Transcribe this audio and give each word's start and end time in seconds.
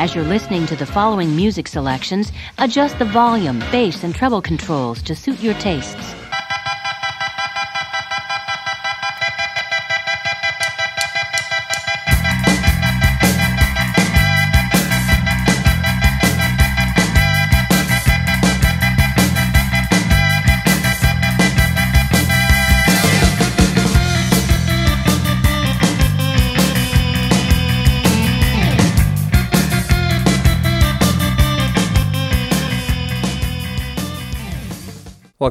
As 0.00 0.14
you're 0.14 0.24
listening 0.24 0.64
to 0.68 0.76
the 0.76 0.86
following 0.86 1.36
music 1.36 1.68
selections, 1.68 2.32
adjust 2.56 2.98
the 2.98 3.04
volume, 3.04 3.58
bass, 3.70 4.02
and 4.02 4.14
treble 4.14 4.40
controls 4.40 5.02
to 5.02 5.14
suit 5.14 5.38
your 5.40 5.52
tastes. 5.52 6.14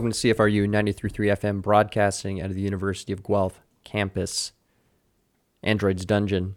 Welcome 0.10 0.22
to 0.22 0.34
CFRU 0.34 0.68
93.3 0.68 1.38
FM, 1.38 1.62
broadcasting 1.62 2.42
out 2.42 2.50
of 2.50 2.56
the 2.56 2.64
University 2.64 3.14
of 3.14 3.22
Guelph 3.22 3.62
campus, 3.84 4.54
Android's 5.62 6.04
Dungeon. 6.04 6.56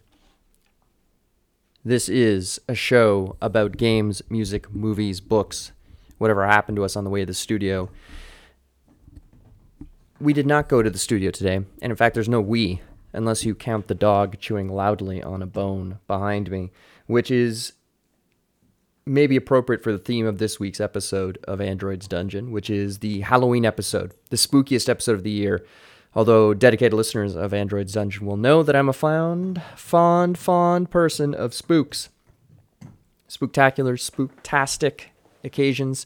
This 1.85 2.09
is 2.09 2.63
a 2.67 2.75
show 2.75 3.37
about 3.43 3.77
games, 3.77 4.23
music, 4.31 4.73
movies, 4.73 5.21
books, 5.21 5.73
whatever 6.17 6.47
happened 6.47 6.77
to 6.77 6.85
us 6.85 6.97
on 6.97 7.05
the 7.05 7.11
way 7.11 7.21
to 7.21 7.27
the 7.27 7.35
studio. 7.35 7.91
We 10.19 10.33
did 10.33 10.47
not 10.47 10.71
go 10.71 10.83
to 10.83 10.89
the 10.89 10.99
studio 10.99 11.31
today, 11.31 11.57
and 11.57 11.91
in 11.91 11.97
fact, 11.97 12.15
there's 12.15 12.31
no 12.31 12.41
we, 12.41 12.81
unless 13.13 13.45
you 13.45 13.55
count 13.55 13.87
the 13.87 13.95
dog 13.95 14.39
chewing 14.39 14.71
loudly 14.71 15.23
on 15.23 15.43
a 15.43 15.47
bone 15.47 15.99
behind 16.07 16.51
me, 16.51 16.71
which 17.07 17.31
is 17.31 17.75
may 19.05 19.27
be 19.27 19.37
appropriate 19.37 19.83
for 19.83 19.93
the 19.93 19.99
theme 19.99 20.27
of 20.27 20.39
this 20.39 20.61
week's 20.61 20.81
episode 20.81 21.39
of 21.45 21.61
Android's 21.61 22.07
Dungeon, 22.07 22.51
which 22.53 22.71
is 22.71 22.99
the 22.99 23.21
Halloween 23.21 23.65
episode, 23.65 24.13
the 24.31 24.37
spookiest 24.37 24.89
episode 24.89 25.15
of 25.15 25.23
the 25.23 25.31
year. 25.31 25.65
Although 26.15 26.53
dedicated 26.53 26.93
listeners 26.93 27.35
of 27.35 27.55
Android's 27.55 27.95
Dungeon 27.95 28.27
will 28.27 28.37
know 28.37 28.63
that 28.63 28.77
I'm 28.77 28.89
a 28.89 28.93
fond, 28.93 29.63
fond, 29.77 30.39
fond 30.39 30.91
person 30.91 31.35
of 31.35 31.55
spooks. 31.55 32.11
Spooktacular, 33.29 33.95
spooktastic 33.99 35.05
occasions. 35.43 36.05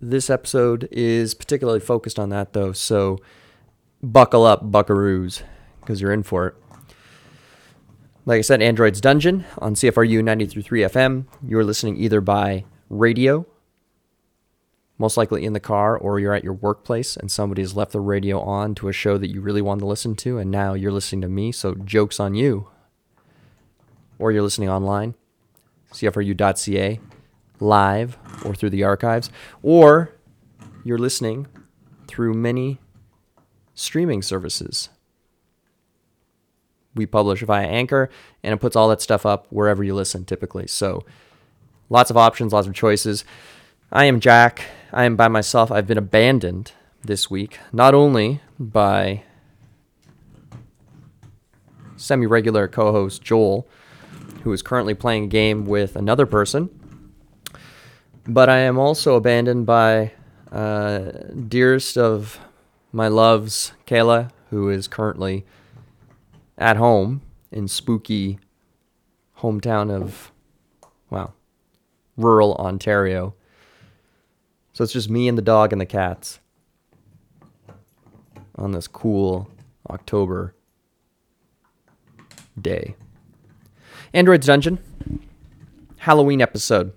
This 0.00 0.28
episode 0.28 0.88
is 0.90 1.32
particularly 1.32 1.80
focused 1.80 2.18
on 2.18 2.30
that, 2.30 2.52
though, 2.52 2.72
so 2.72 3.20
buckle 4.02 4.44
up, 4.44 4.70
buckaroos, 4.70 5.42
because 5.80 6.00
you're 6.00 6.12
in 6.12 6.24
for 6.24 6.48
it. 6.48 6.54
Like 8.26 8.38
I 8.38 8.40
said, 8.40 8.62
Android's 8.62 9.02
Dungeon 9.02 9.44
on 9.58 9.74
CFRU 9.74 10.22
93.3 10.22 10.64
FM. 10.88 11.26
You're 11.46 11.62
listening 11.62 11.98
either 11.98 12.22
by 12.22 12.64
radio, 12.88 13.44
most 14.96 15.18
likely 15.18 15.44
in 15.44 15.52
the 15.52 15.60
car, 15.60 15.94
or 15.94 16.18
you're 16.18 16.32
at 16.32 16.42
your 16.42 16.54
workplace 16.54 17.18
and 17.18 17.30
somebody 17.30 17.60
has 17.60 17.76
left 17.76 17.92
the 17.92 18.00
radio 18.00 18.40
on 18.40 18.74
to 18.76 18.88
a 18.88 18.94
show 18.94 19.18
that 19.18 19.28
you 19.28 19.42
really 19.42 19.60
wanted 19.60 19.80
to 19.80 19.86
listen 19.86 20.16
to, 20.16 20.38
and 20.38 20.50
now 20.50 20.72
you're 20.72 20.90
listening 20.90 21.20
to 21.20 21.28
me, 21.28 21.52
so 21.52 21.74
joke's 21.74 22.18
on 22.18 22.34
you. 22.34 22.68
Or 24.18 24.32
you're 24.32 24.42
listening 24.42 24.70
online, 24.70 25.16
CFRU.ca, 25.92 27.00
live, 27.60 28.16
or 28.42 28.54
through 28.54 28.70
the 28.70 28.84
archives, 28.84 29.30
or 29.62 30.14
you're 30.82 30.96
listening 30.96 31.46
through 32.08 32.32
many 32.32 32.80
streaming 33.74 34.22
services 34.22 34.88
we 36.94 37.06
publish 37.06 37.42
via 37.42 37.66
Anchor, 37.66 38.10
and 38.42 38.54
it 38.54 38.58
puts 38.58 38.76
all 38.76 38.88
that 38.88 39.00
stuff 39.00 39.26
up 39.26 39.46
wherever 39.50 39.82
you 39.82 39.94
listen 39.94 40.24
typically. 40.24 40.66
So 40.66 41.04
lots 41.90 42.10
of 42.10 42.16
options, 42.16 42.52
lots 42.52 42.66
of 42.66 42.74
choices. 42.74 43.24
I 43.92 44.04
am 44.04 44.20
Jack. 44.20 44.66
I 44.92 45.04
am 45.04 45.16
by 45.16 45.28
myself. 45.28 45.70
I've 45.70 45.86
been 45.86 45.98
abandoned 45.98 46.72
this 47.02 47.30
week, 47.30 47.58
not 47.72 47.94
only 47.94 48.40
by 48.58 49.22
semi 51.96 52.26
regular 52.26 52.68
co 52.68 52.92
host 52.92 53.22
Joel, 53.22 53.66
who 54.42 54.52
is 54.52 54.62
currently 54.62 54.94
playing 54.94 55.24
a 55.24 55.28
game 55.28 55.64
with 55.64 55.96
another 55.96 56.26
person, 56.26 56.70
but 58.26 58.48
I 58.48 58.58
am 58.58 58.78
also 58.78 59.16
abandoned 59.16 59.66
by 59.66 60.12
uh, 60.50 61.12
dearest 61.48 61.98
of 61.98 62.38
my 62.92 63.08
loves, 63.08 63.72
Kayla, 63.86 64.30
who 64.50 64.70
is 64.70 64.86
currently 64.86 65.44
at 66.64 66.78
home 66.78 67.20
in 67.52 67.68
spooky 67.68 68.38
hometown 69.40 69.90
of, 69.90 70.32
well, 71.10 71.34
rural 72.16 72.54
Ontario. 72.54 73.34
So 74.72 74.82
it's 74.82 74.94
just 74.94 75.10
me 75.10 75.28
and 75.28 75.36
the 75.36 75.42
dog 75.42 75.72
and 75.72 75.80
the 75.80 75.84
cats 75.86 76.40
on 78.56 78.72
this 78.72 78.88
cool 78.88 79.50
October 79.90 80.54
day. 82.58 82.96
Android's 84.14 84.46
Dungeon, 84.46 84.78
Halloween 85.98 86.40
episode. 86.40 86.94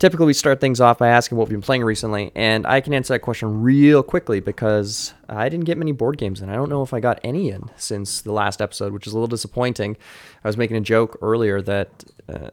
Typically, 0.00 0.24
we 0.24 0.32
start 0.32 0.62
things 0.62 0.80
off 0.80 0.96
by 0.96 1.08
asking 1.08 1.36
what 1.36 1.46
we've 1.46 1.58
been 1.58 1.60
playing 1.60 1.84
recently, 1.84 2.32
and 2.34 2.66
I 2.66 2.80
can 2.80 2.94
answer 2.94 3.12
that 3.12 3.18
question 3.18 3.60
real 3.60 4.02
quickly 4.02 4.40
because 4.40 5.12
I 5.28 5.50
didn't 5.50 5.66
get 5.66 5.76
many 5.76 5.92
board 5.92 6.16
games, 6.16 6.40
and 6.40 6.50
I 6.50 6.54
don't 6.54 6.70
know 6.70 6.82
if 6.82 6.94
I 6.94 7.00
got 7.00 7.20
any 7.22 7.50
in 7.50 7.68
since 7.76 8.22
the 8.22 8.32
last 8.32 8.62
episode, 8.62 8.94
which 8.94 9.06
is 9.06 9.12
a 9.12 9.16
little 9.16 9.28
disappointing. 9.28 9.98
I 10.42 10.48
was 10.48 10.56
making 10.56 10.78
a 10.78 10.80
joke 10.80 11.18
earlier 11.20 11.60
that 11.60 12.04
uh, 12.32 12.48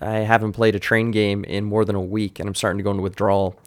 I 0.00 0.18
haven't 0.18 0.52
played 0.52 0.76
a 0.76 0.78
train 0.78 1.10
game 1.10 1.42
in 1.42 1.64
more 1.64 1.84
than 1.84 1.96
a 1.96 2.00
week, 2.00 2.38
and 2.38 2.48
I'm 2.48 2.54
starting 2.54 2.78
to 2.78 2.84
go 2.84 2.92
into 2.92 3.02
withdrawal. 3.02 3.58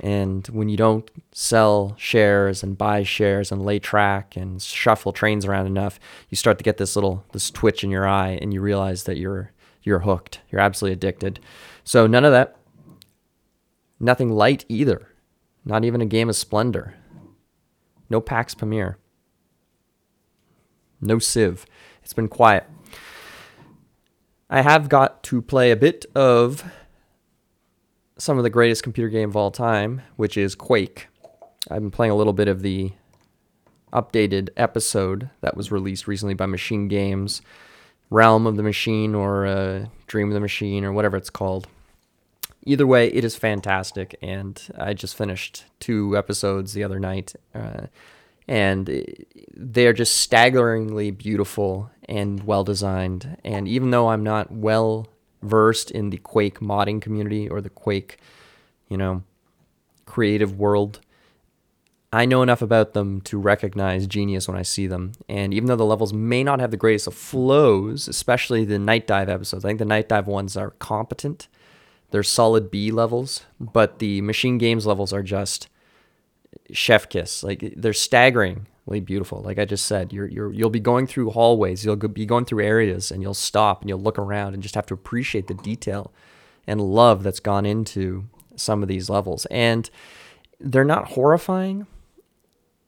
And 0.00 0.46
when 0.48 0.68
you 0.68 0.76
don't 0.76 1.10
sell 1.32 1.94
shares 1.96 2.62
and 2.62 2.76
buy 2.76 3.02
shares 3.02 3.50
and 3.50 3.64
lay 3.64 3.78
track 3.78 4.36
and 4.36 4.60
shuffle 4.60 5.14
trains 5.14 5.46
around 5.46 5.68
enough, 5.68 5.98
you 6.28 6.36
start 6.36 6.58
to 6.58 6.64
get 6.64 6.76
this 6.76 6.96
little 6.96 7.24
this 7.32 7.50
twitch 7.50 7.82
in 7.82 7.90
your 7.90 8.06
eye, 8.06 8.38
and 8.42 8.52
you 8.52 8.60
realize 8.60 9.04
that 9.04 9.16
you're 9.16 9.52
you're 9.82 10.00
hooked. 10.00 10.40
You're 10.50 10.60
absolutely 10.60 10.92
addicted. 10.92 11.40
So 11.86 12.08
none 12.08 12.24
of 12.24 12.32
that. 12.32 12.56
Nothing 14.00 14.30
light 14.30 14.66
either. 14.68 15.08
Not 15.64 15.84
even 15.84 16.00
a 16.00 16.06
game 16.06 16.28
of 16.28 16.36
Splendor. 16.36 16.94
No 18.10 18.20
Pax 18.20 18.54
Pamir. 18.54 18.98
No 21.00 21.20
Civ. 21.20 21.64
It's 22.02 22.12
been 22.12 22.28
quiet. 22.28 22.64
I 24.50 24.62
have 24.62 24.88
got 24.88 25.22
to 25.24 25.40
play 25.40 25.70
a 25.70 25.76
bit 25.76 26.04
of 26.14 26.64
some 28.18 28.36
of 28.36 28.42
the 28.42 28.50
greatest 28.50 28.82
computer 28.82 29.08
game 29.08 29.28
of 29.28 29.36
all 29.36 29.52
time, 29.52 30.02
which 30.16 30.36
is 30.36 30.56
Quake. 30.56 31.06
I've 31.70 31.82
been 31.82 31.90
playing 31.90 32.12
a 32.12 32.16
little 32.16 32.32
bit 32.32 32.48
of 32.48 32.62
the 32.62 32.92
updated 33.92 34.50
episode 34.56 35.30
that 35.40 35.56
was 35.56 35.70
released 35.70 36.08
recently 36.08 36.34
by 36.34 36.46
MachineGames, 36.46 37.42
Realm 38.10 38.46
of 38.46 38.56
the 38.56 38.62
Machine 38.62 39.14
or 39.14 39.46
uh, 39.46 39.86
Dream 40.08 40.28
of 40.28 40.34
the 40.34 40.40
Machine 40.40 40.84
or 40.84 40.92
whatever 40.92 41.16
it's 41.16 41.30
called 41.30 41.68
either 42.66 42.86
way, 42.86 43.06
it 43.08 43.24
is 43.24 43.36
fantastic. 43.36 44.16
And 44.20 44.60
I 44.76 44.92
just 44.92 45.16
finished 45.16 45.64
two 45.80 46.16
episodes 46.16 46.74
the 46.74 46.84
other 46.84 47.00
night, 47.00 47.34
uh, 47.54 47.86
and 48.46 49.14
they 49.56 49.86
are 49.86 49.92
just 49.92 50.16
staggeringly 50.16 51.10
beautiful 51.10 51.90
and 52.08 52.44
well 52.44 52.64
designed. 52.64 53.38
And 53.44 53.66
even 53.66 53.90
though 53.90 54.08
I'm 54.08 54.22
not 54.22 54.52
well 54.52 55.08
versed 55.42 55.90
in 55.90 56.10
the 56.10 56.18
Quake 56.18 56.60
modding 56.60 57.00
community 57.00 57.48
or 57.48 57.60
the 57.60 57.70
Quake, 57.70 58.18
you 58.88 58.96
know, 58.96 59.22
creative 60.04 60.58
world, 60.58 61.00
I 62.12 62.24
know 62.24 62.42
enough 62.42 62.62
about 62.62 62.94
them 62.94 63.20
to 63.22 63.38
recognize 63.38 64.06
genius 64.06 64.46
when 64.46 64.56
I 64.56 64.62
see 64.62 64.86
them. 64.86 65.12
And 65.28 65.52
even 65.52 65.66
though 65.66 65.76
the 65.76 65.84
levels 65.84 66.12
may 66.12 66.44
not 66.44 66.60
have 66.60 66.70
the 66.70 66.76
greatest 66.76 67.08
of 67.08 67.14
flows, 67.14 68.06
especially 68.06 68.64
the 68.64 68.76
Nightdive 68.76 69.28
episodes, 69.28 69.64
I 69.64 69.68
think 69.68 69.80
the 69.80 69.84
Nightdive 69.84 70.26
ones 70.26 70.56
are 70.56 70.70
competent 70.70 71.48
they're 72.10 72.22
solid 72.22 72.70
B 72.70 72.90
levels, 72.90 73.44
but 73.58 73.98
the 73.98 74.22
MachineGames 74.22 74.86
levels 74.86 75.12
are 75.12 75.22
just 75.22 75.68
chef 76.72 77.08
kiss. 77.08 77.42
Like 77.42 77.74
they're 77.76 77.92
staggeringly 77.92 79.00
beautiful. 79.04 79.40
Like 79.42 79.58
I 79.58 79.64
just 79.64 79.86
said, 79.86 80.12
you're 80.12 80.28
you're 80.28 80.52
you'll 80.52 80.70
be 80.70 80.80
going 80.80 81.06
through 81.06 81.30
hallways, 81.30 81.84
you'll 81.84 81.96
be 81.96 82.26
going 82.26 82.44
through 82.44 82.64
areas, 82.64 83.10
and 83.10 83.22
you'll 83.22 83.34
stop 83.34 83.80
and 83.80 83.88
you'll 83.88 84.00
look 84.00 84.18
around 84.18 84.54
and 84.54 84.62
just 84.62 84.74
have 84.74 84.86
to 84.86 84.94
appreciate 84.94 85.48
the 85.48 85.54
detail 85.54 86.12
and 86.66 86.80
love 86.80 87.22
that's 87.22 87.40
gone 87.40 87.66
into 87.66 88.24
some 88.56 88.82
of 88.82 88.88
these 88.88 89.08
levels. 89.10 89.46
And 89.46 89.88
they're 90.58 90.84
not 90.84 91.08
horrifying 91.08 91.86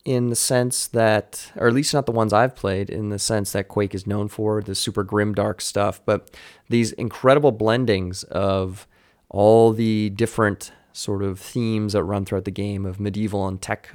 in 0.04 0.28
the 0.28 0.36
sense 0.36 0.86
that, 0.86 1.52
or 1.54 1.68
at 1.68 1.74
least 1.74 1.92
not 1.92 2.06
the 2.06 2.12
ones 2.12 2.32
I've 2.32 2.56
played, 2.56 2.88
in 2.88 3.10
the 3.10 3.18
sense 3.18 3.52
that 3.52 3.68
Quake 3.68 3.94
is 3.94 4.06
known 4.06 4.28
for, 4.28 4.62
the 4.62 4.74
super 4.74 5.04
grim, 5.04 5.34
dark 5.34 5.60
stuff, 5.60 6.00
but 6.06 6.30
these 6.70 6.92
incredible 6.92 7.52
blendings 7.52 8.24
of 8.24 8.86
all 9.30 9.72
the 9.72 10.10
different 10.10 10.72
sort 10.92 11.22
of 11.22 11.38
themes 11.38 11.92
that 11.92 12.02
run 12.04 12.24
throughout 12.24 12.44
the 12.44 12.50
game 12.50 12.84
of 12.86 12.98
medieval 13.00 13.46
and 13.46 13.60
tech 13.62 13.90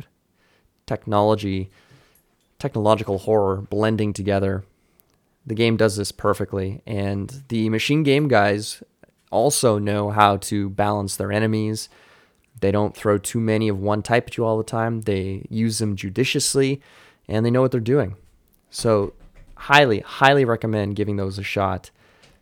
technology 0.85 1.69
technological 2.59 3.19
horror 3.19 3.57
blending 3.57 4.13
together 4.13 4.63
The 5.45 5.55
game 5.55 5.75
does 5.77 5.97
this 5.97 6.11
perfectly, 6.11 6.81
and 6.87 7.43
the 7.49 7.69
machine 7.69 8.03
game 8.03 8.27
guys 8.27 8.81
also 9.29 9.77
know 9.77 10.09
how 10.11 10.37
to 10.37 10.69
balance 10.69 11.15
their 11.15 11.31
enemies. 11.31 11.89
They 12.61 12.71
don't 12.71 12.95
throw 12.95 13.17
too 13.17 13.39
many 13.39 13.67
of 13.67 13.79
one 13.79 14.01
type 14.03 14.27
at 14.27 14.37
you 14.37 14.45
all 14.45 14.57
the 14.57 14.63
time. 14.63 15.01
They 15.01 15.45
use 15.49 15.79
them 15.79 15.95
judiciously, 15.97 16.81
and 17.27 17.45
they 17.45 17.51
know 17.51 17.61
what 17.61 17.71
they're 17.71 17.81
doing. 17.81 18.15
So, 18.69 19.13
highly, 19.55 19.99
highly 19.99 20.45
recommend 20.45 20.95
giving 20.95 21.17
those 21.17 21.37
a 21.37 21.43
shot. 21.43 21.91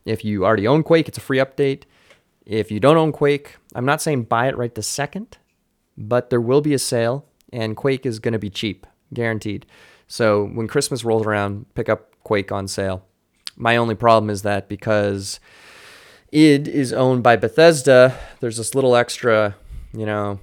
If 0.05 0.23
you 0.23 0.45
already 0.45 0.67
own 0.67 0.83
Quake, 0.83 1.07
it's 1.07 1.17
a 1.17 1.21
free 1.21 1.39
update. 1.39 1.83
If 2.45 2.71
you 2.71 2.79
don't 2.79 2.97
own 2.97 3.11
Quake, 3.11 3.57
I'm 3.75 3.85
not 3.85 4.01
saying 4.01 4.23
buy 4.23 4.47
it 4.47 4.57
right 4.57 4.73
this 4.73 4.87
second, 4.87 5.37
but 5.97 6.29
there 6.29 6.41
will 6.41 6.61
be 6.61 6.73
a 6.73 6.79
sale, 6.79 7.25
and 7.53 7.77
Quake 7.77 8.05
is 8.05 8.19
going 8.19 8.33
to 8.33 8.39
be 8.39 8.49
cheap, 8.49 8.87
guaranteed. 9.13 9.65
So 10.07 10.45
when 10.45 10.67
Christmas 10.67 11.05
rolls 11.05 11.25
around, 11.25 11.73
pick 11.75 11.87
up 11.87 12.15
Quake 12.23 12.51
on 12.51 12.67
sale. 12.67 13.05
My 13.55 13.77
only 13.77 13.95
problem 13.95 14.29
is 14.29 14.41
that 14.41 14.67
because 14.67 15.39
id 16.31 16.67
is 16.67 16.93
owned 16.93 17.23
by 17.23 17.35
Bethesda, 17.35 18.17
there's 18.39 18.57
this 18.57 18.73
little 18.73 18.95
extra, 18.95 19.55
you 19.93 20.05
know, 20.05 20.39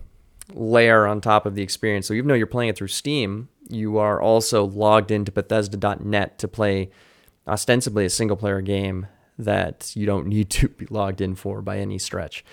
layer 0.55 1.07
on 1.07 1.21
top 1.21 1.47
of 1.47 1.55
the 1.55 1.63
experience. 1.63 2.07
So 2.07 2.15
even 2.15 2.29
though 2.29 2.35
you're 2.35 2.47
playing 2.47 2.71
it 2.71 2.77
through 2.77 2.89
Steam, 2.89 3.49
you 3.69 3.99
are 3.99 4.21
also 4.21 4.65
logged 4.65 5.11
into 5.11 5.33
Bethesda.net 5.33 6.39
to 6.39 6.49
play 6.49 6.91
ostensibly 7.47 8.05
a 8.05 8.11
single 8.11 8.37
player 8.37 8.61
game 8.61 9.07
that 9.39 9.95
you 9.95 10.07
don't 10.07 10.27
need 10.27 10.51
to 10.51 10.69
be 10.69 10.87
logged 10.91 11.21
in 11.21 11.35
for 11.35 11.63
by 11.63 11.79
any 11.79 11.99
stretch, 11.99 12.45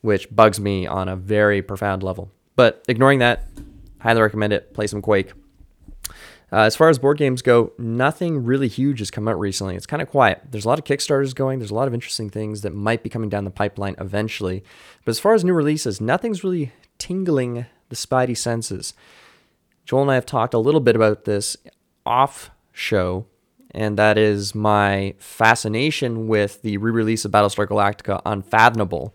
which 0.00 0.34
bugs 0.34 0.58
me 0.58 0.86
on 0.86 1.08
a 1.08 1.16
very 1.16 1.62
profound 1.62 2.02
level. 2.02 2.30
But 2.56 2.84
ignoring 2.88 3.18
that, 3.18 3.46
highly 4.00 4.20
recommend 4.20 4.52
it. 4.52 4.74
Play 4.74 4.86
some 4.86 5.02
Quake. 5.02 5.32
Uh, 6.52 6.58
as 6.58 6.76
far 6.76 6.88
as 6.88 7.00
board 7.00 7.18
games 7.18 7.42
go, 7.42 7.72
nothing 7.78 8.44
really 8.44 8.68
huge 8.68 9.00
has 9.00 9.10
come 9.10 9.26
out 9.26 9.40
recently. 9.40 9.74
It's 9.74 9.86
kind 9.86 10.00
of 10.00 10.08
quiet. 10.08 10.40
There's 10.48 10.64
a 10.64 10.68
lot 10.68 10.78
of 10.78 10.84
Kickstarters 10.84 11.34
going. 11.34 11.58
There's 11.58 11.72
a 11.72 11.74
lot 11.74 11.88
of 11.88 11.94
interesting 11.94 12.30
things 12.30 12.60
that 12.60 12.72
might 12.72 13.02
be 13.02 13.10
coming 13.10 13.28
down 13.28 13.44
the 13.44 13.50
pipeline 13.50 13.96
eventually. 13.98 14.62
But 15.04 15.10
as 15.10 15.18
far 15.18 15.34
as 15.34 15.44
new 15.44 15.52
releases, 15.52 16.00
nothing's 16.00 16.44
really 16.44 16.70
tingling 16.96 17.66
the 17.88 17.96
spidey 17.96 18.36
senses. 18.36 18.94
Joel 19.84 20.02
and 20.02 20.10
I 20.12 20.14
have 20.14 20.26
talked 20.26 20.54
a 20.54 20.58
little 20.58 20.80
bit 20.80 20.94
about 20.94 21.24
this 21.24 21.56
off 22.06 22.50
show, 22.72 23.26
and 23.74 23.98
that 23.98 24.16
is 24.16 24.54
my 24.54 25.14
fascination 25.18 26.28
with 26.28 26.62
the 26.62 26.76
re 26.76 26.90
release 26.90 27.24
of 27.24 27.32
Battlestar 27.32 27.66
Galactica 27.66 28.22
Unfathomable, 28.24 29.14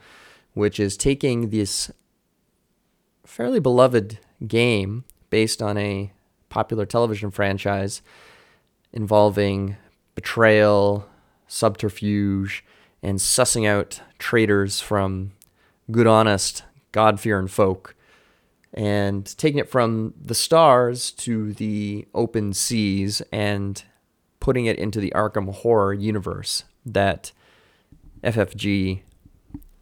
which 0.53 0.79
is 0.79 0.97
taking 0.97 1.49
this 1.49 1.89
fairly 3.25 3.59
beloved 3.59 4.19
game 4.47 5.05
based 5.29 5.61
on 5.61 5.77
a 5.77 6.11
popular 6.49 6.85
television 6.85 7.31
franchise 7.31 8.01
involving 8.91 9.77
betrayal, 10.15 11.07
subterfuge, 11.47 12.65
and 13.01 13.19
sussing 13.19 13.67
out 13.67 14.01
traitors 14.17 14.81
from 14.81 15.31
good, 15.91 16.07
honest, 16.07 16.63
God 16.91 17.19
fearing 17.19 17.47
folk, 17.47 17.95
and 18.73 19.25
taking 19.37 19.59
it 19.59 19.69
from 19.69 20.13
the 20.21 20.35
stars 20.35 21.11
to 21.11 21.53
the 21.53 22.07
open 22.13 22.53
seas 22.53 23.21
and 23.31 23.83
putting 24.49 24.65
it 24.65 24.79
into 24.79 24.99
the 24.99 25.13
Arkham 25.15 25.53
horror 25.53 25.93
universe 25.93 26.63
that 26.83 27.31
FFG 28.23 29.01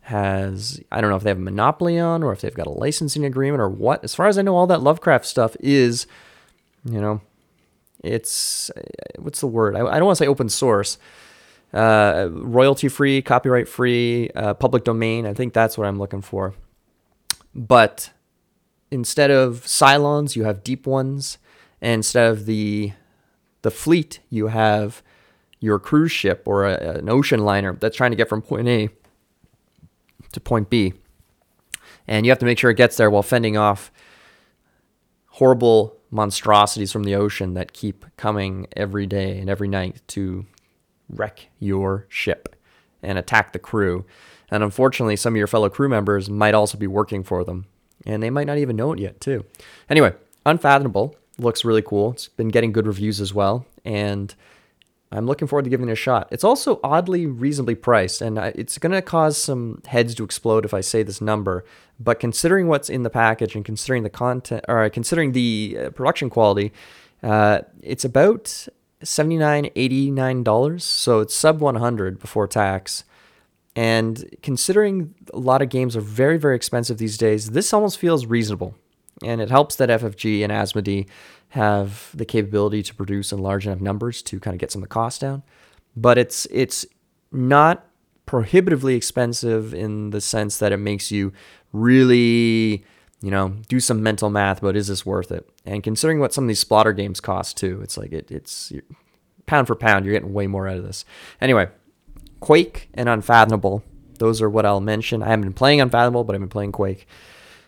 has 0.02 0.82
I 0.92 1.00
don't 1.00 1.10
know 1.10 1.16
if 1.16 1.24
they 1.24 1.30
have 1.30 1.38
a 1.38 1.42
monopoly 1.42 1.98
on 1.98 2.22
or 2.22 2.34
if 2.34 2.42
they've 2.42 2.54
got 2.54 2.68
a 2.68 2.72
licensing 2.72 3.24
agreement 3.24 3.62
or 3.62 3.70
what. 3.70 4.04
As 4.04 4.14
far 4.14 4.28
as 4.28 4.38
I 4.38 4.42
know, 4.42 4.58
all 4.58 4.68
that 4.68 4.82
Lovecraft 4.82 5.26
stuff 5.26 5.56
is 5.62 6.06
you 6.84 7.00
know, 7.00 7.22
it's 8.04 8.70
what's 9.18 9.40
the 9.40 9.48
word? 9.48 9.78
I, 9.78 9.88
I 9.88 10.00
don't 10.00 10.08
want 10.08 10.18
to 10.18 10.26
say 10.26 10.28
open 10.28 10.50
source, 10.50 10.98
uh, 11.74 12.28
royalty 12.30 12.90
free, 12.90 13.22
copyright 13.22 13.70
free, 13.70 14.32
uh, 14.36 14.54
public 14.54 14.84
domain. 14.84 15.26
I 15.26 15.34
think 15.34 15.54
that's 15.54 15.78
what 15.78 15.88
I'm 15.88 15.98
looking 15.98 16.22
for. 16.22 16.56
But 17.56 18.10
instead 18.92 19.32
of 19.32 19.62
Cylons, 19.62 20.36
you 20.36 20.44
have 20.44 20.62
deep 20.62 20.86
ones, 20.86 21.38
and 21.80 21.94
instead 22.00 22.30
of 22.30 22.46
the 22.46 22.92
the 23.62 23.72
fleet, 23.72 24.20
you 24.30 24.48
have 24.48 25.02
your 25.60 25.80
cruise 25.80 26.12
ship 26.12 26.44
or 26.46 26.66
a, 26.66 26.98
an 26.98 27.10
ocean 27.10 27.40
liner 27.40 27.74
that's 27.74 27.98
trying 27.98 28.12
to 28.12 28.18
get 28.18 28.30
from 28.30 28.42
point 28.42 28.68
A 28.68 28.90
to 30.32 30.40
point 30.40 30.70
B. 30.70 30.94
And 32.08 32.26
you 32.26 32.32
have 32.32 32.40
to 32.40 32.46
make 32.46 32.60
sure 32.60 32.70
it 32.70 32.78
gets 32.78 32.98
there 32.98 33.10
while 33.10 33.24
fending 33.24 33.58
off 33.58 33.92
horrible 35.28 35.98
monstrosities 36.10 36.92
from 36.92 37.04
the 37.04 37.16
ocean 37.16 37.54
that 37.54 37.74
keep 37.74 38.06
coming 38.16 38.68
every 38.76 39.06
day 39.06 39.40
and 39.40 39.50
every 39.50 39.68
night 39.68 40.02
to 40.08 40.46
wreck 41.10 41.50
your 41.60 42.06
ship 42.10 42.56
and 43.04 43.18
attack 43.18 43.52
the 43.52 43.60
crew. 43.60 44.06
And 44.50 44.64
unfortunately, 44.64 45.18
some 45.18 45.34
of 45.34 45.38
your 45.38 45.48
fellow 45.48 45.70
crew 45.70 45.90
members 45.90 46.30
might 46.30 46.54
also 46.54 46.78
be 46.78 46.88
working 46.88 47.24
for 47.24 47.44
them, 47.44 47.66
and 48.06 48.24
they 48.24 48.30
might 48.30 48.48
not 48.48 48.58
even 48.58 48.78
know 48.78 48.94
it 48.94 49.00
yet, 49.00 49.20
too. 49.20 49.44
Anyway, 49.90 50.14
Unfathomable 50.48 51.14
looks 51.38 51.64
really 51.64 51.82
cool. 51.82 52.12
It's 52.12 52.28
been 52.28 52.50
getting 52.50 52.72
good 52.72 52.88
reviews 52.88 53.22
as 53.22 53.34
well, 53.34 53.66
and 53.86 54.34
I'm 55.12 55.26
looking 55.26 55.48
forward 55.48 55.64
to 55.64 55.70
giving 55.70 55.88
it 55.88 55.94
a 55.94 55.96
shot. 55.96 56.28
It's 56.32 56.44
also 56.44 56.80
oddly 56.84 57.26
reasonably 57.26 57.76
priced, 57.76 58.22
and 58.22 58.38
it's 58.38 58.78
going 58.78 58.92
to 58.92 59.02
cause 59.02 59.38
some 59.38 59.82
heads 59.86 60.14
to 60.16 60.24
explode 60.24 60.66
if 60.66 60.74
I 60.74 60.82
say 60.82 61.04
this 61.04 61.22
number. 61.22 61.64
But 62.00 62.20
considering 62.20 62.68
what's 62.68 62.90
in 62.90 63.04
the 63.04 63.10
package 63.10 63.56
and 63.56 63.64
considering 63.64 64.04
the 64.04 64.10
content, 64.10 64.66
or 64.68 64.90
considering 64.90 65.32
the 65.32 65.78
uh, 65.80 65.90
production 65.92 66.30
quality, 66.30 66.74
uh, 67.24 67.62
it's 67.82 68.04
about 68.04 68.68
$79, 69.04 69.74
$89. 69.74 70.82
So 70.82 71.22
it's 71.22 71.36
sub 71.36 71.62
100 71.62 72.20
before 72.20 72.48
tax. 72.48 73.04
And 73.76 74.36
considering 74.42 75.14
a 75.34 75.40
lot 75.40 75.62
of 75.62 75.70
games 75.70 75.96
are 75.96 76.02
very, 76.02 76.38
very 76.38 76.56
expensive 76.56 76.98
these 76.98 77.18
days, 77.18 77.52
this 77.52 77.72
almost 77.74 78.00
feels 78.00 78.26
reasonable. 78.26 78.76
And 79.24 79.42
it 79.42 79.50
helps 79.50 79.76
that 79.78 79.90
FFG 79.90 80.44
and 80.44 80.52
Asmodee 80.52 81.08
have 81.50 82.12
the 82.14 82.26
capability 82.26 82.84
to 82.84 82.94
produce 82.94 83.32
in 83.32 83.40
large 83.40 83.66
enough 83.66 83.82
numbers 83.82 84.22
to 84.24 84.40
kind 84.40 84.54
of 84.54 84.60
get 84.60 84.72
some 84.72 84.84
of 84.84 84.90
the 84.90 84.94
cost 84.94 85.22
down. 85.22 85.44
But 85.96 86.18
it's 86.18 86.46
it's 86.52 86.86
not 87.32 87.88
prohibitively 88.26 88.96
expensive 88.96 89.74
in 89.74 90.12
the 90.12 90.22
sense 90.22 90.58
that 90.58 90.72
it 90.72 90.78
makes 90.78 91.12
you 91.12 91.34
really, 91.74 92.84
you 93.22 93.32
know, 93.32 93.56
do 93.68 93.80
some 93.80 94.04
mental 94.04 94.30
math 94.30 94.62
about 94.62 94.76
is 94.76 94.88
this 94.88 95.06
worth 95.06 95.32
it? 95.32 95.50
And 95.66 95.82
considering 95.82 96.20
what 96.20 96.34
some 96.34 96.44
of 96.44 96.48
these 96.48 96.64
Splotter 96.64 96.96
games 96.96 97.20
cost 97.20 97.58
too, 97.58 97.82
it's 97.82 97.98
like 97.98 98.12
it, 98.12 98.30
it's 98.30 98.72
pound 99.46 99.66
for 99.66 99.76
pound, 99.76 100.06
you're 100.06 100.14
getting 100.14 100.34
way 100.34 100.46
more 100.46 100.68
out 100.68 100.78
of 100.78 100.84
this. 100.84 101.06
Anyway, 101.42 101.70
Quake 102.40 102.90
and 102.94 103.10
Unfathomable, 103.10 103.82
those 104.20 104.42
are 104.42 104.50
what 104.50 104.66
I'll 104.66 104.82
mention. 104.82 105.24
I 105.24 105.28
haven't 105.28 105.46
been 105.46 105.54
playing 105.54 105.82
Unfathomable, 105.82 106.26
but 106.26 106.36
I've 106.36 106.42
been 106.42 106.50
playing 106.50 106.74
Quake. 106.74 107.08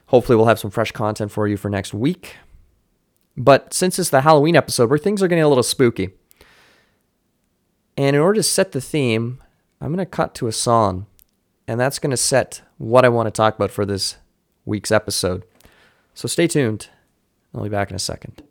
Hopefully, 0.10 0.36
we'll 0.36 0.48
have 0.48 0.60
some 0.60 0.72
fresh 0.72 0.92
content 0.92 1.32
for 1.32 1.48
you 1.48 1.56
for 1.56 1.70
next 1.70 1.94
week. 1.94 2.38
But 3.38 3.74
since 3.74 3.98
it's 4.00 4.10
the 4.10 4.22
Halloween 4.22 4.56
episode 4.56 4.90
where 4.90 5.00
things 5.00 5.24
are 5.24 5.28
getting 5.28 5.44
a 5.44 5.48
little 5.48 5.64
spooky, 5.64 6.10
and 7.96 8.16
in 8.16 8.22
order 8.22 8.40
to 8.40 8.44
set 8.44 8.72
the 8.72 8.82
theme, 8.82 9.42
I'm 9.80 9.90
going 9.90 10.00
to 10.00 10.06
cut 10.06 10.34
to 10.36 10.48
a 10.48 10.52
song, 10.52 11.06
and 11.68 11.80
that's 11.80 12.00
going 12.00 12.12
to 12.12 12.18
set 12.18 12.62
what 12.78 13.06
I 13.06 13.10
want 13.10 13.28
to 13.28 13.32
talk 13.32 13.56
about 13.56 13.72
for 13.72 13.86
this 13.86 14.18
week's 14.66 14.92
episode. 14.92 15.46
So 16.16 16.28
stay 16.28 16.48
tuned. 16.48 16.90
I'll 17.54 17.64
be 17.64 17.70
back 17.70 17.90
in 17.90 17.96
a 17.96 18.00
second. 18.00 18.42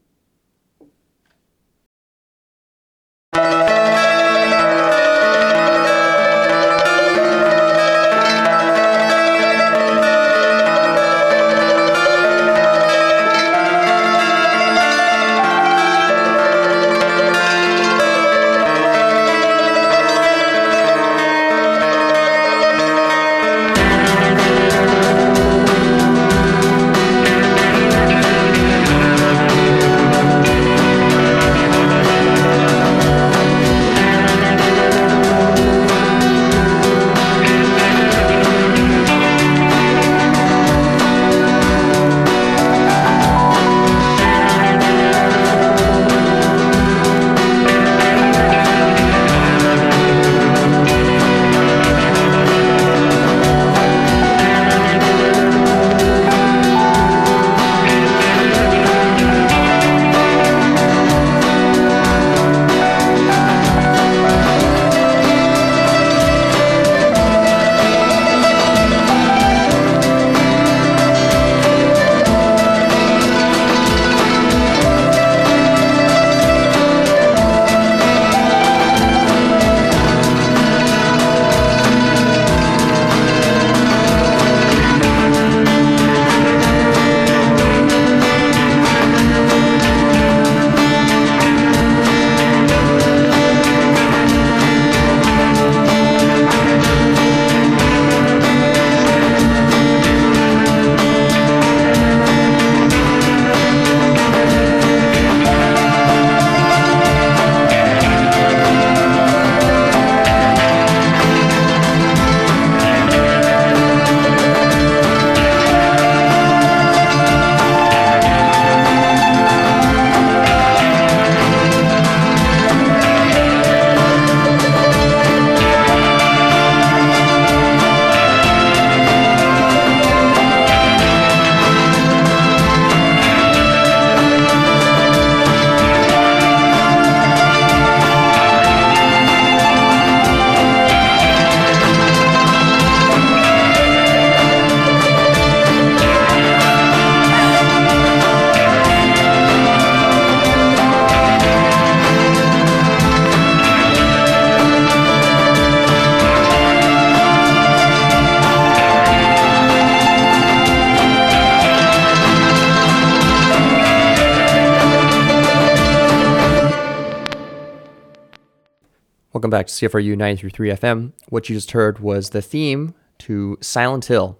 Welcome 169.49 169.61
back 169.61 169.69
to 169.69 169.89
CFRU 169.89 170.15
93.3 170.15 170.79
FM. 170.79 171.13
What 171.31 171.49
you 171.49 171.57
just 171.57 171.71
heard 171.71 172.01
was 172.01 172.31
the 172.31 172.43
theme 172.43 172.93
to 173.21 173.57
Silent 173.63 174.05
Hill, 174.05 174.39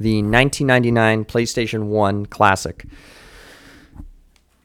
the 0.00 0.22
1999 0.22 1.26
PlayStation 1.26 1.88
1 1.88 2.24
classic. 2.24 2.86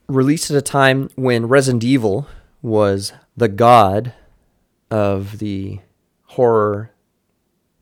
Released 0.08 0.50
at 0.50 0.56
a 0.56 0.62
time 0.62 1.10
when 1.16 1.48
Resident 1.50 1.84
Evil 1.84 2.28
was 2.62 3.12
the 3.36 3.50
god 3.50 4.14
of 4.90 5.40
the 5.40 5.80
horror 6.28 6.92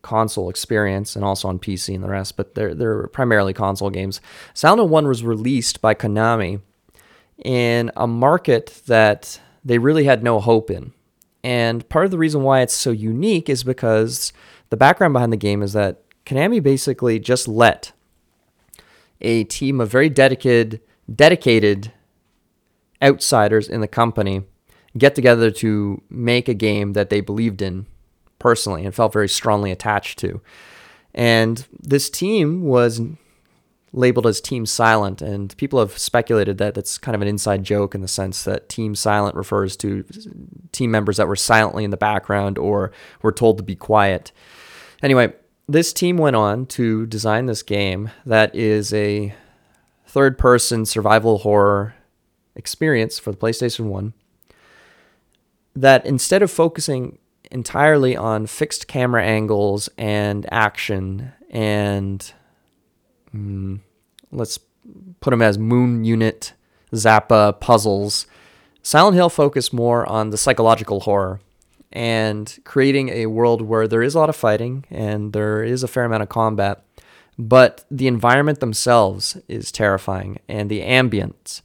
console 0.01 0.49
experience 0.49 1.15
and 1.15 1.23
also 1.23 1.49
on 1.49 1.59
PC 1.59 1.93
and 1.93 2.03
the 2.03 2.09
rest, 2.09 2.35
but 2.35 2.55
they're, 2.55 2.73
they're 2.73 3.05
primarily 3.09 3.53
console 3.53 3.91
games. 3.91 4.21
Silent 4.55 4.79
Hill 4.79 4.89
1 4.89 5.07
was 5.07 5.23
released 5.23 5.81
by 5.81 5.93
Konami 5.93 6.61
in 7.45 7.91
a 7.95 8.07
market 8.07 8.81
that 8.87 9.39
they 9.63 9.77
really 9.77 10.05
had 10.05 10.23
no 10.23 10.39
hope 10.39 10.71
in. 10.71 10.93
And 11.47 11.87
part 11.87 12.03
of 12.03 12.11
the 12.11 12.17
reason 12.17 12.43
why 12.43 12.59
it's 12.59 12.73
so 12.73 12.91
unique 12.91 13.47
is 13.47 13.63
because 13.63 14.33
the 14.69 14.75
background 14.75 15.13
behind 15.13 15.31
the 15.31 15.37
game 15.37 15.63
is 15.63 15.71
that 15.71 16.03
Konami 16.25 16.61
basically 16.61 17.19
just 17.19 17.47
let 17.47 17.93
a 19.21 19.45
team 19.45 19.79
of 19.79 19.89
very 19.89 20.09
dedicated 20.09 20.81
dedicated 21.09 21.93
outsiders 23.01 23.69
in 23.69 23.79
the 23.79 23.87
company 23.87 24.43
get 24.97 25.15
together 25.15 25.49
to 25.49 26.01
make 26.09 26.49
a 26.49 26.53
game 26.53 26.91
that 26.91 27.09
they 27.09 27.21
believed 27.21 27.61
in 27.61 27.85
personally 28.39 28.83
and 28.83 28.93
felt 28.93 29.13
very 29.13 29.29
strongly 29.29 29.71
attached 29.71 30.19
to. 30.19 30.41
And 31.13 31.65
this 31.79 32.09
team 32.09 32.63
was 32.63 32.99
labeled 33.97 34.27
as 34.27 34.39
Team 34.39 34.65
Silent, 34.65 35.21
and 35.21 35.55
people 35.57 35.79
have 35.79 35.97
speculated 35.97 36.57
that 36.59 36.75
that's 36.75 36.97
kind 36.97 37.15
of 37.15 37.21
an 37.21 37.27
inside 37.27 37.63
joke 37.63 37.95
in 37.95 38.01
the 38.01 38.07
sense 38.07 38.43
that 38.43 38.69
Team 38.69 38.95
Silent 38.95 39.35
refers 39.35 39.75
to 39.77 40.05
team 40.71 40.91
members 40.91 41.17
that 41.17 41.27
were 41.27 41.35
silently 41.35 41.83
in 41.83 41.91
the 41.91 41.97
background 41.97 42.57
or 42.57 42.91
were 43.21 43.31
told 43.31 43.57
to 43.57 43.63
be 43.63 43.75
quiet. 43.75 44.31
Anyway, 45.01 45.33
this 45.67 45.91
team 45.91 46.17
went 46.17 46.35
on 46.35 46.65
to 46.67 47.05
design 47.07 47.45
this 47.45 47.63
game 47.63 48.09
that 48.25 48.53
is 48.55 48.93
a 48.93 49.33
third 50.05 50.37
person 50.37 50.85
survival 50.85 51.39
horror 51.39 51.95
experience 52.55 53.19
for 53.19 53.31
the 53.31 53.37
PlayStation 53.37 53.85
1 53.85 54.13
that 55.75 56.05
instead 56.05 56.41
of 56.41 56.49
focusing 56.49 57.19
entirely 57.51 58.15
on 58.15 58.47
fixed 58.47 58.87
camera 58.87 59.23
angles 59.23 59.89
and 59.97 60.45
action 60.51 61.31
and 61.49 62.33
mm, 63.33 63.79
let's 64.37 64.59
put 65.19 65.31
them 65.31 65.41
as 65.41 65.57
moon 65.57 66.03
unit 66.03 66.53
zappa 66.93 67.59
puzzles. 67.59 68.27
Silent 68.81 69.15
hill 69.15 69.29
focused 69.29 69.73
more 69.73 70.07
on 70.07 70.29
the 70.29 70.37
psychological 70.37 71.01
horror 71.01 71.41
and 71.91 72.59
creating 72.63 73.09
a 73.09 73.25
world 73.25 73.61
where 73.61 73.87
there 73.87 74.03
is 74.03 74.15
a 74.15 74.19
lot 74.19 74.29
of 74.29 74.35
fighting 74.35 74.85
and 74.89 75.33
there 75.33 75.63
is 75.63 75.83
a 75.83 75.87
fair 75.87 76.05
amount 76.05 76.23
of 76.23 76.29
combat 76.29 76.83
but 77.37 77.85
the 77.91 78.07
environment 78.07 78.59
themselves 78.59 79.37
is 79.47 79.71
terrifying 79.71 80.39
and 80.47 80.69
the 80.69 80.81
ambience 80.81 81.61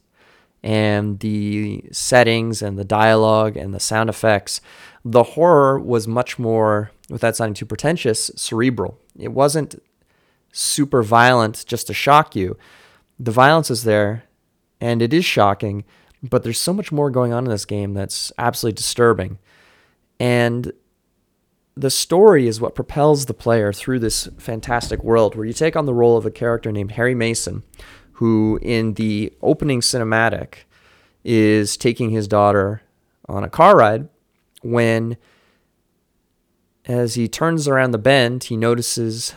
and 0.61 1.19
the 1.19 1.83
settings 1.91 2.61
and 2.61 2.77
the 2.77 2.85
dialogue 2.85 3.57
and 3.57 3.73
the 3.73 3.79
sound 3.79 4.09
effects. 4.09 4.61
The 5.03 5.23
horror 5.23 5.79
was 5.79 6.07
much 6.07 6.37
more 6.37 6.91
without 7.09 7.35
sounding 7.35 7.55
too 7.55 7.65
pretentious 7.65 8.31
cerebral. 8.35 8.97
It 9.17 9.33
wasn't 9.33 9.81
super 10.53 11.03
violent 11.03 11.65
just 11.67 11.87
to 11.87 11.93
shock 11.93 12.35
you. 12.35 12.57
The 13.19 13.31
violence 13.31 13.69
is 13.69 13.83
there 13.83 14.23
and 14.79 15.01
it 15.01 15.13
is 15.13 15.25
shocking, 15.25 15.83
but 16.21 16.43
there's 16.43 16.59
so 16.59 16.73
much 16.73 16.91
more 16.91 17.09
going 17.09 17.33
on 17.33 17.43
in 17.43 17.49
this 17.49 17.65
game 17.65 17.93
that's 17.93 18.31
absolutely 18.37 18.77
disturbing. 18.77 19.39
And 20.19 20.71
the 21.75 21.89
story 21.89 22.47
is 22.47 22.61
what 22.61 22.75
propels 22.75 23.25
the 23.25 23.33
player 23.33 23.73
through 23.73 23.99
this 23.99 24.29
fantastic 24.37 25.03
world 25.03 25.35
where 25.35 25.45
you 25.45 25.53
take 25.53 25.75
on 25.75 25.85
the 25.85 25.93
role 25.93 26.15
of 26.15 26.25
a 26.25 26.31
character 26.31 26.71
named 26.71 26.91
Harry 26.91 27.15
Mason, 27.15 27.63
who 28.13 28.59
in 28.61 28.93
the 28.93 29.33
opening 29.41 29.81
cinematic 29.81 30.65
is 31.23 31.75
taking 31.75 32.11
his 32.11 32.27
daughter 32.27 32.81
on 33.27 33.43
a 33.43 33.49
car 33.49 33.75
ride 33.75 34.07
when 34.61 35.17
as 36.85 37.15
he 37.15 37.27
turns 37.27 37.67
around 37.67 37.91
the 37.91 37.97
bend, 37.97 38.45
he 38.45 38.57
notices 38.57 39.33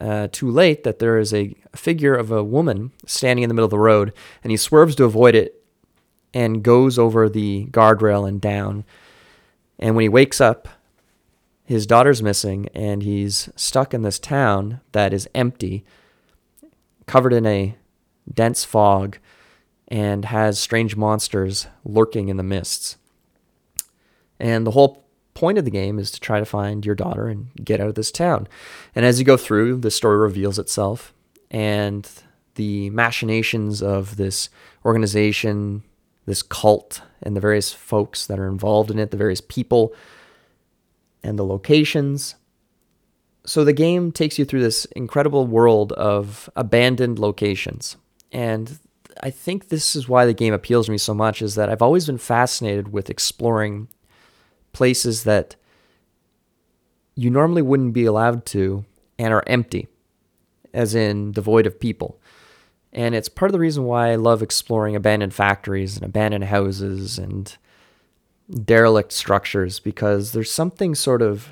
uh, 0.00 0.28
too 0.32 0.50
late 0.50 0.84
that 0.84 0.98
there 0.98 1.18
is 1.18 1.32
a 1.32 1.54
figure 1.74 2.14
of 2.14 2.30
a 2.30 2.44
woman 2.44 2.92
standing 3.06 3.42
in 3.42 3.48
the 3.48 3.54
middle 3.54 3.66
of 3.66 3.70
the 3.70 3.78
road, 3.78 4.12
and 4.42 4.50
he 4.50 4.56
swerves 4.56 4.94
to 4.96 5.04
avoid 5.04 5.34
it 5.34 5.62
and 6.32 6.62
goes 6.62 6.98
over 6.98 7.28
the 7.28 7.66
guardrail 7.70 8.28
and 8.28 8.40
down. 8.40 8.84
And 9.78 9.94
when 9.94 10.02
he 10.02 10.08
wakes 10.08 10.40
up, 10.40 10.68
his 11.64 11.86
daughter's 11.86 12.22
missing, 12.22 12.68
and 12.74 13.02
he's 13.02 13.48
stuck 13.56 13.94
in 13.94 14.02
this 14.02 14.18
town 14.18 14.80
that 14.92 15.12
is 15.12 15.28
empty, 15.34 15.84
covered 17.06 17.32
in 17.32 17.46
a 17.46 17.76
dense 18.32 18.64
fog, 18.64 19.18
and 19.88 20.26
has 20.26 20.58
strange 20.58 20.96
monsters 20.96 21.66
lurking 21.84 22.28
in 22.28 22.36
the 22.36 22.42
mists. 22.42 22.96
And 24.38 24.66
the 24.66 24.72
whole 24.72 25.03
point 25.34 25.58
of 25.58 25.64
the 25.64 25.70
game 25.70 25.98
is 25.98 26.10
to 26.12 26.20
try 26.20 26.38
to 26.38 26.44
find 26.44 26.86
your 26.86 26.94
daughter 26.94 27.26
and 27.26 27.48
get 27.62 27.80
out 27.80 27.88
of 27.88 27.94
this 27.94 28.10
town. 28.10 28.48
And 28.94 29.04
as 29.04 29.18
you 29.18 29.24
go 29.24 29.36
through, 29.36 29.78
the 29.78 29.90
story 29.90 30.16
reveals 30.16 30.58
itself 30.58 31.12
and 31.50 32.08
the 32.54 32.90
machinations 32.90 33.82
of 33.82 34.16
this 34.16 34.48
organization, 34.84 35.82
this 36.26 36.42
cult, 36.42 37.02
and 37.22 37.36
the 37.36 37.40
various 37.40 37.72
folks 37.72 38.26
that 38.26 38.38
are 38.38 38.48
involved 38.48 38.90
in 38.90 38.98
it, 38.98 39.10
the 39.10 39.16
various 39.16 39.40
people, 39.40 39.92
and 41.22 41.38
the 41.38 41.44
locations. 41.44 42.36
So 43.46 43.64
the 43.64 43.72
game 43.72 44.12
takes 44.12 44.38
you 44.38 44.44
through 44.44 44.62
this 44.62 44.84
incredible 44.96 45.46
world 45.46 45.92
of 45.92 46.48
abandoned 46.56 47.18
locations. 47.18 47.96
And 48.30 48.78
I 49.22 49.30
think 49.30 49.68
this 49.68 49.94
is 49.94 50.08
why 50.08 50.26
the 50.26 50.34
game 50.34 50.52
appeals 50.52 50.86
to 50.86 50.92
me 50.92 50.98
so 50.98 51.14
much 51.14 51.42
is 51.42 51.54
that 51.54 51.68
I've 51.68 51.82
always 51.82 52.06
been 52.06 52.18
fascinated 52.18 52.92
with 52.92 53.10
exploring 53.10 53.88
places 54.74 55.24
that 55.24 55.56
you 57.14 57.30
normally 57.30 57.62
wouldn't 57.62 57.94
be 57.94 58.04
allowed 58.04 58.44
to 58.46 58.84
and 59.18 59.32
are 59.32 59.44
empty, 59.46 59.88
as 60.72 60.94
in 60.94 61.32
devoid 61.32 61.66
of 61.66 61.80
people. 61.80 62.20
And 62.92 63.14
it's 63.14 63.28
part 63.28 63.48
of 63.48 63.52
the 63.52 63.60
reason 63.60 63.84
why 63.84 64.10
I 64.10 64.16
love 64.16 64.42
exploring 64.42 64.94
abandoned 64.94 65.34
factories 65.34 65.96
and 65.96 66.04
abandoned 66.04 66.44
houses 66.44 67.18
and 67.18 67.56
derelict 68.64 69.12
structures 69.12 69.80
because 69.80 70.32
there's 70.32 70.52
something 70.52 70.94
sort 70.94 71.22
of 71.22 71.50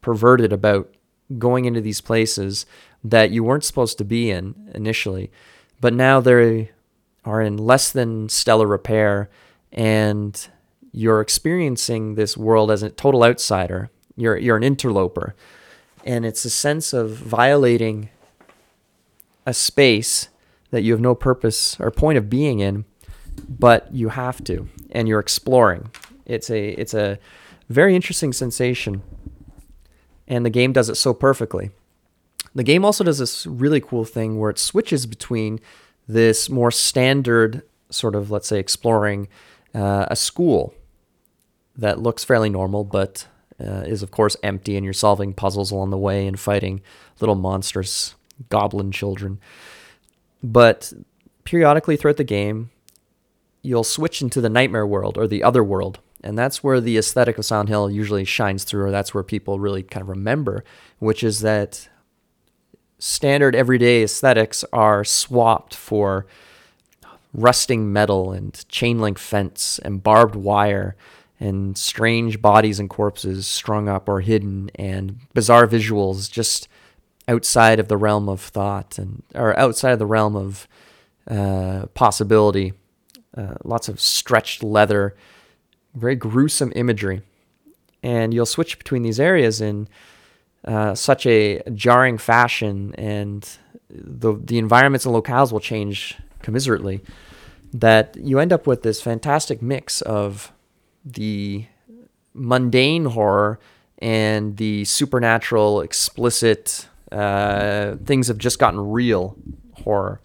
perverted 0.00 0.52
about 0.52 0.94
going 1.36 1.64
into 1.64 1.80
these 1.80 2.00
places 2.00 2.64
that 3.04 3.30
you 3.30 3.44
weren't 3.44 3.64
supposed 3.64 3.98
to 3.98 4.04
be 4.04 4.30
in 4.30 4.70
initially, 4.74 5.30
but 5.80 5.92
now 5.92 6.20
they 6.20 6.70
are 7.24 7.42
in 7.42 7.56
less 7.56 7.90
than 7.90 8.28
stellar 8.28 8.66
repair 8.66 9.28
and 9.72 10.48
you're 10.92 11.20
experiencing 11.20 12.14
this 12.14 12.36
world 12.36 12.70
as 12.70 12.82
a 12.82 12.90
total 12.90 13.24
outsider. 13.24 13.90
You're 14.16 14.36
you're 14.36 14.56
an 14.56 14.62
interloper, 14.62 15.34
and 16.04 16.26
it's 16.26 16.44
a 16.44 16.50
sense 16.50 16.92
of 16.92 17.10
violating 17.10 18.08
a 19.46 19.54
space 19.54 20.28
that 20.70 20.82
you 20.82 20.92
have 20.92 21.00
no 21.00 21.14
purpose 21.14 21.78
or 21.80 21.90
point 21.90 22.18
of 22.18 22.28
being 22.28 22.60
in, 22.60 22.84
but 23.48 23.92
you 23.94 24.10
have 24.10 24.42
to, 24.44 24.68
and 24.90 25.08
you're 25.08 25.20
exploring. 25.20 25.90
It's 26.26 26.50
a 26.50 26.70
it's 26.70 26.94
a 26.94 27.18
very 27.68 27.94
interesting 27.94 28.32
sensation, 28.32 29.02
and 30.26 30.44
the 30.44 30.50
game 30.50 30.72
does 30.72 30.88
it 30.88 30.96
so 30.96 31.14
perfectly. 31.14 31.70
The 32.54 32.64
game 32.64 32.84
also 32.84 33.04
does 33.04 33.18
this 33.18 33.46
really 33.46 33.80
cool 33.80 34.04
thing 34.04 34.38
where 34.38 34.50
it 34.50 34.58
switches 34.58 35.06
between 35.06 35.60
this 36.08 36.48
more 36.48 36.70
standard 36.70 37.62
sort 37.90 38.14
of 38.14 38.30
let's 38.30 38.48
say 38.48 38.58
exploring 38.58 39.28
uh, 39.74 40.06
a 40.10 40.16
school 40.16 40.74
that 41.76 42.00
looks 42.00 42.24
fairly 42.24 42.50
normal, 42.50 42.84
but 42.84 43.26
uh, 43.60 43.84
is 43.86 44.02
of 44.02 44.10
course 44.10 44.36
empty, 44.42 44.76
and 44.76 44.84
you're 44.84 44.92
solving 44.92 45.32
puzzles 45.32 45.70
along 45.70 45.90
the 45.90 45.98
way 45.98 46.26
and 46.26 46.38
fighting 46.38 46.80
little 47.20 47.34
monstrous 47.34 48.14
goblin 48.48 48.92
children. 48.92 49.38
But 50.42 50.92
periodically 51.44 51.96
throughout 51.96 52.16
the 52.16 52.24
game, 52.24 52.70
you'll 53.62 53.84
switch 53.84 54.22
into 54.22 54.40
the 54.40 54.48
nightmare 54.48 54.86
world 54.86 55.18
or 55.18 55.26
the 55.26 55.42
other 55.42 55.64
world. 55.64 55.98
And 56.22 56.36
that's 56.36 56.64
where 56.64 56.80
the 56.80 56.98
aesthetic 56.98 57.38
of 57.38 57.44
Silent 57.44 57.68
Hill 57.68 57.90
usually 57.90 58.24
shines 58.24 58.64
through, 58.64 58.86
or 58.86 58.90
that's 58.90 59.14
where 59.14 59.22
people 59.22 59.60
really 59.60 59.82
kind 59.82 60.02
of 60.02 60.08
remember, 60.08 60.64
which 60.98 61.22
is 61.22 61.40
that 61.40 61.88
standard 62.98 63.54
everyday 63.54 64.02
aesthetics 64.02 64.64
are 64.72 65.04
swapped 65.04 65.74
for 65.74 66.26
rusting 67.32 67.92
metal 67.92 68.32
and 68.32 68.66
chain 68.68 68.98
link 69.00 69.18
fence 69.18 69.78
and 69.84 70.02
barbed 70.02 70.34
wire 70.34 70.96
and 71.40 71.78
strange 71.78 72.40
bodies 72.42 72.80
and 72.80 72.90
corpses 72.90 73.46
strung 73.46 73.88
up 73.88 74.08
or 74.08 74.20
hidden 74.20 74.70
and 74.74 75.18
bizarre 75.34 75.66
visuals 75.66 76.30
just 76.30 76.68
outside 77.28 77.78
of 77.78 77.88
the 77.88 77.96
realm 77.96 78.28
of 78.28 78.40
thought 78.40 78.98
and 78.98 79.22
or 79.34 79.56
outside 79.58 79.92
of 79.92 79.98
the 79.98 80.06
realm 80.06 80.34
of 80.34 80.66
uh, 81.28 81.86
possibility. 81.94 82.72
Uh, 83.36 83.54
lots 83.62 83.88
of 83.88 84.00
stretched 84.00 84.62
leather, 84.64 85.14
very 85.94 86.16
gruesome 86.16 86.72
imagery. 86.74 87.22
and 88.02 88.32
you'll 88.32 88.46
switch 88.46 88.78
between 88.78 89.02
these 89.02 89.20
areas 89.20 89.60
in 89.60 89.88
uh, 90.64 90.94
such 90.94 91.26
a 91.26 91.62
jarring 91.74 92.18
fashion, 92.18 92.94
and 92.96 93.48
the 93.90 94.34
the 94.42 94.58
environments 94.58 95.06
and 95.06 95.14
locales 95.14 95.52
will 95.52 95.60
change 95.60 96.16
commiserately 96.48 97.02
that 97.74 98.16
you 98.16 98.38
end 98.38 98.54
up 98.54 98.66
with 98.66 98.82
this 98.82 99.02
fantastic 99.02 99.60
mix 99.60 100.00
of 100.00 100.50
the 101.04 101.66
mundane 102.32 103.04
horror 103.04 103.60
and 103.98 104.56
the 104.56 104.82
supernatural, 104.86 105.82
explicit 105.82 106.88
uh, 107.12 107.96
things 107.96 108.28
have 108.28 108.38
just 108.38 108.58
gotten 108.58 108.80
real 108.80 109.36
horror. 109.84 110.22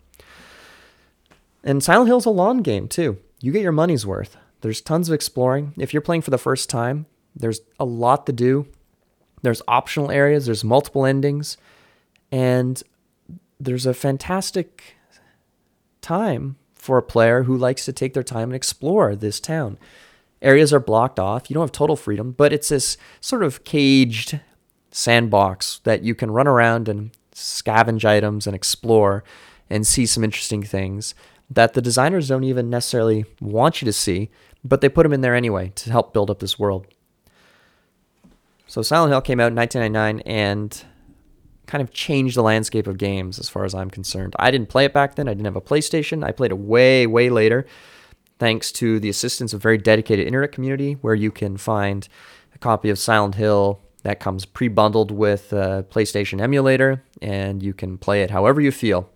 And 1.62 1.84
Silent 1.84 2.08
Hill's 2.08 2.26
a 2.26 2.30
long 2.30 2.62
game 2.62 2.88
too. 2.88 3.18
You 3.42 3.52
get 3.52 3.62
your 3.62 3.74
money's 3.74 4.06
worth. 4.06 4.38
There's 4.62 4.80
tons 4.80 5.10
of 5.10 5.14
exploring. 5.14 5.74
If 5.78 5.92
you're 5.94 6.02
playing 6.02 6.22
for 6.22 6.32
the 6.32 6.38
first 6.38 6.70
time, 6.70 7.06
there's 7.36 7.60
a 7.78 7.86
lot 7.86 8.26
to 8.28 8.32
do. 8.32 8.66
There's 9.42 9.62
optional 9.68 10.10
areas, 10.10 10.46
there's 10.46 10.64
multiple 10.64 11.06
endings, 11.06 11.58
and 12.32 12.82
there's 13.60 13.86
a 13.86 13.94
fantastic 13.94 14.93
time 16.04 16.58
for 16.76 16.98
a 16.98 17.04
player 17.04 17.44
who 17.44 17.58
likes 17.58 17.86
to 17.86 17.94
take 17.94 18.14
their 18.14 18.22
time 18.22 18.50
and 18.50 18.56
explore 18.56 19.16
this 19.16 19.40
town. 19.40 19.80
Areas 20.42 20.72
are 20.74 20.80
blocked 20.80 21.18
off. 21.18 21.50
You 21.50 21.56
don't 21.56 21.64
have 21.64 21.72
total 21.72 21.96
freedom, 21.96 22.34
but 22.34 22.54
it's 22.54 22.70
this 22.70 22.98
sort 23.22 23.42
of 23.42 23.64
caged 23.64 24.40
sandbox 24.92 25.80
that 25.86 26.04
you 26.04 26.14
can 26.14 26.30
run 26.30 26.48
around 26.48 26.88
and 26.88 27.12
scavenge 27.34 28.06
items 28.06 28.46
and 28.46 28.56
explore 28.56 29.24
and 29.70 29.88
see 29.88 30.06
some 30.06 30.24
interesting 30.24 30.62
things 30.62 31.16
that 31.50 31.74
the 31.74 31.82
designers 31.82 32.28
don't 32.28 32.44
even 32.44 32.70
necessarily 32.70 33.26
want 33.40 33.82
you 33.82 33.86
to 33.86 33.94
see, 33.94 34.30
but 34.64 34.82
they 34.82 34.90
put 34.90 35.04
them 35.04 35.14
in 35.14 35.22
there 35.22 35.36
anyway 35.36 35.72
to 35.76 35.92
help 35.92 36.14
build 36.14 36.30
up 36.30 36.40
this 36.40 36.60
world. 36.60 36.86
So 38.68 38.82
Silent 38.82 39.12
Hill 39.12 39.22
came 39.22 39.40
out 39.40 39.52
in 39.52 39.56
1999 39.56 40.20
and 40.26 40.86
kind 41.66 41.82
of 41.82 41.92
changed 41.92 42.36
the 42.36 42.44
landscape 42.44 42.88
of 42.88 42.98
games 42.98 43.40
as 43.40 43.50
far 43.50 43.64
as 43.66 43.74
I'm 43.74 43.90
concerned. 43.90 44.36
I 44.38 44.52
didn't 44.52 44.70
play 44.70 44.86
it 44.86 44.94
back 44.94 45.16
then. 45.16 45.28
I 45.28 45.32
didn't 45.32 45.46
have 45.46 45.56
a 45.56 45.62
PlayStation. 45.62 46.24
I 46.24 46.32
played 46.32 46.52
it 46.52 46.58
way, 46.58 47.08
way 47.08 47.30
later, 47.30 47.66
thanks 48.40 48.72
to 48.74 49.00
the 49.00 49.10
assistance 49.10 49.54
of 49.54 49.62
a 49.62 49.62
very 49.62 49.78
dedicated 49.78 50.28
internet 50.28 50.52
community 50.52 50.94
where 50.94 51.16
you 51.16 51.32
can 51.32 51.58
find 51.58 52.08
a 52.54 52.58
copy 52.58 52.90
of 52.90 53.00
Silent 53.00 53.36
Hill 53.36 53.80
that 54.04 54.20
comes 54.20 54.46
pre-bundled 54.46 55.12
with 55.12 55.54
a 55.54 55.86
PlayStation 55.90 56.42
emulator, 56.42 57.04
and 57.22 57.64
you 57.64 57.74
can 57.74 57.98
play 57.98 58.22
it 58.22 58.32
however 58.32 58.60
you 58.60 58.72
feel. 58.72 59.10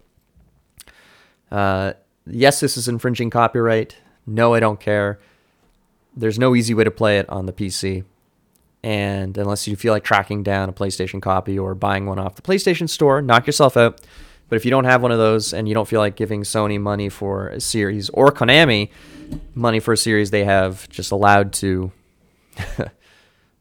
Uh, 1.51 1.93
yes, 2.25 2.61
this 2.61 2.77
is 2.77 2.87
infringing 2.87 3.29
copyright. 3.29 3.97
No, 4.25 4.53
I 4.53 4.59
don't 4.59 4.79
care. 4.79 5.19
There's 6.15 6.39
no 6.39 6.55
easy 6.55 6.73
way 6.73 6.85
to 6.85 6.91
play 6.91 7.19
it 7.19 7.29
on 7.29 7.45
the 7.45 7.53
PC. 7.53 8.05
And 8.83 9.37
unless 9.37 9.67
you 9.67 9.75
feel 9.75 9.93
like 9.93 10.03
tracking 10.03 10.43
down 10.43 10.69
a 10.69 10.73
PlayStation 10.73 11.21
copy 11.21 11.57
or 11.57 11.75
buying 11.75 12.05
one 12.05 12.19
off 12.19 12.35
the 12.35 12.41
PlayStation 12.41 12.87
Store, 12.87 13.21
knock 13.21 13.47
yourself 13.47 13.75
out. 13.75 14.01
But 14.49 14.55
if 14.55 14.65
you 14.65 14.71
don't 14.71 14.85
have 14.85 15.01
one 15.01 15.11
of 15.11 15.17
those 15.17 15.53
and 15.53 15.67
you 15.67 15.73
don't 15.73 15.87
feel 15.87 15.99
like 15.99 16.15
giving 16.15 16.43
Sony 16.43 16.79
money 16.79 17.09
for 17.09 17.49
a 17.49 17.59
series 17.59 18.09
or 18.09 18.31
Konami 18.31 18.89
money 19.53 19.79
for 19.79 19.93
a 19.93 19.97
series 19.97 20.31
they 20.31 20.45
have 20.45 20.87
just 20.89 21.11
allowed 21.11 21.51
to 21.53 21.91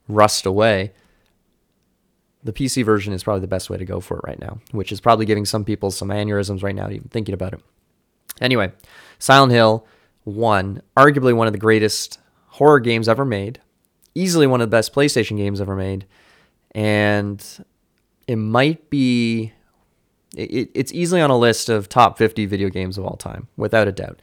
rust 0.09 0.47
away, 0.47 0.93
the 2.45 2.53
PC 2.53 2.85
version 2.85 3.13
is 3.13 3.25
probably 3.25 3.41
the 3.41 3.49
best 3.49 3.69
way 3.69 3.77
to 3.77 3.85
go 3.85 3.99
for 3.99 4.19
it 4.19 4.25
right 4.25 4.39
now, 4.39 4.61
which 4.71 4.93
is 4.93 5.01
probably 5.01 5.27
giving 5.27 5.45
some 5.45 5.65
people 5.65 5.91
some 5.91 6.09
aneurysms 6.09 6.63
right 6.63 6.75
now, 6.75 6.89
even 6.89 7.09
thinking 7.09 7.35
about 7.35 7.53
it. 7.53 7.61
Anyway, 8.41 8.73
Silent 9.19 9.53
Hill 9.53 9.85
1, 10.25 10.83
arguably 10.97 11.35
one 11.35 11.49
of 11.49 11.53
the 11.53 11.59
greatest 11.59 12.21
horror 12.47 12.79
games 12.79 13.09
ever 13.09 13.25
made 13.25 13.61
easily 14.17 14.47
one 14.47 14.61
of 14.61 14.71
the 14.71 14.77
best 14.77 14.93
PlayStation 14.93 15.37
games 15.37 15.61
ever 15.61 15.77
made, 15.77 16.07
and 16.73 17.45
it 18.27 18.37
might 18.37 18.91
be. 18.91 19.53
It, 20.37 20.71
it's 20.75 20.93
easily 20.93 21.21
on 21.21 21.31
a 21.31 21.39
list 21.39 21.69
of 21.69 21.89
top 21.89 22.19
50 22.19 22.47
video 22.47 22.69
games 22.69 22.99
of 22.99 23.05
all 23.05 23.17
time, 23.17 23.49
without 23.57 23.87
a 23.87 23.93
doubt. 23.93 24.21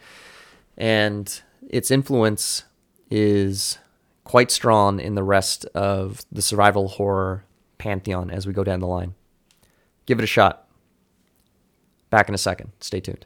And 0.78 1.42
its 1.70 1.90
influence 1.92 2.64
is 3.10 3.78
quite 4.24 4.52
strong 4.52 5.00
in 5.00 5.16
the 5.16 5.24
rest 5.24 5.66
of 5.68 6.22
the 6.32 6.42
survival 6.42 6.88
horror 6.88 7.46
pantheon 7.78 8.30
as 8.30 8.46
we 8.46 8.54
go 8.54 8.64
down 8.64 8.80
the 8.80 8.88
line. 8.88 9.14
Give 10.06 10.20
it 10.20 10.24
a 10.24 10.28
shot. 10.28 10.68
Back 12.10 12.30
in 12.30 12.36
a 12.36 12.38
second. 12.38 12.72
Stay 12.80 13.00
tuned. 13.00 13.26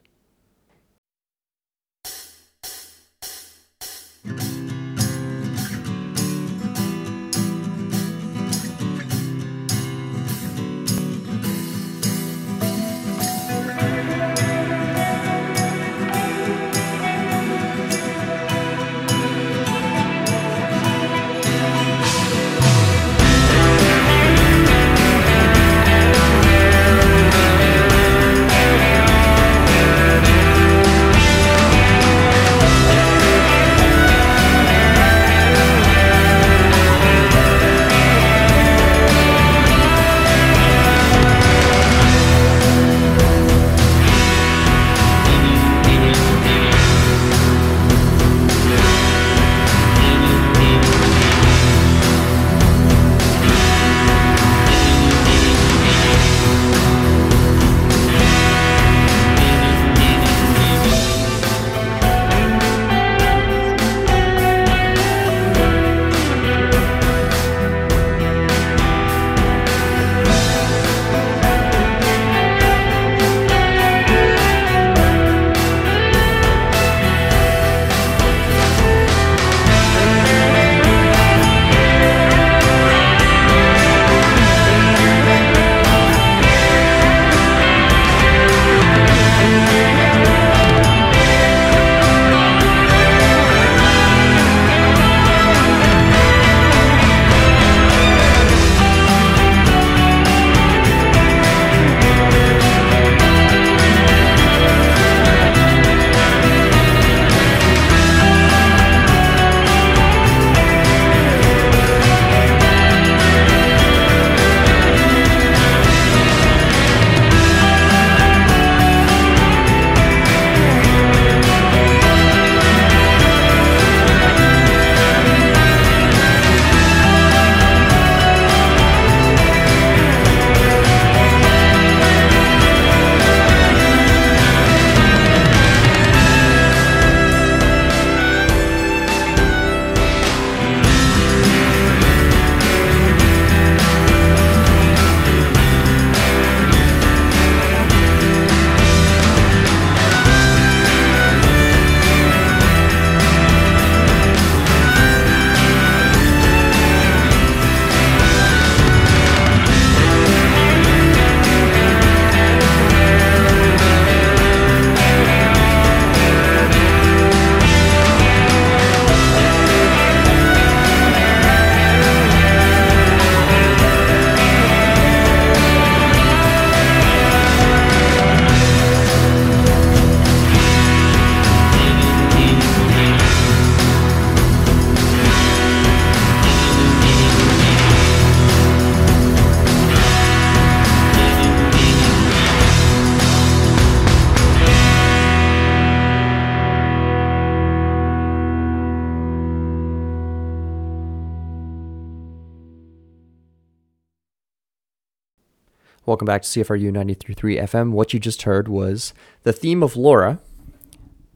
Welcome 206.08 206.26
back 206.26 206.44
to 206.44 206.48
CFRU 206.48 206.90
93.3 206.94 207.64
FM. 207.64 207.92
What 207.92 208.14
you 208.14 208.20
just 208.22 208.44
heard 208.44 208.70
was 208.70 209.14
the 209.44 209.52
theme 209.52 209.84
of 209.84 209.98
Laura 209.98 210.40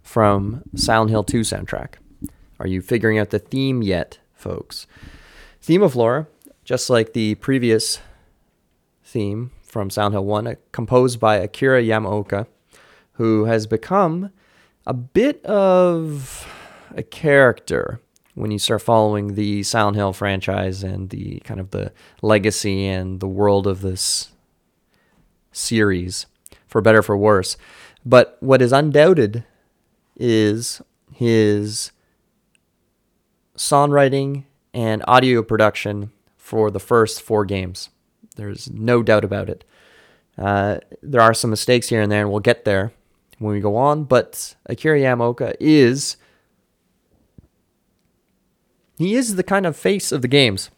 from 0.02 0.64
Silent 0.78 1.10
Hill 1.10 1.26
2 1.26 1.42
soundtrack. 1.42 1.96
Are 2.58 2.68
you 2.68 2.82
figuring 2.82 3.20
out 3.20 3.32
the 3.32 3.40
theme 3.40 3.84
yet, 3.84 4.20
folks? 4.34 4.88
Theme 5.62 5.84
of 5.84 5.98
Laura, 5.98 6.28
just 6.64 6.90
like 6.90 7.12
the 7.12 7.36
previous 7.36 8.00
theme 9.04 9.52
from 9.62 9.90
Silent 9.90 10.14
Hill 10.14 10.24
1, 10.24 10.48
uh, 10.48 10.56
composed 10.72 11.20
by 11.20 11.36
Akira 11.36 11.84
Yamaoka, 11.84 12.48
who 13.16 13.44
has 13.44 13.68
become 13.68 14.32
a 14.88 14.94
bit 14.94 15.44
of 15.46 16.48
a 16.96 17.04
character 17.04 18.00
when 18.36 18.52
you 18.52 18.60
start 18.60 18.84
following 18.84 19.36
the 19.36 19.64
Silent 19.64 19.98
Hill 19.98 20.14
franchise 20.14 20.82
and 20.82 21.10
the 21.10 21.42
kind 21.42 21.60
of 21.60 21.72
the 21.72 21.92
legacy 22.22 22.88
and 22.88 23.20
the 23.20 23.28
world 23.28 23.68
of 23.68 23.82
this 23.82 24.31
series, 25.52 26.26
for 26.68 26.82
better 26.82 27.02
for 27.02 27.18
worse. 27.18 27.58
But 28.06 28.38
what 28.40 28.62
is 28.62 28.72
undoubted 28.72 29.44
is 30.18 30.82
his 31.14 31.92
songwriting 33.56 34.46
and 34.74 35.04
audio 35.08 35.44
production 35.44 36.12
for 36.38 36.72
the 36.72 36.80
first 36.80 37.22
four 37.22 37.46
games. 37.46 37.90
There's 38.36 38.70
no 38.72 39.04
doubt 39.04 39.24
about 39.24 39.50
it. 39.50 39.64
Uh, 40.38 40.80
there 41.04 41.22
are 41.22 41.34
some 41.34 41.50
mistakes 41.50 41.90
here 41.90 42.02
and 42.02 42.12
there, 42.12 42.22
and 42.22 42.32
we'll 42.32 42.40
get 42.40 42.66
there 42.66 42.92
when 43.40 43.54
we 43.54 43.60
go 43.60 43.76
on. 43.76 44.06
But 44.06 44.56
Akira 44.66 45.00
Yamaoka 45.00 45.56
is 45.60 46.18
he 48.98 49.16
is 49.16 49.36
the 49.36 49.44
kind 49.44 49.66
of 49.66 49.76
face 49.76 50.12
of 50.12 50.22
the 50.22 50.28
games. 50.28 50.70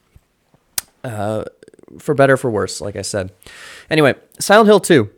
Uh, 1.03 1.43
for 1.99 2.13
better 2.15 2.38
for 2.38 2.49
worse, 2.49 2.82
like 2.82 2.95
I 2.95 3.01
said. 3.01 3.32
Anyway, 3.89 4.15
Silent 4.39 4.67
Hill 4.67 4.79
2 4.79 5.10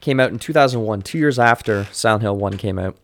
came 0.00 0.20
out 0.20 0.30
in 0.30 0.38
2001, 0.38 1.02
two 1.02 1.18
years 1.18 1.38
after 1.38 1.84
Silent 1.92 2.22
Hill 2.22 2.36
1 2.36 2.58
came 2.58 2.78
out, 2.78 2.96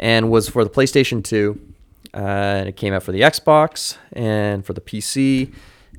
and 0.00 0.30
was 0.30 0.48
for 0.48 0.64
the 0.64 0.70
PlayStation 0.70 1.22
2. 1.22 1.68
Uh, 2.14 2.18
and 2.18 2.68
it 2.68 2.76
came 2.76 2.92
out 2.92 3.02
for 3.02 3.12
the 3.12 3.22
Xbox 3.22 3.96
and 4.12 4.66
for 4.66 4.74
the 4.74 4.82
PC. 4.82 5.54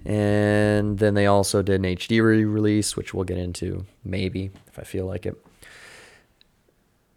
And 0.05 0.99
then 0.99 1.13
they 1.13 1.25
also 1.25 1.61
did 1.61 1.75
an 1.75 1.95
HD 1.95 2.21
re 2.21 2.43
release, 2.43 2.95
which 2.95 3.13
we'll 3.13 3.23
get 3.23 3.37
into 3.37 3.85
maybe 4.03 4.51
if 4.67 4.77
I 4.77 4.83
feel 4.83 5.05
like 5.05 5.25
it. 5.25 5.43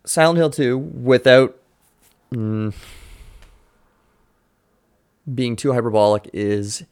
Silent 0.05 0.39
Hill 0.39 0.51
2, 0.51 0.79
without 0.79 1.59
mm, 2.33 2.73
being 5.35 5.57
too 5.57 5.73
hyperbolic, 5.73 6.31
is 6.33 6.85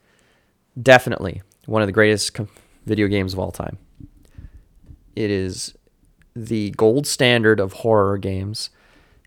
definitely 0.81 1.43
one 1.67 1.83
of 1.83 1.89
the 1.89 1.93
greatest 1.93 2.39
video 2.87 3.09
games 3.09 3.33
of 3.33 3.39
all 3.39 3.51
time. 3.51 3.79
It 5.17 5.31
is 5.31 5.75
the 6.35 6.71
gold 6.71 7.07
standard 7.07 7.61
of 7.61 7.73
horror 7.73 8.19
games. 8.19 8.71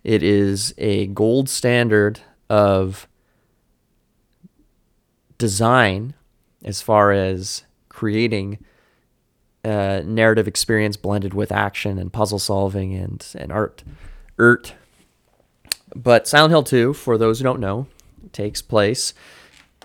It 0.04 0.23
is 0.23 0.73
a 0.78 1.08
gold 1.08 1.50
standard 1.50 2.19
of 2.50 3.08
design 5.38 6.13
as 6.63 6.82
far 6.82 7.12
as 7.12 7.63
creating 7.89 8.60
a 9.63 10.04
narrative 10.04 10.47
experience 10.47 10.97
blended 10.97 11.34
with 11.34 11.52
action 11.52 11.97
and 11.97 12.12
puzzle 12.12 12.39
solving 12.39 12.93
and, 12.93 13.26
and 13.36 13.52
art. 13.52 13.84
Ert. 14.39 14.73
But 15.95 16.28
Silent 16.28 16.52
Hill 16.52 16.63
2, 16.63 16.93
for 16.93 17.17
those 17.17 17.39
who 17.39 17.43
don't 17.43 17.60
know, 17.60 17.88
takes 18.32 18.62
place 18.62 19.13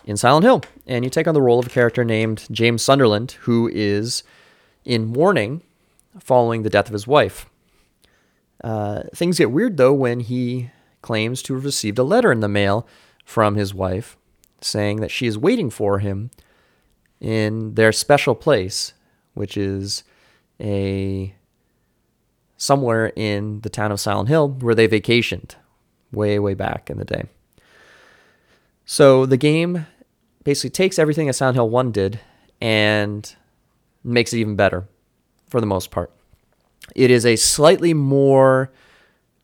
in 0.05 0.17
Silent 0.17 0.45
Hill. 0.45 0.63
And 0.87 1.05
you 1.05 1.11
take 1.11 1.27
on 1.27 1.35
the 1.35 1.43
role 1.43 1.59
of 1.59 1.67
a 1.67 1.71
character 1.71 2.05
named 2.05 2.47
James 2.51 2.83
Sunderland, 2.83 3.33
who 3.43 3.71
is 3.73 4.23
in 4.85 5.07
mourning 5.07 5.63
following 6.19 6.63
the 6.63 6.71
death 6.71 6.87
of 6.87 6.93
his 6.93 7.07
wife. 7.07 7.47
Uh, 8.63 9.03
things 9.15 9.39
get 9.39 9.51
weird, 9.51 9.77
though, 9.77 9.93
when 9.93 10.21
he 10.21 10.71
claims 11.01 11.43
to 11.43 11.55
have 11.55 11.65
received 11.65 11.99
a 11.99 12.05
letter 12.05 12.31
in 12.31 12.41
the 12.41 12.49
mail 12.49 12.87
from 13.25 13.57
his 13.57 13.75
wife 13.75 14.17
saying 14.61 15.01
that 15.01 15.11
she 15.11 15.27
is 15.27 15.37
waiting 15.37 15.71
for 15.71 15.99
him 15.99 16.31
in 17.21 17.75
their 17.75 17.93
special 17.93 18.35
place, 18.35 18.95
which 19.35 19.57
is 19.57 20.05
a 20.61 21.35
somewhere 22.57 23.13
in 23.17 23.61
the 23.63 23.69
town 23.69 23.91
of 23.91 23.99
Silent 23.99 24.29
Hill 24.29 24.49
where 24.49 24.75
they 24.75 24.87
vacationed 24.87 25.57
way, 26.13 26.39
way 26.39 26.55
back 26.55 26.89
in 26.89 26.99
the 26.99 27.05
day. 27.05 27.25
So 28.85 29.27
the 29.27 29.37
game 29.37 29.87
basically 30.45 30.71
takes 30.71 30.99
everything 30.99 31.27
that 31.27 31.35
Silent 31.35 31.57
Hill 31.57 31.69
1 31.69 31.93
did 31.93 32.21
and 32.61 33.35
makes 34.05 34.33
it 34.33 34.39
even 34.39 34.57
better 34.57 34.87
for 35.49 35.61
the 35.61 35.67
most 35.67 35.91
part. 35.91 36.11
It 36.95 37.11
is 37.11 37.25
a 37.25 37.37
slightly 37.37 37.95
more 37.95 38.71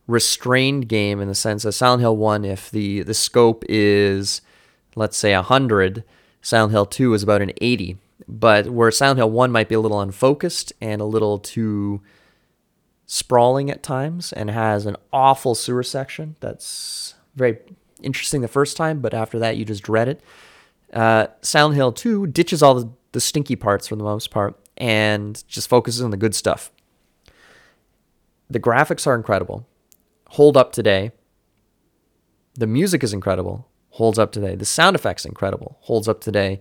restrained 0.06 0.88
game 0.88 1.20
in 1.20 1.28
the 1.28 1.34
sense 1.34 1.62
that 1.62 1.72
Silent 1.72 2.00
Hill 2.00 2.16
1, 2.16 2.44
if 2.44 2.70
the, 2.70 3.02
the 3.02 3.14
scope 3.14 3.64
is, 3.68 4.40
let's 4.96 5.16
say, 5.16 5.34
100, 5.34 6.02
Silent 6.42 6.72
Hill 6.72 6.86
2 6.86 7.14
is 7.14 7.22
about 7.22 7.42
an 7.42 7.52
80. 7.60 7.98
But 8.26 8.68
where 8.68 8.90
Silent 8.90 9.18
Hill 9.18 9.30
1 9.30 9.52
might 9.52 9.68
be 9.68 9.74
a 9.74 9.80
little 9.80 10.00
unfocused 10.00 10.72
and 10.80 11.00
a 11.00 11.06
little 11.06 11.38
too 11.38 12.00
sprawling 13.06 13.70
at 13.70 13.82
times 13.82 14.32
and 14.32 14.50
has 14.50 14.84
an 14.84 14.96
awful 15.12 15.54
sewer 15.54 15.82
section 15.82 16.36
that's 16.40 17.14
very 17.34 17.58
interesting 18.02 18.42
the 18.42 18.48
first 18.48 18.76
time, 18.76 19.00
but 19.00 19.14
after 19.14 19.38
that 19.38 19.56
you 19.56 19.64
just 19.64 19.82
dread 19.82 20.08
it. 20.08 20.20
Uh, 20.92 21.26
Silent 21.42 21.76
Hill 21.76 21.92
2 21.92 22.28
ditches 22.28 22.62
all 22.62 22.74
the, 22.74 22.90
the 23.12 23.20
stinky 23.20 23.56
parts 23.56 23.88
for 23.88 23.96
the 23.96 24.04
most 24.04 24.30
part 24.30 24.58
and 24.76 25.42
just 25.48 25.68
focuses 25.68 26.02
on 26.02 26.10
the 26.10 26.16
good 26.16 26.34
stuff. 26.34 26.70
The 28.50 28.60
graphics 28.60 29.06
are 29.06 29.14
incredible, 29.14 29.66
hold 30.30 30.56
up 30.56 30.72
today. 30.72 31.12
The 32.54 32.66
music 32.66 33.04
is 33.04 33.12
incredible, 33.12 33.68
holds 33.90 34.18
up 34.18 34.32
today. 34.32 34.56
The 34.56 34.64
sound 34.64 34.96
effects 34.96 35.24
incredible, 35.24 35.76
holds 35.82 36.08
up 36.08 36.20
today. 36.20 36.60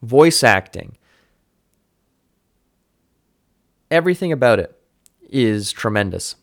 Voice 0.00 0.44
acting, 0.44 0.96
everything 3.90 4.32
about 4.32 4.58
it 4.58 4.76
is 5.30 5.72
tremendous. 5.72 6.36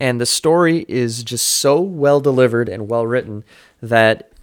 And 0.00 0.20
the 0.20 0.26
story 0.26 0.84
is 0.88 1.22
just 1.22 1.46
so 1.46 1.80
well 1.80 2.20
delivered 2.20 2.68
and 2.68 2.88
well 2.88 3.06
written 3.06 3.44
that 3.80 4.33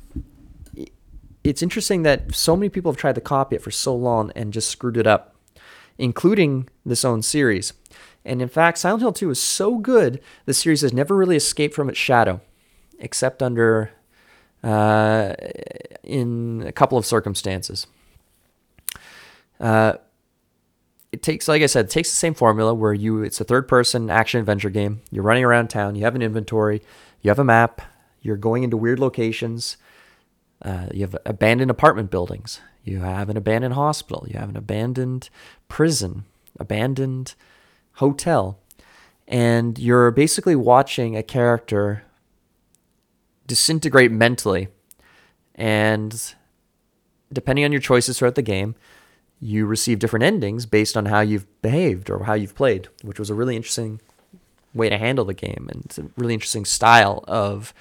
it's 1.43 1.63
interesting 1.63 2.04
that 2.04 2.36
so 2.36 2.56
many 2.56 2.69
people 2.69 2.91
have 2.91 2.99
tried 2.99 3.15
to 3.15 3.21
copy 3.21 3.56
it 3.56 3.62
for 3.62 3.71
so 3.71 3.95
long 3.95 4.32
and 4.36 4.54
just 4.54 4.69
screwed 4.69 4.97
it 4.97 5.08
up, 5.08 5.36
including 5.97 6.69
this 6.86 7.04
own 7.04 7.21
series. 7.21 7.73
And 8.23 8.41
in 8.41 8.49
fact, 8.49 8.77
Silent 8.77 9.01
Hill 9.01 9.13
2 9.13 9.32
is 9.32 9.41
so 9.41 9.77
good, 9.77 10.21
the 10.45 10.54
series 10.54 10.82
has 10.82 10.93
never 10.93 11.15
really 11.15 11.36
escaped 11.36 11.73
from 11.73 11.89
its 11.89 11.97
shadow, 11.97 12.41
except 12.99 13.41
under 13.41 13.91
uh, 14.63 15.34
in 16.04 16.63
a 16.67 16.71
couple 16.71 16.97
of 16.97 17.06
circumstances. 17.06 17.88
Uh, 19.60 19.93
it 21.12 21.21
takes, 21.21 21.47
like 21.47 21.62
I 21.62 21.65
said, 21.65 21.86
it 21.86 21.91
takes 21.91 22.10
the 22.10 22.15
same 22.15 22.34
formula 22.34 22.73
where 22.73 22.93
you 22.93 23.23
it's 23.23 23.41
a 23.41 23.43
third 23.43 23.67
person 23.67 24.10
action 24.10 24.39
adventure 24.39 24.69
game. 24.69 25.01
You're 25.12 25.23
running 25.23 25.43
around 25.43 25.69
town, 25.69 25.95
you 25.95 26.04
have 26.04 26.15
an 26.15 26.21
inventory, 26.21 26.82
you 27.21 27.30
have 27.30 27.39
a 27.39 27.43
map, 27.43 27.82
you're 28.21 28.38
going 28.38 28.63
into 28.63 28.77
weird 28.77 28.99
locations. 28.99 29.77
Uh, 30.62 30.88
you 30.93 31.02
have 31.02 31.15
abandoned 31.26 31.71
apartment 31.71 32.12
buildings. 32.12 32.62
You 32.84 33.00
have 33.00 33.30
an 33.30 33.38
abandoned 33.38 33.74
hospital. 33.74 34.26
You 34.28 34.39
have 34.39 34.50
an 34.50 34.58
abandoned 34.58 35.30
prison, 35.67 36.26
abandoned 36.60 37.36
hotel. 37.93 38.60
And 39.28 39.80
you're 39.80 40.12
basically 40.12 40.56
watching 40.56 41.15
a 41.15 41.24
character 41.24 42.04
disintegrate 43.47 44.12
mentally. 44.12 44.67
And 45.56 46.34
depending 47.32 47.65
on 47.65 47.71
your 47.71 47.82
choices 47.82 48.19
throughout 48.19 48.36
the 48.36 48.41
game, 48.41 48.76
you 49.39 49.65
receive 49.65 50.00
different 50.00 50.24
endings 50.24 50.65
based 50.65 50.95
on 50.95 51.08
how 51.08 51.21
you've 51.21 51.47
behaved 51.62 52.10
or 52.10 52.26
how 52.26 52.34
you've 52.34 52.56
played, 52.56 52.88
which 53.02 53.19
was 53.19 53.30
a 53.30 53.36
really 53.36 53.56
interesting 53.56 54.00
way 54.74 54.89
to 54.89 54.97
handle 54.97 55.26
the 55.26 55.34
game 55.34 55.67
and 55.71 55.84
it's 55.86 55.97
a 55.97 56.06
really 56.15 56.34
interesting 56.34 56.65
style 56.65 57.24
of 57.28 57.74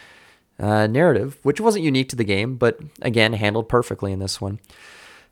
uh, 0.60 0.86
narrative, 0.86 1.38
which 1.42 1.60
wasn't 1.60 1.84
unique 1.84 2.08
to 2.10 2.16
the 2.16 2.24
game, 2.24 2.56
but 2.56 2.78
again, 3.02 3.32
handled 3.32 3.68
perfectly 3.68 4.12
in 4.12 4.18
this 4.18 4.40
one. 4.40 4.60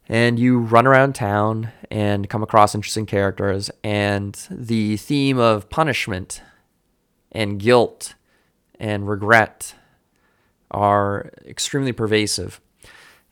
And 0.08 0.38
you 0.38 0.58
run 0.58 0.86
around 0.86 1.14
town 1.14 1.70
and 1.90 2.30
come 2.30 2.42
across 2.42 2.74
interesting 2.74 3.04
characters, 3.04 3.70
and 3.84 4.40
the 4.50 4.96
theme 4.96 5.38
of 5.38 5.68
punishment 5.68 6.40
and 7.30 7.58
guilt 7.58 8.14
and 8.80 9.06
regret 9.06 9.74
are 10.70 11.30
extremely 11.46 11.92
pervasive. 11.92 12.60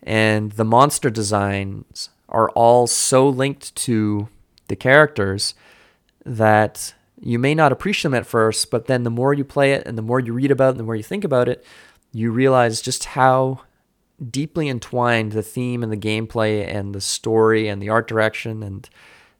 And 0.02 0.52
the 0.52 0.64
monster 0.64 1.08
designs 1.08 2.10
are 2.28 2.50
all 2.50 2.86
so 2.86 3.26
linked 3.26 3.74
to 3.76 4.28
the 4.68 4.76
characters 4.76 5.54
that 6.24 6.94
you 7.20 7.38
may 7.38 7.54
not 7.54 7.72
appreciate 7.72 8.02
them 8.02 8.14
at 8.14 8.26
first, 8.26 8.70
but 8.70 8.86
then 8.86 9.04
the 9.04 9.10
more 9.10 9.32
you 9.32 9.44
play 9.44 9.72
it 9.72 9.86
and 9.86 9.96
the 9.96 10.02
more 10.02 10.20
you 10.20 10.32
read 10.32 10.50
about 10.50 10.68
it 10.68 10.70
and 10.70 10.80
the 10.80 10.84
more 10.84 10.96
you 10.96 11.02
think 11.02 11.24
about 11.24 11.48
it, 11.48 11.64
you 12.16 12.30
realize 12.30 12.80
just 12.80 13.04
how 13.04 13.60
deeply 14.30 14.68
entwined 14.68 15.32
the 15.32 15.42
theme 15.42 15.82
and 15.82 15.92
the 15.92 15.96
gameplay 15.96 16.66
and 16.66 16.94
the 16.94 17.00
story 17.00 17.68
and 17.68 17.82
the 17.82 17.90
art 17.90 18.08
direction 18.08 18.62
and 18.62 18.88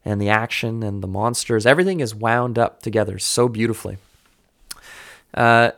and 0.05 0.21
the 0.21 0.29
action 0.29 0.83
and 0.85 1.03
the 1.03 1.09
monsters. 1.09 1.67
Everything 1.67 1.99
is 1.99 2.15
wound 2.15 2.59
up 2.59 2.81
together 2.81 3.19
so 3.19 3.49
beautifully. 3.49 3.97
Uh, 5.35 5.73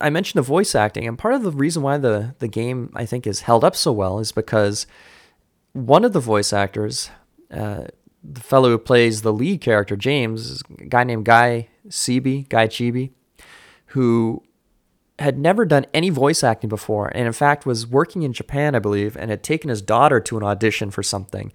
I 0.00 0.08
mentioned 0.08 0.38
the 0.38 0.46
voice 0.46 0.74
acting, 0.74 1.06
and 1.06 1.18
part 1.18 1.34
of 1.34 1.42
the 1.42 1.50
reason 1.50 1.82
why 1.82 1.98
the, 1.98 2.34
the 2.38 2.48
game 2.48 2.90
I 2.94 3.04
think 3.04 3.26
is 3.26 3.42
held 3.42 3.64
up 3.64 3.76
so 3.76 3.92
well 3.92 4.20
is 4.20 4.32
because 4.32 4.86
one 5.74 6.02
of 6.02 6.14
the 6.14 6.20
voice 6.20 6.52
actors, 6.52 7.10
uh, 7.50 7.88
the 8.24 8.40
fellow 8.40 8.70
who 8.70 8.78
plays 8.78 9.20
the 9.20 9.34
lead 9.34 9.60
character, 9.60 9.96
James, 9.96 10.48
is 10.48 10.62
a 10.78 10.84
guy 10.84 11.04
named 11.04 11.26
Guy 11.26 11.68
Seeby, 11.88 12.48
Guy 12.48 12.68
Chibi, 12.68 13.10
who 13.86 14.42
had 15.18 15.38
never 15.38 15.64
done 15.64 15.86
any 15.92 16.10
voice 16.10 16.44
acting 16.44 16.68
before, 16.68 17.08
and 17.08 17.26
in 17.26 17.32
fact 17.32 17.66
was 17.66 17.86
working 17.86 18.22
in 18.22 18.32
Japan, 18.32 18.74
I 18.74 18.78
believe, 18.78 19.16
and 19.16 19.30
had 19.30 19.42
taken 19.42 19.68
his 19.68 19.82
daughter 19.82 20.20
to 20.20 20.36
an 20.36 20.44
audition 20.44 20.90
for 20.90 21.02
something. 21.02 21.52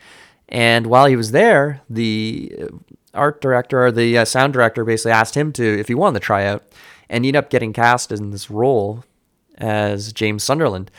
And 0.49 0.87
while 0.87 1.05
he 1.05 1.15
was 1.15 1.31
there, 1.31 1.81
the 1.89 2.69
art 3.13 3.41
director 3.41 3.85
or 3.85 3.91
the 3.91 4.17
uh, 4.17 4.25
sound 4.25 4.53
director 4.53 4.83
basically 4.83 5.11
asked 5.11 5.35
him 5.35 5.53
to 5.53 5.79
if 5.79 5.87
he 5.87 5.95
wanted 5.95 6.19
to 6.19 6.25
try 6.25 6.45
out, 6.45 6.63
and 7.09 7.25
ended 7.25 7.35
up 7.35 7.49
getting 7.49 7.73
cast 7.73 8.11
in 8.11 8.31
this 8.31 8.49
role 8.49 9.03
as 9.57 10.11
James 10.13 10.43
Sunderland. 10.43 10.91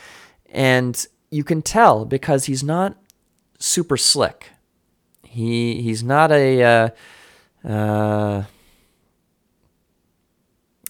And 0.49 1.05
you 1.29 1.43
can 1.43 1.61
tell 1.61 2.05
because 2.05 2.45
he's 2.45 2.63
not 2.63 2.97
super 3.59 3.97
slick. 3.97 4.51
He 5.23 5.81
he's 5.81 6.03
not 6.03 6.31
a 6.31 6.63
uh, 6.63 6.89
uh, 7.67 8.43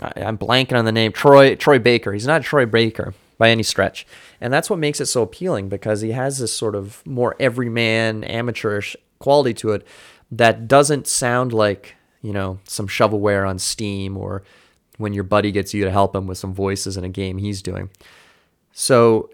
I'm 0.01 0.37
blanking 0.37 0.77
on 0.77 0.85
the 0.85 0.91
name 0.91 1.11
Troy 1.11 1.55
Troy 1.55 1.79
Baker. 1.79 2.13
He's 2.13 2.27
not 2.27 2.43
Troy 2.43 2.65
Baker 2.65 3.13
by 3.37 3.49
any 3.49 3.63
stretch, 3.63 4.05
and 4.41 4.51
that's 4.51 4.69
what 4.69 4.79
makes 4.79 4.99
it 4.99 5.05
so 5.05 5.21
appealing 5.21 5.69
because 5.69 6.01
he 6.01 6.11
has 6.11 6.39
this 6.39 6.53
sort 6.53 6.75
of 6.75 7.05
more 7.05 7.35
everyman, 7.39 8.23
amateurish 8.23 8.95
quality 9.19 9.53
to 9.53 9.71
it 9.71 9.85
that 10.31 10.67
doesn't 10.67 11.07
sound 11.07 11.53
like 11.53 11.95
you 12.21 12.33
know 12.33 12.59
some 12.65 12.87
shovelware 12.87 13.47
on 13.47 13.59
Steam 13.59 14.17
or 14.17 14.43
when 14.97 15.13
your 15.13 15.23
buddy 15.23 15.51
gets 15.51 15.73
you 15.73 15.83
to 15.83 15.91
help 15.91 16.15
him 16.15 16.27
with 16.27 16.37
some 16.37 16.53
voices 16.53 16.97
in 16.97 17.03
a 17.03 17.09
game 17.09 17.37
he's 17.37 17.61
doing. 17.61 17.89
So 18.71 19.29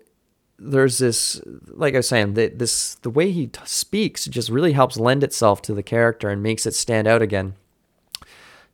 there's 0.58 1.00
this, 1.00 1.42
like 1.68 1.94
I 1.96 1.98
was 1.98 2.08
saying, 2.08 2.36
the, 2.36 2.48
this 2.48 2.96
the 2.96 3.10
way 3.10 3.32
he 3.32 3.48
t- 3.48 3.60
speaks 3.66 4.26
just 4.26 4.50
really 4.50 4.74
helps 4.74 4.98
lend 4.98 5.24
itself 5.24 5.62
to 5.64 5.74
the 5.74 5.84
character 5.84 6.30
and 6.30 6.44
makes 6.44 6.66
it 6.66 6.76
stand 6.76 7.08
out 7.08 7.22
again. 7.22 7.56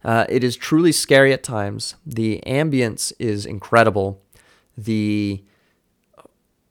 Uh, 0.08 0.26
it 0.30 0.41
is 0.41 0.56
truly 0.56 0.93
scary 0.93 1.34
at 1.34 1.43
times. 1.43 1.96
The 2.06 2.41
ambience 2.48 3.12
is 3.20 3.46
incredible. 3.46 4.22
The 4.78 5.43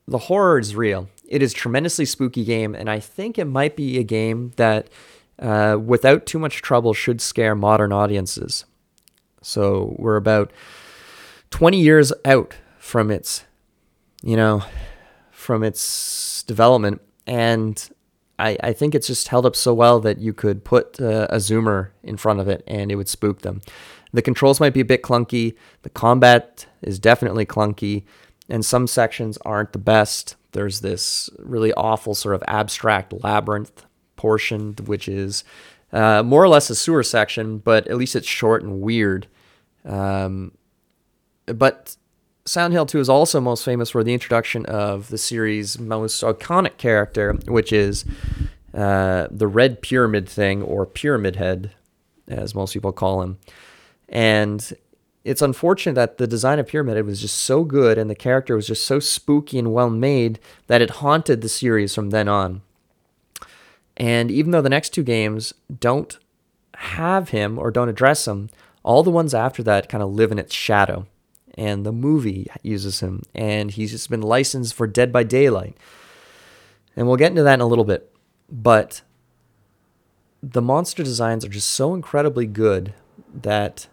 the 0.09 0.18
horror 0.18 0.59
is 0.59 0.75
real. 0.75 1.09
It 1.29 1.42
is 1.42 1.53
tremendously 1.53 2.07
spooky 2.07 2.44
game, 2.44 2.75
and 2.75 2.88
I 2.88 2.99
think 2.99 3.38
it 3.38 3.44
might 3.44 3.77
be 3.77 3.99
a 3.99 4.03
game 4.05 4.53
that, 4.57 4.88
uh, 5.38 5.77
without 5.85 6.25
too 6.25 6.38
much 6.38 6.62
trouble, 6.62 6.94
should 6.94 7.20
scare 7.20 7.55
modern 7.55 7.92
audiences. 7.92 8.64
So 9.42 9.94
we're 9.99 10.16
about 10.16 10.51
20 11.51 11.79
years 11.79 12.14
out 12.25 12.55
from 12.79 13.11
its, 13.11 13.44
you 14.22 14.37
know, 14.37 14.62
from 15.31 15.62
its 15.62 16.42
development, 16.44 17.03
and 17.27 17.90
I, 18.38 18.57
I 18.62 18.72
think 18.72 18.94
it's 18.94 19.07
just 19.07 19.29
held 19.29 19.46
up 19.46 19.57
so 19.57 19.72
well 19.72 20.01
that 20.01 20.18
you 20.18 20.33
could 20.33 20.64
put 20.64 21.01
uh, 21.01 21.27
a 21.31 21.37
zoomer 21.37 21.90
in 22.03 22.16
front 22.16 22.40
of 22.40 22.49
it 22.49 22.62
and 22.66 22.90
it 22.90 22.96
would 22.96 23.09
spook 23.09 23.42
them. 23.42 23.62
The 24.12 24.22
controls 24.22 24.61
might 24.61 24.75
be 24.75 24.81
a 24.81 24.85
bit 24.85 25.03
clunky. 25.03 25.57
The 25.83 25.90
combat 25.90 26.66
is 26.83 26.99
definitely 26.99 27.44
clunky, 27.44 28.05
and 28.49 28.64
some 28.64 28.87
sections 28.87 29.37
aren't 29.44 29.72
the 29.72 29.79
best. 29.79 30.37
There's 30.53 30.81
this 30.81 31.29
really 31.38 31.72
awful 31.75 32.14
sort 32.14 32.35
of 32.35 32.42
abstract 32.46 33.12
labyrinth 33.25 33.85
portion, 34.16 34.75
which 34.87 35.09
is 35.09 35.44
uh, 35.92 36.22
more 36.22 36.42
or 36.42 36.49
less 36.49 36.70
a 36.70 36.75
sewer 36.75 37.03
section, 37.03 37.59
but 37.59 37.87
at 37.88 37.96
least 37.96 38.16
it's 38.16 38.27
short 38.27 38.62
and 38.62 38.81
weird. 38.81 39.27
Um, 39.85 40.53
but 41.46 41.96
Silent 42.46 42.74
Hill 42.74 42.87
2 42.87 43.00
is 43.00 43.09
also 43.09 43.40
most 43.40 43.64
famous 43.64 43.90
for 43.90 44.04
the 44.04 44.14
introduction 44.14 44.64
of 44.66 45.09
the 45.09 45.18
series' 45.18 45.80
most 45.80 46.22
iconic 46.22 46.76
character, 46.76 47.32
which 47.48 47.72
is 47.72 48.04
uh, 48.72 49.26
the 49.32 49.48
Red 49.48 49.82
Pyramid 49.82 50.28
Thing, 50.28 50.62
or 50.62 50.87
Pyramid 50.87 51.37
Head, 51.37 51.72
as 52.28 52.54
most 52.54 52.72
people 52.72 52.92
call 52.92 53.20
him. 53.20 53.38
And 54.09 54.72
it's 55.24 55.42
unfortunate 55.42 55.96
that 55.96 56.18
the 56.18 56.28
design 56.28 56.61
of 56.61 56.68
Pyramid 56.68 56.94
Head 56.94 57.04
was 57.06 57.20
just 57.20 57.37
so 57.37 57.64
good 57.64 57.98
and 57.98 58.09
the 58.09 58.14
character 58.14 58.54
was 58.54 58.68
just 58.68 58.87
so 58.87 59.00
spooky 59.00 59.59
and 59.59 59.72
well 59.72 59.90
made 59.90 60.38
that 60.68 60.80
it 60.80 60.90
haunted 60.90 61.40
the 61.40 61.48
series 61.48 61.96
from 61.96 62.11
then 62.11 62.28
on. 62.28 62.62
And 63.96 64.30
even 64.30 64.52
though 64.52 64.62
the 64.62 64.68
next 64.68 64.90
two 64.90 65.02
games 65.02 65.52
don't 65.80 66.16
have 66.76 67.30
him 67.30 67.59
or 67.59 67.72
don't 67.72 67.88
address 67.88 68.28
him, 68.28 68.50
all 68.85 69.02
the 69.02 69.11
ones 69.11 69.35
after 69.35 69.64
that 69.64 69.88
kind 69.88 70.02
of 70.02 70.12
live 70.12 70.30
in 70.30 70.38
its 70.38 70.54
shadow 70.54 71.06
and 71.57 71.87
the 71.87 71.92
movie 71.92 72.49
uses 72.62 73.01
him, 73.01 73.23
and 73.35 73.71
he's 73.71 73.92
just 73.92 74.11
been 74.11 74.23
licensed 74.23 74.75
for 74.75 74.87
Dead 74.87 75.12
by 75.12 75.23
Daylight. 75.23 75.77
And 76.97 77.07
we'll 77.07 77.16
get 77.16 77.31
into 77.31 77.42
that 77.42 77.55
in 77.55 77.61
a 77.61 77.66
little 77.66 77.85
bit. 77.85 78.12
But 78.51 79.03
the 80.42 80.62
monster 80.62 81.03
designs 81.03 81.45
are 81.45 81.51
just 81.51 81.71
so 81.71 81.95
incredibly 81.95 82.47
good 82.47 82.95
that 83.35 83.88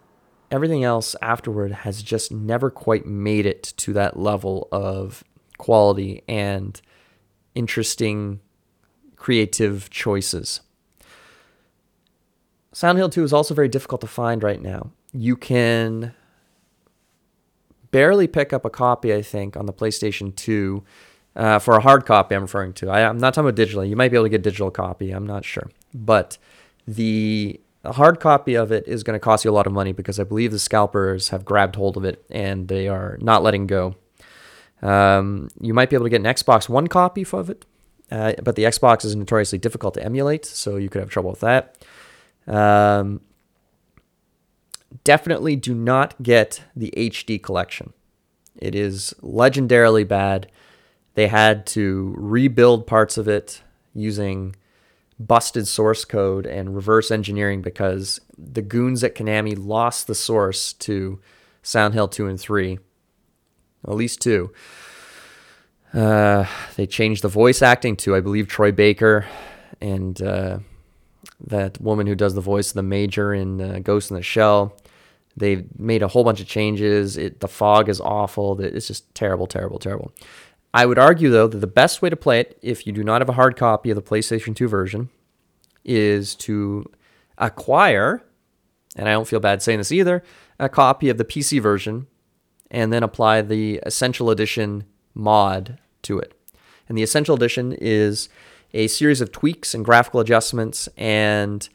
everything 0.52 0.84
else 0.84 1.16
afterward 1.22 1.72
has 1.72 2.04
just 2.04 2.32
never 2.32 2.70
quite 2.70 3.06
made 3.06 3.46
it 3.46 3.74
to 3.78 3.94
that 3.94 4.18
level 4.18 4.68
of 4.72 5.24
quality 5.58 6.22
and 6.28 6.80
interesting 7.56 8.40
creative 9.16 9.90
choices. 9.90 10.62
Silent 12.72 12.98
Hill 12.98 13.10
2 13.10 13.24
is 13.24 13.34
also 13.34 13.54
very 13.54 13.70
difficult 13.70 14.02
to 14.02 14.08
find 14.08 14.44
right 14.44 14.62
now. 14.62 14.92
You 15.14 15.36
can 15.36 16.14
barely 17.94 18.28
pick 18.28 18.52
up 18.52 18.66
a 18.66 18.70
copy, 18.70 19.14
I 19.14 19.22
think, 19.22 19.56
on 19.56 19.68
the 19.68 19.72
PlayStation 19.72 20.36
2 20.36 20.84
uh, 21.38 21.60
for 21.60 21.78
a 21.78 21.80
hard 21.80 22.06
copy. 22.06 22.36
I'm 22.36 22.42
referring 22.42 22.74
to. 22.74 22.90
I, 22.90 23.02
am 23.02 23.20
not 23.20 23.34
talking 23.34 23.48
about 23.48 23.62
digitally. 23.62 23.88
You 23.88 23.96
might 23.96 24.10
be 24.10 24.18
able 24.18 24.26
to 24.26 24.30
get 24.30 24.42
a 24.42 24.44
digital 24.44 24.72
copy. 24.72 25.12
I'm 25.12 25.26
not 25.26 25.46
sure, 25.46 25.70
but 25.94 26.38
the 26.86 27.62
hard 27.86 28.20
copy 28.20 28.56
of 28.56 28.72
it 28.72 28.88
is 28.88 29.04
going 29.04 29.16
to 29.16 29.20
cost 29.20 29.46
you 29.46 29.52
a 29.52 29.54
lot 29.54 29.68
of 29.68 29.74
money 29.74 29.94
because 29.94 30.20
I 30.20 30.24
believe 30.24 30.52
the 30.52 30.60
scalpers 30.60 31.30
have 31.30 31.46
grabbed 31.46 31.76
hold 31.76 31.96
of 31.96 32.04
it 32.04 32.26
and 32.30 32.68
they 32.68 32.88
are 32.88 33.18
not 33.22 33.44
letting 33.44 33.68
go. 33.68 33.96
Um, 34.82 35.50
you 35.62 35.74
might 35.74 35.90
be 35.90 35.96
able 35.96 36.06
to 36.06 36.10
get 36.10 36.20
an 36.20 36.26
Xbox 36.26 36.68
One 36.68 36.88
copy 36.88 37.26
of 37.32 37.50
it, 37.50 37.66
uh, 38.12 38.34
but 38.44 38.56
the 38.56 38.64
Xbox 38.64 39.06
is 39.06 39.16
notoriously 39.16 39.60
difficult 39.60 39.94
to 39.94 40.04
emulate, 40.04 40.46
so 40.46 40.76
you 40.78 40.90
could 40.90 41.00
have 41.00 41.10
trouble 41.10 41.30
with 41.30 41.40
that. 41.42 41.78
Um, 42.48 43.22
definitely 45.04 45.56
do 45.56 45.74
not 45.74 46.22
get 46.22 46.62
the 46.76 46.94
HD 46.96 47.42
collection. 47.42 47.94
It 48.56 48.76
is 48.76 49.14
legendarily 49.22 50.08
bad. 50.08 50.52
They 51.16 51.28
had 51.28 51.66
to 51.68 52.14
rebuild 52.18 52.88
parts 52.88 53.18
of 53.18 53.28
it 53.28 53.62
using 53.94 54.56
busted 55.20 55.68
source 55.68 56.06
code 56.06 56.46
and 56.46 56.76
reverse 56.76 57.12
engineering 57.12 57.62
because 57.62 58.20
the 58.38 58.62
goons 58.62 59.04
at 59.04 59.16
Konami 59.16 59.56
lost 59.58 60.08
the 60.08 60.16
source 60.16 60.74
to 60.74 61.20
Silent 61.62 61.96
Hill 61.96 62.08
2 62.08 62.28
and 62.28 62.40
3. 62.40 62.80
At 63.88 63.96
least 63.96 64.22
two. 64.22 64.52
Uh, 65.94 66.46
they 66.76 66.88
changed 66.88 67.22
the 67.22 67.28
voice 67.28 67.62
acting 67.62 67.96
to, 67.98 68.16
I 68.16 68.22
believe, 68.22 68.48
Troy 68.48 68.72
Baker 68.72 69.26
and 69.80 70.20
uh, 70.22 70.60
that 71.46 71.80
woman 71.82 72.08
who 72.08 72.16
does 72.16 72.34
the 72.34 72.42
voice 72.42 72.70
of 72.70 72.76
the 72.76 72.84
Major 72.84 73.34
in 73.34 73.62
uh, 73.62 73.80
Ghost 73.80 74.10
in 74.10 74.16
the 74.16 74.24
Shell. 74.24 74.76
They've 75.36 75.66
made 75.80 76.04
a 76.04 76.08
whole 76.08 76.24
bunch 76.24 76.40
of 76.40 76.48
changes. 76.48 77.18
It, 77.18 77.40
the 77.40 77.48
fog 77.48 77.90
is 77.90 78.00
awful. 78.00 78.60
It's 78.62 78.88
just 78.88 79.14
terrible, 79.16 79.48
terrible, 79.48 79.80
terrible. 79.80 80.12
I 80.74 80.86
would 80.86 81.00
argue, 81.00 81.30
though, 81.30 81.48
that 81.48 81.58
the 81.58 81.68
best 81.68 82.02
way 82.02 82.10
to 82.10 82.16
play 82.16 82.40
it, 82.40 82.58
if 82.62 82.86
you 82.86 82.94
do 82.94 83.04
not 83.04 83.22
have 83.22 83.30
a 83.30 83.34
hard 83.34 83.56
copy 83.56 83.90
of 83.90 83.96
the 83.96 84.02
PlayStation 84.02 84.56
2 84.56 84.68
version, 84.68 85.10
is 85.84 86.36
to 86.36 86.86
acquire, 87.38 88.24
and 88.96 89.08
I 89.08 89.12
don't 89.12 89.28
feel 89.28 89.40
bad 89.40 89.62
saying 89.62 89.80
this 89.80 89.92
either, 89.92 90.24
a 90.60 90.70
copy 90.70 91.10
of 91.10 91.18
the 91.18 91.26
PC 91.26 91.62
version 91.62 92.08
and 92.72 92.92
then 92.92 93.04
apply 93.04 93.42
the 93.42 93.80
Essential 93.86 94.32
Edition 94.32 94.86
mod 95.14 95.78
to 96.04 96.18
it. 96.20 96.34
And 96.90 96.98
the 96.98 97.04
Essential 97.04 97.36
Edition 97.36 97.74
is 97.74 98.30
a 98.74 98.88
series 98.88 99.22
of 99.22 99.32
tweaks 99.32 99.76
and 99.76 99.86
graphical 99.86 100.20
adjustments 100.20 100.90
and 100.98 101.70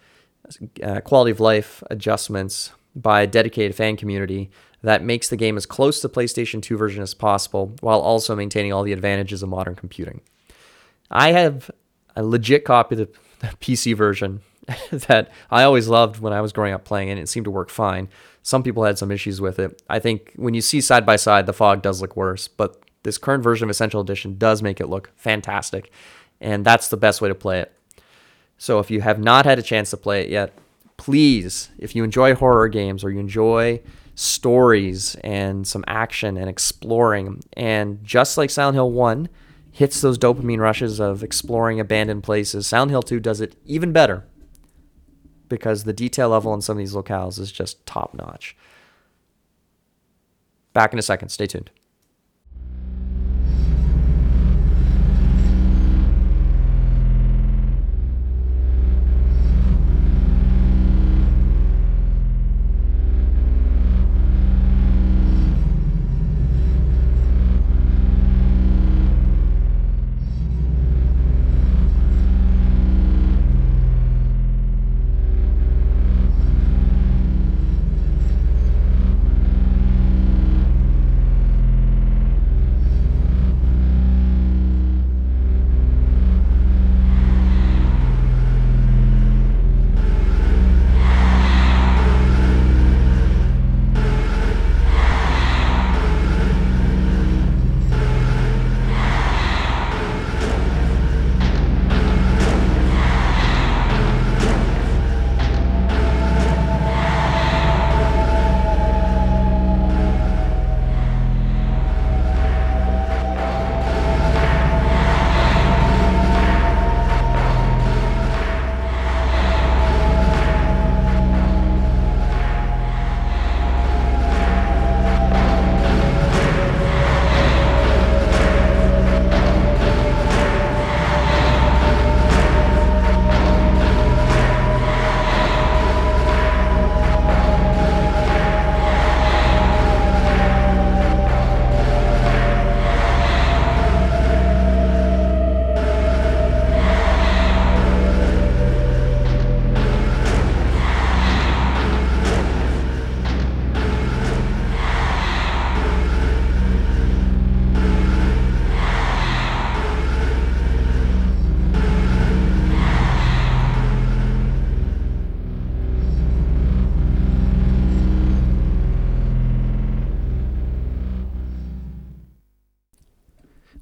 uh, 0.83 1.01
quality 1.01 1.31
of 1.31 1.39
life 1.39 1.83
adjustments 1.91 2.73
by 2.95 3.23
a 3.23 3.27
dedicated 3.27 3.75
fan 3.75 3.97
community 3.97 4.51
that 4.83 5.03
makes 5.03 5.29
the 5.29 5.37
game 5.37 5.57
as 5.57 5.67
close 5.67 6.01
to 6.01 6.09
PlayStation 6.09 6.63
2 6.63 6.77
version 6.77 7.03
as 7.03 7.15
possible 7.15 7.75
while 7.81 8.01
also 8.01 8.37
maintaining 8.37 8.73
all 8.73 8.83
the 8.83 8.93
advantages 8.93 9.43
of 9.43 9.49
modern 9.49 9.75
computing. 9.75 10.21
I 11.11 11.33
have 11.33 11.71
a 12.15 12.23
legit 12.23 12.65
copy 12.65 13.01
of 13.01 13.09
the, 13.41 13.47
PC 13.61 13.95
version 13.95 14.41
that 14.91 15.31
I 15.51 15.63
always 15.63 15.89
loved 15.89 16.21
when 16.21 16.33
I 16.33 16.41
was 16.41 16.53
growing 16.53 16.75
up 16.75 16.85
playing, 16.85 17.09
it 17.09 17.13
and 17.13 17.21
it 17.21 17.29
seemed 17.29 17.45
to 17.45 17.51
work 17.51 17.71
fine. 17.71 18.09
Some 18.43 18.63
people 18.63 18.85
had 18.85 18.99
some 18.99 19.11
issues 19.11 19.41
with 19.41 19.59
it. 19.59 19.81
I 19.89 19.99
think 19.99 20.33
when 20.37 20.55
you 20.55 20.61
see 20.61 20.81
side 20.81 21.07
by 21.07 21.17
side, 21.17 21.47
the 21.47 21.53
fog 21.53 21.83
does 21.83 22.01
look 22.01 22.17
worse, 22.17 22.49
but 22.49 22.83
this 23.05 23.19
current 23.19 23.45
version 23.45 23.65
of 23.65 23.71
Essential 23.71 24.01
Edition 24.01 24.37
does 24.39 24.63
make 24.63 24.81
it 24.81 24.89
look 24.89 25.11
fantastic, 25.17 25.93
and 26.41 26.65
that's 26.65 26.89
the 26.89 26.97
best 26.97 27.21
way 27.21 27.29
to 27.29 27.35
play 27.35 27.61
it. 27.61 27.73
So 28.59 28.81
if 28.81 28.91
you 28.91 29.01
have 29.01 29.21
not 29.21 29.45
had 29.45 29.59
a 29.59 29.63
chance 29.63 29.91
to 29.91 29.97
play 29.97 30.23
it 30.23 30.31
yet, 30.31 30.53
please, 30.99 31.71
if 31.79 31.97
you 31.97 32.05
enjoy 32.05 32.35
horror 32.35 32.69
games 32.69 33.03
or 33.03 33.11
you 33.11 33.19
enjoy 33.19 33.81
stories 34.15 35.15
and 35.25 35.67
some 35.67 35.85
action 35.87 36.37
and 36.37 36.51
exploring, 36.51 37.41
and 37.55 38.05
just 38.05 38.37
like 38.37 38.51
Silent 38.51 38.75
Hill 38.75 38.91
1 38.91 39.31
hits 39.73 40.01
those 40.03 40.19
dopamine 40.19 40.59
rushes 40.59 41.01
of 41.01 41.23
exploring 41.23 41.81
abandoned 41.81 42.25
places, 42.25 42.67
Silent 42.67 42.91
Hill 42.91 43.03
2 43.03 43.21
does 43.21 43.41
it 43.41 43.57
even 43.65 43.93
better 43.93 44.27
because 45.49 45.85
the 45.85 45.93
detail 45.93 46.29
level 46.29 46.53
in 46.53 46.61
some 46.61 46.77
of 46.77 46.79
these 46.79 46.95
locales 46.95 47.39
is 47.39 47.51
just 47.51 47.87
top 47.87 48.13
notch. 48.13 48.55
Back 50.75 50.93
in 50.93 50.99
a 50.99 51.03
second. 51.03 51.31
Stay 51.31 51.47
tuned. 51.47 51.71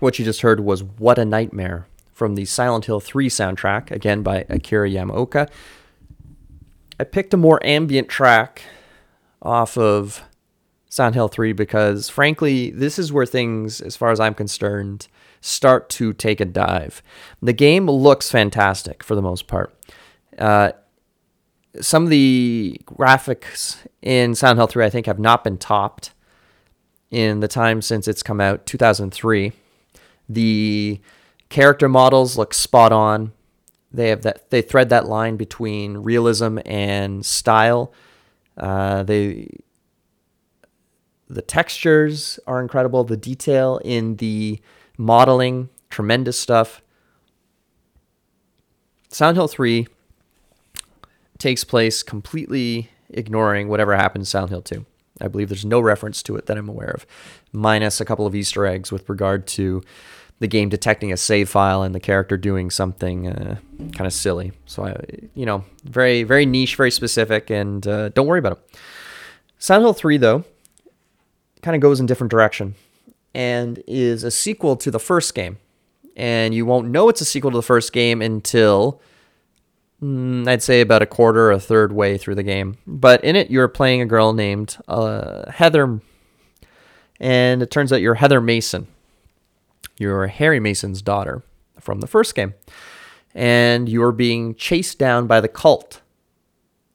What 0.06 0.20
you 0.20 0.24
just 0.24 0.42
heard 0.42 0.60
was 0.60 0.84
What 0.84 1.18
a 1.18 1.24
Nightmare 1.24 1.88
from 2.12 2.36
the 2.36 2.44
Silent 2.44 2.84
Hill 2.84 3.00
3 3.00 3.28
soundtrack, 3.28 3.90
again 3.90 4.22
by 4.22 4.44
Akira 4.48 4.88
Yamaoka. 4.88 5.50
I 7.00 7.02
picked 7.02 7.34
a 7.34 7.36
more 7.36 7.58
ambient 7.66 8.08
track 8.08 8.62
off 9.42 9.76
of 9.76 10.22
Silent 10.88 11.16
Hill 11.16 11.26
3 11.26 11.54
because, 11.54 12.08
frankly, 12.08 12.70
this 12.70 13.00
is 13.00 13.12
where 13.12 13.26
things, 13.26 13.80
as 13.80 13.96
far 13.96 14.12
as 14.12 14.20
I'm 14.20 14.34
concerned, 14.34 15.08
start 15.40 15.88
to 15.88 16.12
take 16.12 16.40
a 16.40 16.44
dive. 16.44 17.02
The 17.42 17.52
game 17.52 17.86
looks 17.90 18.30
fantastic 18.30 19.02
for 19.02 19.16
the 19.16 19.22
most 19.22 19.48
part. 19.48 19.74
Uh, 20.38 20.70
some 21.80 22.04
of 22.04 22.10
the 22.10 22.80
graphics 22.84 23.78
in 24.02 24.36
Silent 24.36 24.60
Hill 24.60 24.68
3, 24.68 24.84
I 24.84 24.90
think, 24.90 25.06
have 25.06 25.18
not 25.18 25.42
been 25.42 25.58
topped 25.58 26.12
in 27.10 27.40
the 27.40 27.48
time 27.48 27.82
since 27.82 28.06
it's 28.06 28.22
come 28.22 28.40
out, 28.40 28.66
2003. 28.66 29.52
The 30.28 31.00
character 31.48 31.88
models 31.88 32.36
look 32.36 32.54
spot 32.54 32.92
on. 32.92 33.32
They 33.92 34.08
have 34.08 34.22
that 34.22 34.50
they 34.50 34.62
thread 34.62 34.88
that 34.90 35.06
line 35.06 35.36
between 35.36 35.98
realism 35.98 36.58
and 36.66 37.24
style. 37.24 37.92
Uh, 38.56 39.02
they 39.02 39.48
the 41.28 41.42
textures 41.42 42.38
are 42.46 42.60
incredible. 42.60 43.04
The 43.04 43.16
detail 43.16 43.80
in 43.84 44.16
the 44.16 44.60
modeling, 44.96 45.68
tremendous 45.90 46.38
stuff. 46.38 46.82
Silent 49.08 49.36
Hill 49.36 49.48
3 49.48 49.86
takes 51.38 51.64
place 51.64 52.02
completely 52.02 52.90
ignoring 53.10 53.68
whatever 53.68 53.96
happened 53.96 54.22
in 54.22 54.26
Silent 54.26 54.50
Hill 54.50 54.62
2. 54.62 54.84
I 55.20 55.28
believe 55.28 55.48
there's 55.48 55.64
no 55.64 55.80
reference 55.80 56.22
to 56.24 56.36
it 56.36 56.46
that 56.46 56.58
I'm 56.58 56.68
aware 56.68 56.90
of, 56.90 57.06
minus 57.52 58.00
a 58.00 58.04
couple 58.04 58.26
of 58.26 58.34
Easter 58.34 58.66
eggs 58.66 58.92
with 58.92 59.08
regard 59.08 59.46
to 59.48 59.82
the 60.38 60.46
game 60.46 60.68
detecting 60.68 61.12
a 61.12 61.16
save 61.16 61.48
file 61.48 61.82
and 61.82 61.94
the 61.94 62.00
character 62.00 62.36
doing 62.36 62.70
something 62.70 63.28
uh, 63.28 63.56
kind 63.94 64.06
of 64.06 64.12
silly. 64.12 64.52
So 64.66 64.84
I, 64.84 64.96
you 65.34 65.46
know, 65.46 65.64
very 65.84 66.22
very 66.22 66.46
niche, 66.46 66.76
very 66.76 66.90
specific, 66.90 67.50
and 67.50 67.86
uh, 67.86 68.10
don't 68.10 68.26
worry 68.26 68.38
about 68.38 68.52
it. 68.52 68.78
Silent 69.58 69.84
Hill 69.84 69.92
3 69.94 70.16
though 70.18 70.44
kind 71.62 71.74
of 71.74 71.80
goes 71.80 72.00
in 72.00 72.06
different 72.06 72.30
direction 72.30 72.74
and 73.34 73.82
is 73.86 74.24
a 74.24 74.30
sequel 74.30 74.76
to 74.76 74.90
the 74.90 74.98
first 74.98 75.34
game. 75.34 75.58
And 76.16 76.54
you 76.54 76.64
won't 76.64 76.88
know 76.88 77.10
it's 77.10 77.20
a 77.20 77.26
sequel 77.26 77.50
to 77.50 77.58
the 77.58 77.62
first 77.62 77.92
game 77.92 78.22
until 78.22 79.02
mm, 80.02 80.48
I'd 80.48 80.62
say 80.62 80.80
about 80.80 81.02
a 81.02 81.06
quarter 81.06 81.48
or 81.48 81.52
a 81.52 81.60
third 81.60 81.92
way 81.92 82.16
through 82.16 82.36
the 82.36 82.42
game. 82.42 82.78
But 82.86 83.22
in 83.22 83.36
it, 83.36 83.50
you're 83.50 83.68
playing 83.68 84.00
a 84.00 84.06
girl 84.06 84.32
named 84.32 84.78
uh, 84.88 85.50
Heather, 85.50 86.00
and 87.20 87.62
it 87.62 87.70
turns 87.70 87.92
out 87.92 88.00
you're 88.00 88.14
Heather 88.14 88.40
Mason. 88.40 88.86
You're 89.98 90.26
Harry 90.26 90.60
Mason's 90.60 91.02
daughter 91.02 91.42
from 91.80 92.00
the 92.00 92.06
first 92.06 92.34
game. 92.34 92.54
And 93.34 93.88
you're 93.88 94.12
being 94.12 94.54
chased 94.54 94.98
down 94.98 95.26
by 95.26 95.40
the 95.40 95.48
cult 95.48 96.00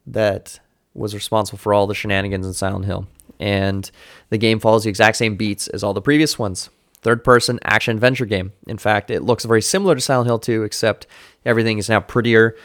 that 0.08 0.60
was 0.93 1.14
responsible 1.14 1.60
for 1.60 1.74
all 1.74 1.88
the 1.88 1.93
shenanigans 1.93 2.45
in 2.45 2.54
Silent 2.54 2.86
Hill. 2.86 3.08
And 3.39 3.89
the 4.30 4.38
game 4.38 4.60
follows 4.60 4.84
the 4.84 4.89
exact 4.89 5.18
same 5.18 5.36
beats 5.36 5.68
as 5.68 5.84
all 5.84 5.93
the 5.93 6.02
previous 6.02 6.38
ones. 6.38 6.70
Third 7.02 7.24
person 7.24 7.60
action 7.64 7.95
adventure 7.95 8.26
game. 8.26 8.54
In 8.68 8.78
fact, 8.78 9.10
it 9.10 9.24
looks 9.24 9.45
very 9.45 9.62
similar 9.62 9.95
to 9.95 10.02
Silent 10.02 10.28
Hill 10.28 10.39
2, 10.39 10.64
except 10.64 11.08
everything 11.45 11.80
is 11.80 11.89
now 11.89 11.99
prettier. 11.99 12.56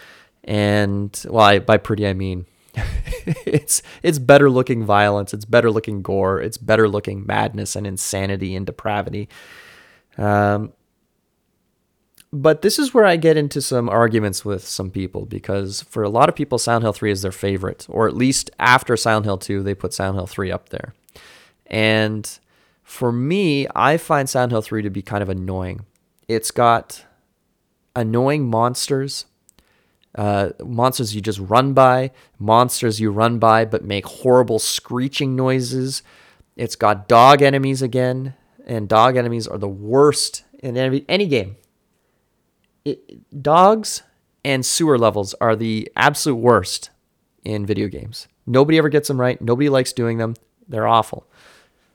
And, 0.44 1.18
well, 1.28 1.44
I, 1.44 1.58
by 1.58 1.78
pretty, 1.78 2.06
I 2.06 2.12
mean 2.12 2.46
it's 3.46 3.82
it's 4.02 4.18
better 4.18 4.50
looking 4.50 4.84
violence, 4.84 5.32
it's 5.32 5.46
better 5.46 5.70
looking 5.70 6.02
gore, 6.02 6.40
it's 6.40 6.58
better 6.58 6.88
looking 6.88 7.26
madness 7.26 7.74
and 7.74 7.86
insanity 7.86 8.54
and 8.54 8.66
depravity. 8.66 9.28
Um, 10.18 10.72
but 12.32 12.62
this 12.62 12.78
is 12.78 12.92
where 12.92 13.06
I 13.06 13.16
get 13.16 13.36
into 13.36 13.62
some 13.62 13.88
arguments 13.88 14.44
with 14.44 14.66
some 14.66 14.90
people 14.90 15.26
because 15.26 15.82
for 15.82 16.02
a 16.02 16.08
lot 16.08 16.28
of 16.28 16.34
people, 16.34 16.58
Silent 16.58 16.82
Hill 16.82 16.92
3 16.92 17.10
is 17.10 17.22
their 17.22 17.32
favorite, 17.32 17.86
or 17.88 18.08
at 18.08 18.16
least 18.16 18.50
after 18.58 18.96
Silent 18.96 19.24
Hill 19.26 19.38
2, 19.38 19.62
they 19.62 19.74
put 19.74 19.94
Silent 19.94 20.16
Hill 20.16 20.26
3 20.26 20.50
up 20.50 20.68
there. 20.68 20.94
And 21.66 22.38
for 22.82 23.10
me, 23.12 23.66
I 23.74 23.96
find 23.96 24.28
Silent 24.28 24.52
Hill 24.52 24.62
3 24.62 24.82
to 24.82 24.90
be 24.90 25.02
kind 25.02 25.22
of 25.22 25.28
annoying. 25.28 25.86
It's 26.28 26.50
got 26.50 27.04
annoying 27.94 28.48
monsters, 28.50 29.26
uh, 30.14 30.50
monsters 30.64 31.14
you 31.14 31.20
just 31.20 31.38
run 31.38 31.72
by, 31.72 32.10
monsters 32.38 33.00
you 33.00 33.10
run 33.10 33.38
by 33.38 33.64
but 33.64 33.84
make 33.84 34.06
horrible 34.06 34.58
screeching 34.58 35.36
noises. 35.36 36.02
It's 36.56 36.76
got 36.76 37.08
dog 37.08 37.40
enemies 37.40 37.82
again 37.82 38.34
and 38.66 38.88
dog 38.88 39.16
enemies 39.16 39.46
are 39.46 39.58
the 39.58 39.68
worst 39.68 40.44
in 40.58 40.76
any, 40.76 41.04
any 41.08 41.26
game. 41.26 41.56
It, 42.84 43.42
dogs 43.42 44.02
and 44.44 44.64
sewer 44.64 44.98
levels 44.98 45.34
are 45.40 45.56
the 45.56 45.90
absolute 45.96 46.36
worst 46.36 46.90
in 47.44 47.66
video 47.66 47.88
games. 47.88 48.28
Nobody 48.46 48.78
ever 48.78 48.88
gets 48.88 49.08
them 49.08 49.20
right. 49.20 49.40
Nobody 49.40 49.68
likes 49.68 49.92
doing 49.92 50.18
them. 50.18 50.34
They're 50.68 50.86
awful. 50.86 51.26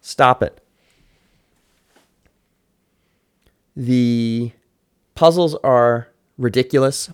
Stop 0.01 0.41
it. 0.43 0.61
The 3.75 4.51
puzzles 5.15 5.55
are 5.63 6.09
ridiculous. 6.37 7.09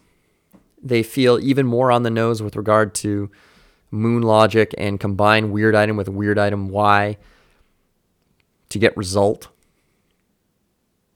They 0.82 1.04
feel 1.04 1.40
even 1.40 1.68
more 1.68 1.92
on 1.92 2.04
the 2.04 2.10
nose 2.10 2.42
with 2.42 2.56
regard 2.56 2.96
to 2.96 3.30
moon 3.92 4.22
logic 4.22 4.74
and 4.78 5.00
combine 5.00 5.52
weird 5.52 5.76
item 5.76 5.98
with 5.98 6.10
weird 6.10 6.40
item 6.40 6.70
Y 6.70 7.18
to 8.70 8.80
get 8.80 8.96
result. 8.98 9.48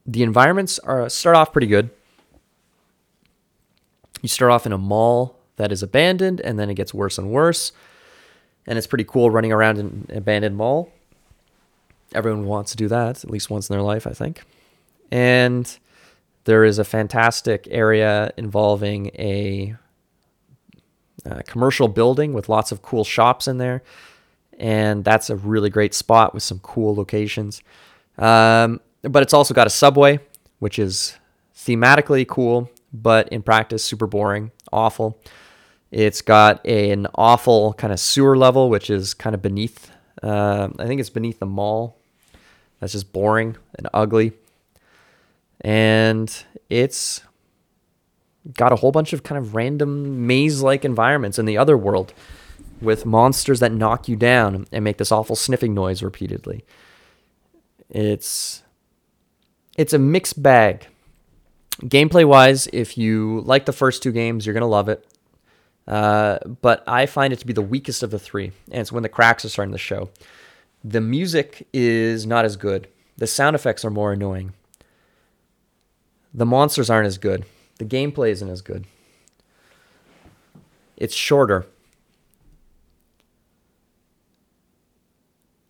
The 0.05 0.23
environments 0.23 0.79
are 0.79 1.09
start 1.09 1.35
off 1.35 1.51
pretty 1.51 1.67
good. 1.67 1.89
You 4.21 4.29
start 4.29 4.51
off 4.51 4.65
in 4.65 4.71
a 4.71 4.77
mall 4.77 5.39
that 5.57 5.71
is 5.71 5.83
abandoned 5.83 6.41
and 6.41 6.59
then 6.59 6.69
it 6.69 6.75
gets 6.75 6.93
worse 6.93 7.17
and 7.17 7.29
worse. 7.29 7.71
And 8.67 8.77
it's 8.77 8.87
pretty 8.87 9.03
cool 9.03 9.31
running 9.31 9.51
around 9.51 9.79
an 9.79 10.07
abandoned 10.09 10.55
mall. 10.55 10.91
Everyone 12.13 12.45
wants 12.45 12.71
to 12.71 12.77
do 12.77 12.87
that 12.89 13.23
at 13.23 13.29
least 13.29 13.49
once 13.49 13.69
in 13.69 13.73
their 13.73 13.83
life, 13.83 14.05
I 14.05 14.11
think. 14.11 14.43
And 15.11 15.77
there 16.43 16.63
is 16.63 16.79
a 16.79 16.83
fantastic 16.83 17.67
area 17.69 18.31
involving 18.37 19.07
a, 19.07 19.75
a, 21.25 21.43
commercial 21.43 21.87
building 21.87 22.33
with 22.33 22.49
lots 22.49 22.71
of 22.71 22.81
cool 22.81 23.03
shops 23.03 23.47
in 23.47 23.57
there. 23.57 23.83
And 24.61 25.03
that's 25.03 25.29
a 25.29 25.35
really 25.35 25.69
great 25.69 25.93
spot 25.93 26.33
with 26.33 26.43
some 26.43 26.59
cool 26.59 26.95
locations. 26.95 27.61
Um, 28.17 28.79
but 29.01 29.23
it's 29.23 29.33
also 29.33 29.53
got 29.53 29.67
a 29.67 29.69
subway, 29.69 30.19
which 30.59 30.79
is 30.79 31.17
thematically 31.55 32.25
cool, 32.25 32.69
but 32.93 33.27
in 33.29 33.41
practice, 33.41 33.83
super 33.83 34.07
boring, 34.07 34.51
awful. 34.71 35.19
It's 35.91 36.21
got 36.21 36.65
a, 36.65 36.91
an 36.91 37.07
awful 37.15 37.73
kind 37.73 37.91
of 37.91 37.99
sewer 37.99 38.37
level, 38.37 38.69
which 38.69 38.89
is 38.89 39.13
kind 39.13 39.33
of 39.33 39.41
beneath, 39.41 39.91
uh, 40.23 40.69
I 40.79 40.85
think 40.87 41.01
it's 41.01 41.09
beneath 41.09 41.39
the 41.39 41.45
mall. 41.45 41.97
That's 42.79 42.93
just 42.93 43.11
boring 43.11 43.57
and 43.75 43.89
ugly 43.93 44.33
and 45.61 46.43
it's 46.69 47.21
got 48.53 48.71
a 48.71 48.75
whole 48.75 48.91
bunch 48.91 49.13
of 49.13 49.23
kind 49.23 49.37
of 49.37 49.53
random 49.53 50.25
maze-like 50.25 50.83
environments 50.83 51.37
in 51.37 51.45
the 51.45 51.57
other 51.57 51.77
world 51.77 52.13
with 52.81 53.05
monsters 53.05 53.59
that 53.59 53.71
knock 53.71 54.07
you 54.07 54.15
down 54.15 54.65
and 54.71 54.83
make 54.83 54.97
this 54.97 55.11
awful 55.11 55.35
sniffing 55.35 55.73
noise 55.73 56.01
repeatedly. 56.01 56.65
It's 57.89 58.63
it's 59.77 59.93
a 59.93 59.99
mixed 59.99 60.41
bag. 60.41 60.87
Gameplay 61.81 62.25
wise, 62.25 62.67
if 62.73 62.97
you 62.97 63.41
like 63.45 63.65
the 63.65 63.73
first 63.73 64.03
two 64.03 64.11
games, 64.11 64.45
you're 64.45 64.53
gonna 64.53 64.67
love 64.67 64.89
it. 64.89 65.05
Uh, 65.87 66.39
but 66.61 66.83
I 66.87 67.05
find 67.05 67.33
it 67.33 67.39
to 67.39 67.47
be 67.47 67.53
the 67.53 67.61
weakest 67.61 68.03
of 68.03 68.11
the 68.11 68.19
three, 68.19 68.51
and 68.71 68.81
it's 68.81 68.91
when 68.91 69.03
the 69.03 69.09
cracks 69.09 69.43
are 69.45 69.49
starting 69.49 69.71
to 69.73 69.77
show. 69.77 70.09
The 70.83 71.01
music 71.01 71.67
is 71.73 72.25
not 72.25 72.45
as 72.45 72.55
good. 72.55 72.87
The 73.17 73.27
sound 73.27 73.55
effects 73.55 73.83
are 73.85 73.89
more 73.89 74.13
annoying. 74.13 74.53
The 76.33 76.45
monsters 76.45 76.89
aren't 76.89 77.07
as 77.07 77.17
good. 77.17 77.45
The 77.77 77.85
gameplay 77.85 78.29
isn't 78.29 78.49
as 78.49 78.61
good. 78.61 78.85
It's 80.97 81.15
shorter. 81.15 81.65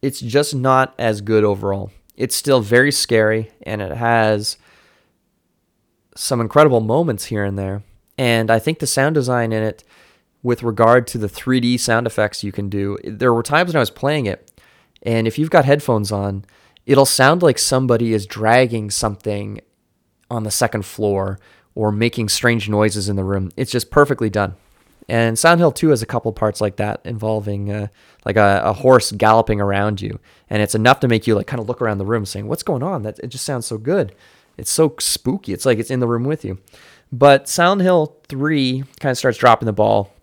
It's 0.02 0.20
just 0.20 0.56
not 0.56 0.94
as 0.98 1.22
good 1.22 1.44
overall. 1.44 1.92
It's 2.16 2.36
still 2.36 2.62
very 2.62 2.92
scary 2.92 3.52
and 3.64 3.82
it 3.82 3.92
has 3.92 4.58
some 6.16 6.42
incredible 6.42 6.82
moments 6.82 7.26
here 7.26 7.44
and 7.44 7.58
there. 7.58 7.84
And 8.18 8.52
I 8.52 8.60
think 8.60 8.80
the 8.80 8.88
sound 8.88 9.16
design 9.16 9.52
in 9.52 9.64
it, 9.64 9.84
with 10.44 10.64
regard 10.64 11.08
to 11.08 11.18
the 11.18 11.28
3D 11.28 11.80
sound 11.80 12.08
effects 12.08 12.44
you 12.44 12.52
can 12.52 12.70
do, 12.70 12.98
there 13.04 13.34
were 13.34 13.44
times 13.44 13.70
when 13.70 13.78
I 13.78 13.80
was 13.80 13.92
playing 13.92 14.26
it, 14.26 14.52
and 15.04 15.28
if 15.28 15.38
you've 15.38 15.50
got 15.50 15.66
headphones 15.66 16.12
on, 16.12 16.46
it'll 16.86 17.06
sound 17.06 17.42
like 17.42 17.58
somebody 17.58 18.14
is 18.14 18.26
dragging 18.26 18.90
something 18.90 19.62
on 20.30 20.44
the 20.44 20.52
second 20.52 20.86
floor 20.86 21.40
or 21.76 21.92
making 21.92 22.30
strange 22.30 22.68
noises 22.70 23.08
in 23.08 23.16
the 23.16 23.24
room. 23.24 23.52
It's 23.56 23.72
just 23.72 23.92
perfectly 23.92 24.30
done. 24.30 24.56
And 25.10 25.38
Silent 25.38 25.60
Hill 25.60 25.72
2 25.72 25.90
has 25.90 26.02
a 26.02 26.06
couple 26.06 26.32
parts 26.32 26.62
like 26.62 26.78
that 26.78 27.02
involving 27.04 27.72
uh, 27.72 27.88
like 28.26 28.38
a, 28.38 28.62
a, 28.64 28.74
horse 28.74 29.12
galloping 29.12 29.60
around 29.60 30.00
you. 30.00 30.20
And 30.50 30.62
it's 30.62 30.76
enough 30.76 31.00
to 31.02 31.08
make 31.08 31.28
you 31.28 31.36
like 31.36 31.48
kind 31.48 31.60
of 31.60 31.68
look 31.68 31.82
around 31.82 31.98
the 31.98 32.06
room 32.06 32.26
saying, 32.26 32.48
what's 32.48 32.64
going 32.64 32.84
on? 32.84 33.04
That 33.04 33.20
It 33.20 33.28
just 33.28 33.46
sounds 33.46 33.66
so 33.66 33.78
good. 33.78 34.16
It's 34.58 34.72
so 34.72 34.96
spooky. 35.00 35.54
It's 35.54 35.66
like 35.66 35.80
it's 35.80 35.92
in 35.92 36.00
the 36.00 36.08
room 36.08 36.24
with 36.24 36.46
you. 36.46 36.60
But 37.12 37.50
Silent 37.50 37.82
Hill 37.82 38.16
3 38.30 38.84
kind 39.00 39.12
of 39.12 39.18
starts 39.18 39.38
dropping 39.38 39.66
the 39.66 39.74
ball. 39.74 40.14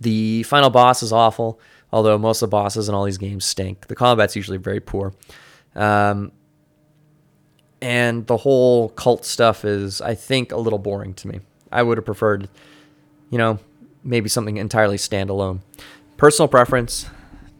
The 0.00 0.42
final 0.44 0.70
boss 0.70 1.02
is 1.02 1.12
awful, 1.12 1.60
although 1.92 2.18
most 2.18 2.42
of 2.42 2.50
the 2.50 2.54
bosses 2.54 2.88
in 2.88 2.94
all 2.94 3.04
these 3.04 3.18
games 3.18 3.44
stink. 3.44 3.86
The 3.86 3.94
combat's 3.94 4.34
usually 4.34 4.58
very 4.58 4.80
poor. 4.80 5.14
Um, 5.74 6.32
and 7.80 8.26
the 8.26 8.38
whole 8.38 8.88
cult 8.90 9.24
stuff 9.24 9.64
is, 9.64 10.00
I 10.00 10.14
think, 10.14 10.52
a 10.52 10.56
little 10.56 10.78
boring 10.78 11.14
to 11.14 11.28
me. 11.28 11.40
I 11.70 11.82
would 11.82 11.98
have 11.98 12.04
preferred, 12.04 12.48
you 13.30 13.38
know, 13.38 13.58
maybe 14.06 14.28
something 14.28 14.56
entirely 14.56 14.96
standalone. 14.96 15.60
Personal 16.16 16.48
preference, 16.48 17.06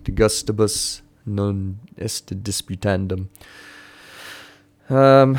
de 0.04 0.12
gustibus 0.12 1.02
non 1.26 1.78
est 1.98 2.42
disputandum. 2.42 3.28
Um, 4.88 5.38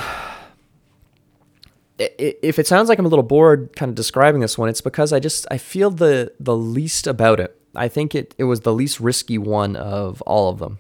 if 1.98 2.60
it 2.60 2.68
sounds 2.68 2.90
like 2.90 3.00
I'm 3.00 3.06
a 3.06 3.10
little 3.10 3.24
bored 3.24 3.76
kind 3.76 3.90
of 3.90 3.96
describing 3.96 4.42
this 4.42 4.58
one, 4.58 4.70
it's 4.70 4.82
because 4.82 5.12
I 5.14 5.20
just 5.20 5.48
I 5.50 5.58
feel 5.58 5.90
the 5.90 6.34
the 6.40 6.56
least 6.56 7.08
about 7.08 7.40
it. 7.40 7.60
I 7.76 7.88
think 7.88 8.14
it 8.14 8.36
it 8.38 8.44
was 8.44 8.62
the 8.62 8.74
least 8.74 9.00
risky 9.00 9.38
one 9.38 9.76
of 9.76 10.22
all 10.24 10.50
of 10.50 10.60
them. 10.60 10.80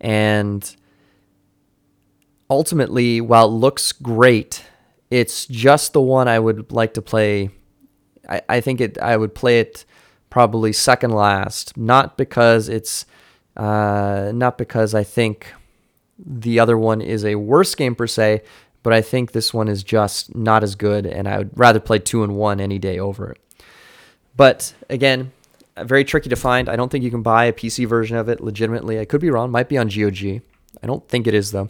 And 0.00 0.74
ultimately, 2.48 3.20
while 3.20 3.46
it 3.46 3.52
looks 3.52 3.92
great, 3.92 4.64
it's 5.10 5.46
just 5.46 5.92
the 5.92 6.00
one 6.00 6.28
I 6.28 6.38
would 6.38 6.70
like 6.72 6.94
to 6.94 7.02
play. 7.02 7.50
I, 8.30 8.42
I 8.48 8.60
think 8.60 8.80
it. 8.80 8.98
I 8.98 9.16
would 9.16 9.34
play 9.34 9.60
it 9.60 9.84
probably 10.30 10.72
second 10.72 11.10
last, 11.10 11.76
not 11.76 12.16
because 12.16 12.68
it's, 12.68 13.04
uh, 13.56 14.30
not 14.32 14.56
because 14.56 14.94
I 14.94 15.02
think 15.02 15.52
the 16.18 16.60
other 16.60 16.78
one 16.78 17.00
is 17.00 17.24
a 17.24 17.34
worse 17.34 17.74
game 17.74 17.94
per 17.94 18.06
se, 18.06 18.42
but 18.82 18.92
I 18.92 19.02
think 19.02 19.32
this 19.32 19.52
one 19.52 19.68
is 19.68 19.82
just 19.82 20.34
not 20.34 20.62
as 20.62 20.74
good, 20.74 21.06
and 21.06 21.28
I 21.28 21.38
would 21.38 21.50
rather 21.58 21.80
play 21.80 21.98
two 21.98 22.22
and 22.22 22.36
one 22.36 22.60
any 22.60 22.78
day 22.78 22.98
over 22.98 23.32
it. 23.32 23.38
But 24.36 24.74
again, 24.88 25.32
very 25.76 26.04
tricky 26.04 26.28
to 26.28 26.36
find. 26.36 26.68
I 26.68 26.76
don't 26.76 26.90
think 26.90 27.04
you 27.04 27.10
can 27.10 27.22
buy 27.22 27.44
a 27.46 27.52
PC 27.52 27.86
version 27.86 28.16
of 28.16 28.28
it 28.28 28.40
legitimately. 28.40 28.98
I 28.98 29.04
could 29.04 29.20
be 29.20 29.30
wrong. 29.30 29.50
Might 29.50 29.68
be 29.68 29.78
on 29.78 29.88
GOG. 29.88 30.40
I 30.82 30.86
don't 30.86 31.06
think 31.08 31.26
it 31.26 31.34
is 31.34 31.52
though. 31.52 31.68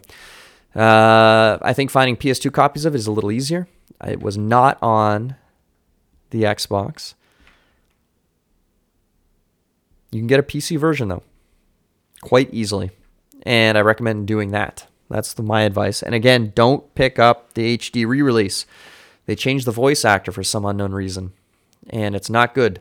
Uh, 0.75 1.59
I 1.63 1.73
think 1.73 1.91
finding 1.91 2.17
PS2 2.17 2.53
copies 2.53 2.85
of 2.85 2.95
it 2.95 2.99
is 2.99 3.07
a 3.07 3.13
little 3.13 3.33
easier. 3.33 3.67
It 4.07 4.21
was 4.21 4.39
not 4.39 4.79
on 4.83 5.37
the 6.31 6.43
Xbox. 6.43 7.15
You 10.11 10.21
can 10.21 10.27
get 10.27 10.41
a 10.41 10.45
PC 10.45 10.79
version 10.79 11.09
though, 11.09 11.23
quite 12.21 12.53
easily, 12.53 12.91
and 13.45 13.79
I 13.79 13.83
recommend 13.83 14.27
doing 14.27 14.51
that. 14.51 14.87
That's 15.09 15.33
the, 15.35 15.43
my 15.43 15.63
advice. 15.63 16.03
And 16.03 16.15
again, 16.15 16.53
don't 16.55 16.95
pick 16.95 17.19
up 17.19 17.55
the 17.55 17.77
HD 17.77 18.07
re-release. 18.07 18.65
They 19.27 19.35
changed 19.35 19.67
the 19.67 19.73
voice 19.73 20.05
actor 20.05 20.33
for 20.33 20.43
some 20.43 20.65
unknown 20.65 20.93
reason, 20.93 21.33
and 21.89 22.15
it's 22.15 22.31
not 22.31 22.55
good. 22.55 22.81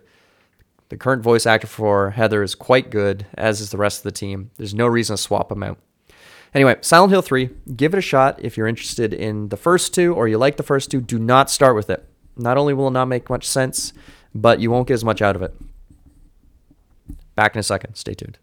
The 0.89 0.97
current 0.97 1.21
voice 1.21 1.45
actor 1.45 1.67
for 1.67 2.11
Heather 2.11 2.41
is 2.41 2.55
quite 2.55 2.89
good, 2.89 3.27
as 3.35 3.61
is 3.61 3.69
the 3.69 3.77
rest 3.77 3.99
of 3.99 4.03
the 4.03 4.11
team. 4.11 4.49
There's 4.57 4.73
no 4.73 4.87
reason 4.87 5.15
to 5.15 5.21
swap 5.21 5.49
them 5.49 5.61
out. 5.61 5.77
Anyway, 6.53 6.77
Silent 6.81 7.11
Hill 7.11 7.21
3, 7.21 7.49
give 7.75 7.93
it 7.93 7.99
a 7.99 8.01
shot 8.01 8.39
if 8.43 8.57
you're 8.57 8.67
interested 8.67 9.13
in 9.13 9.49
the 9.49 9.57
first 9.57 9.93
two 9.93 10.15
or 10.15 10.27
you 10.27 10.39
like 10.39 10.57
the 10.57 10.63
first 10.63 10.89
two. 10.89 10.99
Do 10.99 11.19
not 11.19 11.51
start 11.51 11.75
with 11.75 11.91
it. 11.91 12.08
Not 12.39 12.57
only 12.57 12.73
will 12.73 12.87
it 12.87 12.91
not 12.91 13.05
make 13.05 13.29
much 13.29 13.47
sense, 13.47 13.93
but 14.33 14.59
you 14.59 14.71
won't 14.71 14.87
get 14.87 14.95
as 14.95 15.05
much 15.05 15.21
out 15.21 15.35
of 15.35 15.41
it. 15.41 15.53
Back 17.35 17.55
in 17.55 17.59
a 17.59 17.63
second. 17.63 17.95
Stay 17.95 18.13
tuned. 18.13 18.37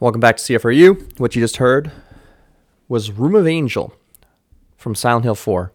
Welcome 0.00 0.22
back 0.22 0.38
to 0.38 0.42
CFRU. 0.42 1.20
What 1.20 1.36
you 1.36 1.42
just 1.42 1.58
heard 1.58 1.92
was 2.88 3.10
Room 3.10 3.34
of 3.34 3.46
Angel 3.46 3.92
from 4.78 4.94
Silent 4.94 5.24
Hill 5.24 5.34
4. 5.34 5.74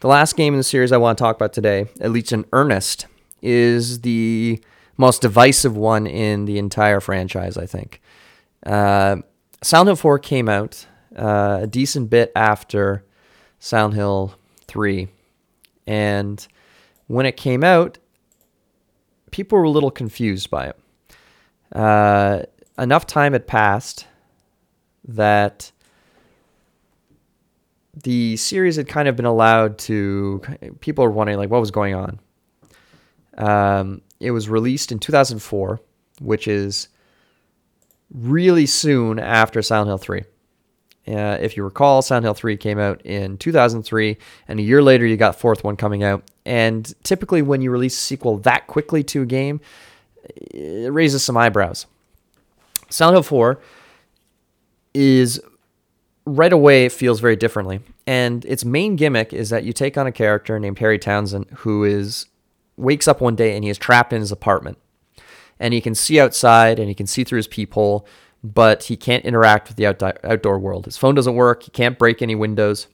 The 0.00 0.06
last 0.06 0.36
game 0.36 0.52
in 0.52 0.58
the 0.58 0.62
series 0.62 0.92
I 0.92 0.98
want 0.98 1.16
to 1.16 1.24
talk 1.24 1.36
about 1.36 1.54
today, 1.54 1.86
at 1.98 2.10
least 2.10 2.30
in 2.30 2.44
earnest, 2.52 3.06
is 3.40 4.02
the 4.02 4.62
most 4.98 5.22
divisive 5.22 5.74
one 5.74 6.06
in 6.06 6.44
the 6.44 6.58
entire 6.58 7.00
franchise, 7.00 7.56
I 7.56 7.64
think. 7.64 8.02
Uh, 8.66 9.16
Silent 9.62 9.88
Hill 9.88 9.96
4 9.96 10.18
came 10.18 10.50
out 10.50 10.86
uh, 11.16 11.60
a 11.62 11.66
decent 11.66 12.10
bit 12.10 12.30
after 12.36 13.02
Silent 13.60 13.94
Hill 13.94 14.34
3. 14.66 15.08
And 15.86 16.46
when 17.06 17.24
it 17.24 17.38
came 17.38 17.64
out, 17.64 17.96
people 19.30 19.56
were 19.56 19.64
a 19.64 19.70
little 19.70 19.90
confused 19.90 20.50
by 20.50 20.66
it. 20.66 20.78
Uh, 21.72 22.42
enough 22.78 23.06
time 23.06 23.32
had 23.32 23.46
passed 23.46 24.06
that 25.06 25.72
the 27.94 28.36
series 28.36 28.76
had 28.76 28.88
kind 28.88 29.08
of 29.08 29.16
been 29.16 29.24
allowed 29.24 29.78
to. 29.78 30.42
People 30.80 31.04
are 31.04 31.10
wondering 31.10 31.38
like 31.38 31.50
what 31.50 31.60
was 31.60 31.70
going 31.70 31.94
on. 31.94 32.20
Um, 33.36 34.02
it 34.20 34.30
was 34.30 34.48
released 34.48 34.92
in 34.92 34.98
2004, 34.98 35.80
which 36.20 36.48
is 36.48 36.88
really 38.12 38.66
soon 38.66 39.18
after 39.18 39.62
Silent 39.62 39.88
Hill 39.88 39.98
3. 39.98 40.24
Uh, 41.08 41.38
if 41.40 41.56
you 41.56 41.64
recall, 41.64 42.02
Silent 42.02 42.24
Hill 42.24 42.34
3 42.34 42.56
came 42.56 42.78
out 42.78 43.00
in 43.02 43.38
2003, 43.38 44.18
and 44.46 44.60
a 44.60 44.62
year 44.62 44.82
later, 44.82 45.06
you 45.06 45.16
got 45.16 45.40
fourth 45.40 45.64
one 45.64 45.76
coming 45.76 46.02
out. 46.02 46.22
And 46.44 46.92
typically, 47.02 47.40
when 47.40 47.62
you 47.62 47.70
release 47.70 47.96
a 47.96 48.00
sequel 48.00 48.38
that 48.38 48.66
quickly 48.66 49.02
to 49.04 49.22
a 49.22 49.26
game, 49.26 49.60
it 50.24 50.92
raises 50.92 51.24
some 51.24 51.36
eyebrows. 51.36 51.86
Silent 52.90 53.14
Hill 53.14 53.22
4 53.22 53.60
is 54.94 55.40
right 56.24 56.52
away 56.52 56.84
it 56.84 56.92
feels 56.92 57.20
very 57.20 57.36
differently. 57.36 57.80
And 58.06 58.44
its 58.44 58.64
main 58.64 58.96
gimmick 58.96 59.32
is 59.32 59.50
that 59.50 59.64
you 59.64 59.72
take 59.72 59.96
on 59.96 60.06
a 60.06 60.12
character 60.12 60.58
named 60.58 60.78
Harry 60.78 60.98
Townshend 60.98 61.46
who 61.58 61.84
is 61.84 62.26
wakes 62.76 63.08
up 63.08 63.20
one 63.20 63.36
day 63.36 63.54
and 63.54 63.64
he 63.64 63.70
is 63.70 63.78
trapped 63.78 64.12
in 64.12 64.20
his 64.20 64.32
apartment. 64.32 64.78
And 65.60 65.74
he 65.74 65.80
can 65.80 65.94
see 65.94 66.20
outside 66.20 66.78
and 66.78 66.88
he 66.88 66.94
can 66.94 67.06
see 67.06 67.24
through 67.24 67.38
his 67.38 67.48
peephole, 67.48 68.06
but 68.44 68.84
he 68.84 68.96
can't 68.96 69.24
interact 69.24 69.68
with 69.68 69.76
the 69.76 69.86
outdoor 69.86 70.58
world. 70.58 70.84
His 70.84 70.96
phone 70.96 71.14
doesn't 71.14 71.34
work, 71.34 71.64
he 71.64 71.70
can't 71.70 71.98
break 71.98 72.22
any 72.22 72.34
windows, 72.34 72.86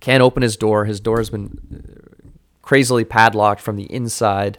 can't 0.00 0.22
open 0.22 0.42
his 0.42 0.56
door. 0.56 0.84
His 0.84 1.00
door 1.00 1.18
has 1.18 1.30
been 1.30 1.58
uh, 1.74 2.28
crazily 2.62 3.04
padlocked 3.04 3.60
from 3.60 3.76
the 3.76 3.92
inside. 3.92 4.58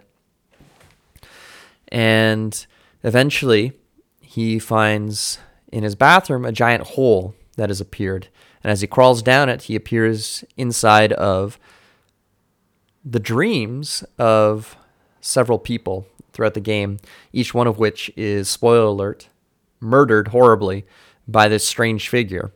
And 1.88 2.66
eventually, 3.04 3.74
he 4.34 4.58
finds 4.58 5.38
in 5.72 5.84
his 5.84 5.94
bathroom 5.94 6.44
a 6.44 6.52
giant 6.52 6.88
hole 6.88 7.36
that 7.56 7.70
has 7.70 7.80
appeared. 7.80 8.30
And 8.64 8.72
as 8.72 8.82
he 8.82 8.88
crawls 8.88 9.22
down 9.22 9.48
it, 9.48 9.64
he 9.64 9.76
appears 9.76 10.44
inside 10.58 11.14
of 11.14 11.60
the 13.06 13.20
dreams 13.20 14.04
of 14.18 14.76
several 15.22 15.60
people 15.60 16.08
throughout 16.32 16.56
the 16.56 16.60
game, 16.60 16.98
each 17.32 17.54
one 17.54 17.68
of 17.68 17.78
which 17.78 18.12
is, 18.16 18.50
spoiler 18.50 18.86
alert, 18.86 19.30
murdered 19.80 20.30
horribly 20.30 20.84
by 21.28 21.48
this 21.48 21.68
strange 21.68 22.10
figure. 22.10 22.52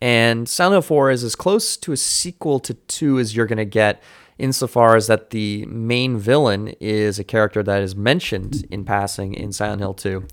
And 0.00 0.48
Silent 0.48 0.72
Hill 0.72 0.82
4 0.82 1.10
is 1.12 1.22
as 1.22 1.36
close 1.36 1.76
to 1.76 1.92
a 1.92 1.96
sequel 1.96 2.58
to 2.58 2.74
2 2.74 3.20
as 3.20 3.36
you're 3.36 3.46
going 3.46 3.58
to 3.58 3.64
get, 3.64 4.02
insofar 4.36 4.96
as 4.96 5.06
that 5.06 5.30
the 5.30 5.64
main 5.66 6.18
villain 6.18 6.74
is 6.80 7.20
a 7.20 7.24
character 7.24 7.62
that 7.62 7.82
is 7.82 7.94
mentioned 7.94 8.66
in 8.68 8.84
passing 8.84 9.32
in 9.34 9.52
Silent 9.52 9.80
Hill 9.80 9.94
2. 9.94 10.26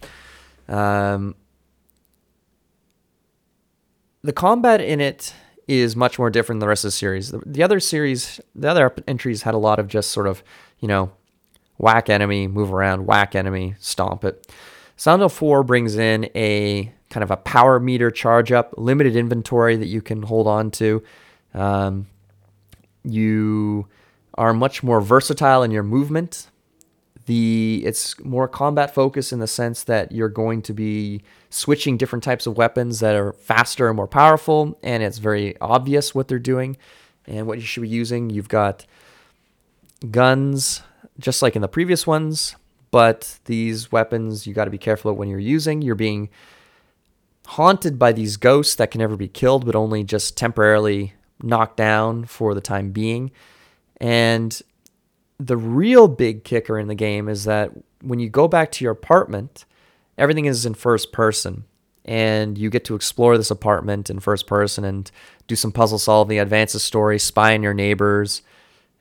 Um, 0.68 1.36
the 4.22 4.34
combat 4.34 4.82
in 4.82 5.00
it 5.00 5.34
is 5.68 5.96
much 5.96 6.18
more 6.18 6.30
different 6.30 6.60
than 6.60 6.66
the 6.66 6.70
rest 6.70 6.84
of 6.84 6.90
the 6.90 6.92
series. 6.92 7.32
The, 7.32 7.42
the 7.46 7.64
other 7.64 7.80
series, 7.80 8.40
the 8.56 8.70
other 8.70 8.94
entries 9.08 9.44
had 9.44 9.54
a 9.54 9.58
lot 9.58 9.80
of 9.80 9.88
just 9.88 10.12
sort 10.12 10.28
of, 10.28 10.44
you 10.80 10.88
know, 10.88 11.12
whack 11.78 12.10
enemy, 12.10 12.48
move 12.48 12.74
around, 12.74 13.06
whack 13.06 13.36
enemy, 13.36 13.76
stomp 13.80 14.24
it. 14.24 14.52
Hill 15.02 15.30
4 15.30 15.64
brings 15.64 15.96
in 15.96 16.30
a 16.36 16.92
kind 17.10 17.24
of 17.24 17.32
a 17.32 17.38
power 17.38 17.80
meter 17.80 18.12
charge 18.12 18.52
up, 18.52 18.74
limited 18.78 19.16
inventory 19.16 19.76
that 19.76 19.88
you 19.88 20.02
can 20.02 20.24
hold 20.24 20.48
on 20.48 20.72
to. 20.72 21.04
Um, 21.54 22.08
you 23.04 23.88
are 24.36 24.54
much 24.54 24.84
more 24.84 25.02
versatile 25.02 25.64
in 25.64 25.72
your 25.72 25.84
movement. 25.84 26.48
The 27.28 27.82
it's 27.86 28.20
more 28.24 28.48
combat 28.48 28.94
focused 28.94 29.34
in 29.34 29.40
the 29.40 29.48
sense 29.48 29.84
that 29.84 30.12
you're 30.14 30.30
going 30.30 30.62
to 30.64 30.74
be 30.74 31.22
switching 31.50 31.98
different 31.98 32.24
types 32.24 32.48
of 32.48 32.58
weapons 32.58 33.02
that 33.02 33.16
are 33.16 33.34
faster 33.34 33.88
and 33.88 33.96
more 33.98 34.08
powerful, 34.08 34.80
and 34.82 35.04
it's 35.04 35.18
very 35.18 35.60
obvious 35.60 36.16
what 36.16 36.30
they're 36.30 36.40
doing 36.40 36.78
and 37.28 37.46
what 37.46 37.60
you 37.60 37.66
should 37.66 37.82
be 37.82 37.90
using. 37.90 38.30
You've 38.30 38.48
got 38.48 38.86
guns, 40.10 40.82
just 41.20 41.42
like 41.42 41.56
in 41.56 41.62
the 41.62 41.68
previous 41.68 42.08
ones, 42.08 42.56
but 42.92 43.40
these 43.46 43.92
weapons 43.92 44.48
you 44.48 44.54
got 44.54 44.66
to 44.66 44.72
be 44.72 44.78
careful 44.78 45.12
when 45.14 45.28
you're 45.28 45.38
using. 45.38 45.82
You're 45.82 45.96
being 45.96 46.30
haunted 47.46 48.00
by 48.00 48.14
these 48.14 48.38
ghosts 48.38 48.76
that 48.76 48.92
can 48.92 49.00
never 49.00 49.18
be 49.18 49.28
killed, 49.28 49.66
but 49.66 49.76
only 49.76 50.04
just 50.04 50.38
temporarily 50.38 51.14
knocked 51.44 51.76
down 51.78 52.24
for 52.24 52.54
the 52.54 52.62
time 52.62 52.92
being. 52.92 53.32
And 54.00 54.62
the 55.40 55.58
real 55.58 56.08
big 56.08 56.44
kicker 56.44 56.80
in 56.80 56.88
the 56.88 56.96
game 56.96 57.30
is 57.30 57.44
that 57.44 57.72
when 58.02 58.20
you 58.20 58.30
go 58.30 58.48
back 58.48 58.72
to 58.74 58.84
your 58.84 58.92
apartment, 58.92 59.66
everything 60.18 60.46
is 60.46 60.66
in 60.66 60.74
first 60.74 61.12
person 61.12 61.66
and 62.06 62.58
you 62.58 62.70
get 62.70 62.86
to 62.86 62.96
explore 62.96 63.38
this 63.38 63.52
apartment 63.52 64.10
in 64.10 64.20
first 64.20 64.48
person 64.48 64.86
and 64.86 65.12
do 65.48 65.56
some 65.56 65.72
puzzle 65.72 66.00
solving, 66.00 66.40
advance 66.40 66.74
the 66.74 66.80
story, 66.80 67.20
spy 67.20 67.54
on 67.54 67.62
your 67.62 67.74
neighbors, 67.74 68.42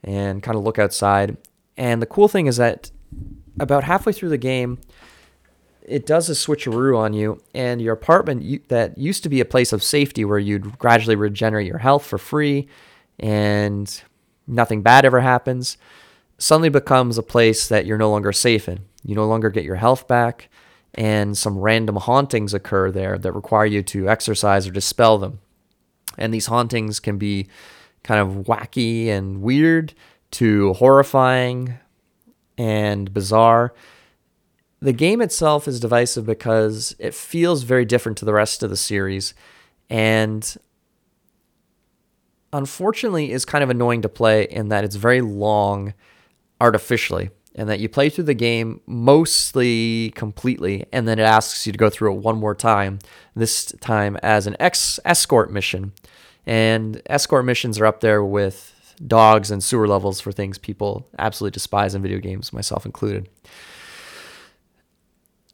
and 0.03 0.43
kind 0.43 0.59
of 0.59 0.64
look 0.64 0.78
outside. 0.78 1.37
And 1.76 2.03
the 2.03 2.07
cool 2.07 2.26
thing 2.26 2.47
is 2.47 2.57
that 2.57 2.91
about 3.61 3.84
halfway 3.84 4.12
through 4.12 4.30
the 4.30 4.39
game, 4.39 4.78
it 5.82 6.05
does 6.05 6.28
a 6.28 6.32
switcheroo 6.32 6.99
on 6.99 7.12
you, 7.12 7.41
and 7.55 7.80
your 7.80 7.95
apartment 7.95 8.68
that 8.68 8.99
used 8.99 9.22
to 9.22 9.28
be 9.28 9.41
a 9.41 9.45
place 9.45 9.72
of 9.72 9.84
safety 9.84 10.24
where 10.24 10.39
you'd 10.39 10.76
gradually 10.78 11.14
regenerate 11.14 11.66
your 11.66 11.78
health 11.78 12.05
for 12.05 12.18
free 12.18 12.66
and 13.20 14.03
nothing 14.49 14.82
bad 14.82 15.05
ever 15.05 15.20
happens, 15.20 15.78
suddenly 16.39 16.68
becomes 16.68 17.18
a 17.18 17.22
place 17.22 17.68
that 17.68 17.87
you're 17.87 17.99
no 17.99 18.11
longer 18.11 18.32
safe 18.32 18.68
in. 18.68 18.80
You 19.05 19.14
no 19.14 19.26
longer 19.26 19.51
get 19.51 19.64
your 19.64 19.76
health 19.76 20.07
back 20.07 20.49
and 20.97 21.37
some 21.37 21.59
random 21.59 21.97
hauntings 21.97 22.55
occur 22.55 22.91
there 22.91 23.18
that 23.18 23.32
require 23.32 23.66
you 23.66 23.82
to 23.82 24.09
exercise 24.09 24.66
or 24.66 24.70
dispel 24.70 25.18
them. 25.18 25.41
And 26.16 26.32
these 26.32 26.47
hauntings 26.47 27.01
can 27.01 27.18
be 27.18 27.49
kind 28.03 28.20
of 28.20 28.47
wacky 28.47 29.09
and 29.09 29.43
weird 29.43 29.93
to 30.32 30.72
horrifying 30.74 31.78
and 32.57 33.12
bizarre. 33.12 33.74
The 34.80 34.95
game 34.95 35.20
itself 35.20 35.68
is 35.68 35.80
divisive 35.80 36.24
because 36.24 36.97
it 36.99 37.14
feels 37.14 37.62
very 37.62 37.84
different 37.84 38.16
to 38.18 38.24
the 38.24 38.32
rest 38.32 38.62
of 38.62 38.70
the 38.70 38.76
series 38.76 39.34
and 39.91 40.57
unfortunately 42.53 43.32
is 43.32 43.45
kind 43.45 43.62
of 43.62 43.70
annoying 43.70 44.03
to 44.03 44.09
play 44.09 44.45
in 44.45 44.68
that 44.68 44.84
it's 44.84 44.97
very 44.97 45.20
long 45.20 45.93
artificially 46.61 47.30
and 47.57 47.68
that 47.70 47.80
you 47.80 47.88
play 47.88 48.11
through 48.11 48.24
the 48.24 48.34
game 48.34 48.80
mostly 48.86 50.11
completely, 50.14 50.84
and 50.92 51.09
then 51.09 51.18
it 51.18 51.22
asks 51.22 51.66
you 51.66 51.72
to 51.72 51.78
go 51.78 51.88
through 51.88 52.14
it 52.14 52.18
one 52.18 52.36
more 52.36 52.54
time, 52.54 52.98
this 53.34 53.72
time 53.80 54.18
as 54.22 54.46
an 54.46 54.54
ex- 54.61 55.00
escort 55.07 55.50
mission. 55.50 55.92
And 56.44 57.00
escort 57.07 57.46
missions 57.46 57.80
are 57.80 57.86
up 57.86 58.00
there 58.00 58.22
with 58.22 58.74
dogs 59.04 59.50
and 59.50 59.64
sewer 59.64 59.88
levels 59.88 60.20
for 60.20 60.32
things 60.32 60.59
people 60.59 61.09
absolutely 61.18 61.54
despise 61.54 61.94
in 61.94 62.02
video 62.02 62.18
games, 62.18 62.52
myself 62.52 62.84
included. 62.84 63.28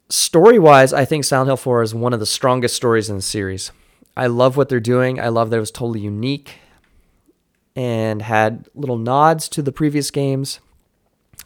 Story 0.09 0.59
wise, 0.59 0.93
I 0.93 1.05
think 1.05 1.23
Silent 1.23 1.47
Hill 1.47 1.57
4 1.57 1.83
is 1.83 1.95
one 1.95 2.13
of 2.13 2.19
the 2.19 2.25
strongest 2.25 2.75
stories 2.75 3.09
in 3.09 3.15
the 3.15 3.21
series. 3.21 3.71
I 4.15 4.27
love 4.27 4.57
what 4.57 4.67
they're 4.67 4.79
doing. 4.79 5.19
I 5.19 5.29
love 5.29 5.49
that 5.49 5.57
it 5.57 5.61
was 5.61 5.71
totally 5.71 6.01
unique 6.01 6.59
and 7.75 8.21
had 8.21 8.67
little 8.75 8.97
nods 8.97 9.49
to 9.49 9.61
the 9.61 9.71
previous 9.71 10.11
games. 10.11 10.59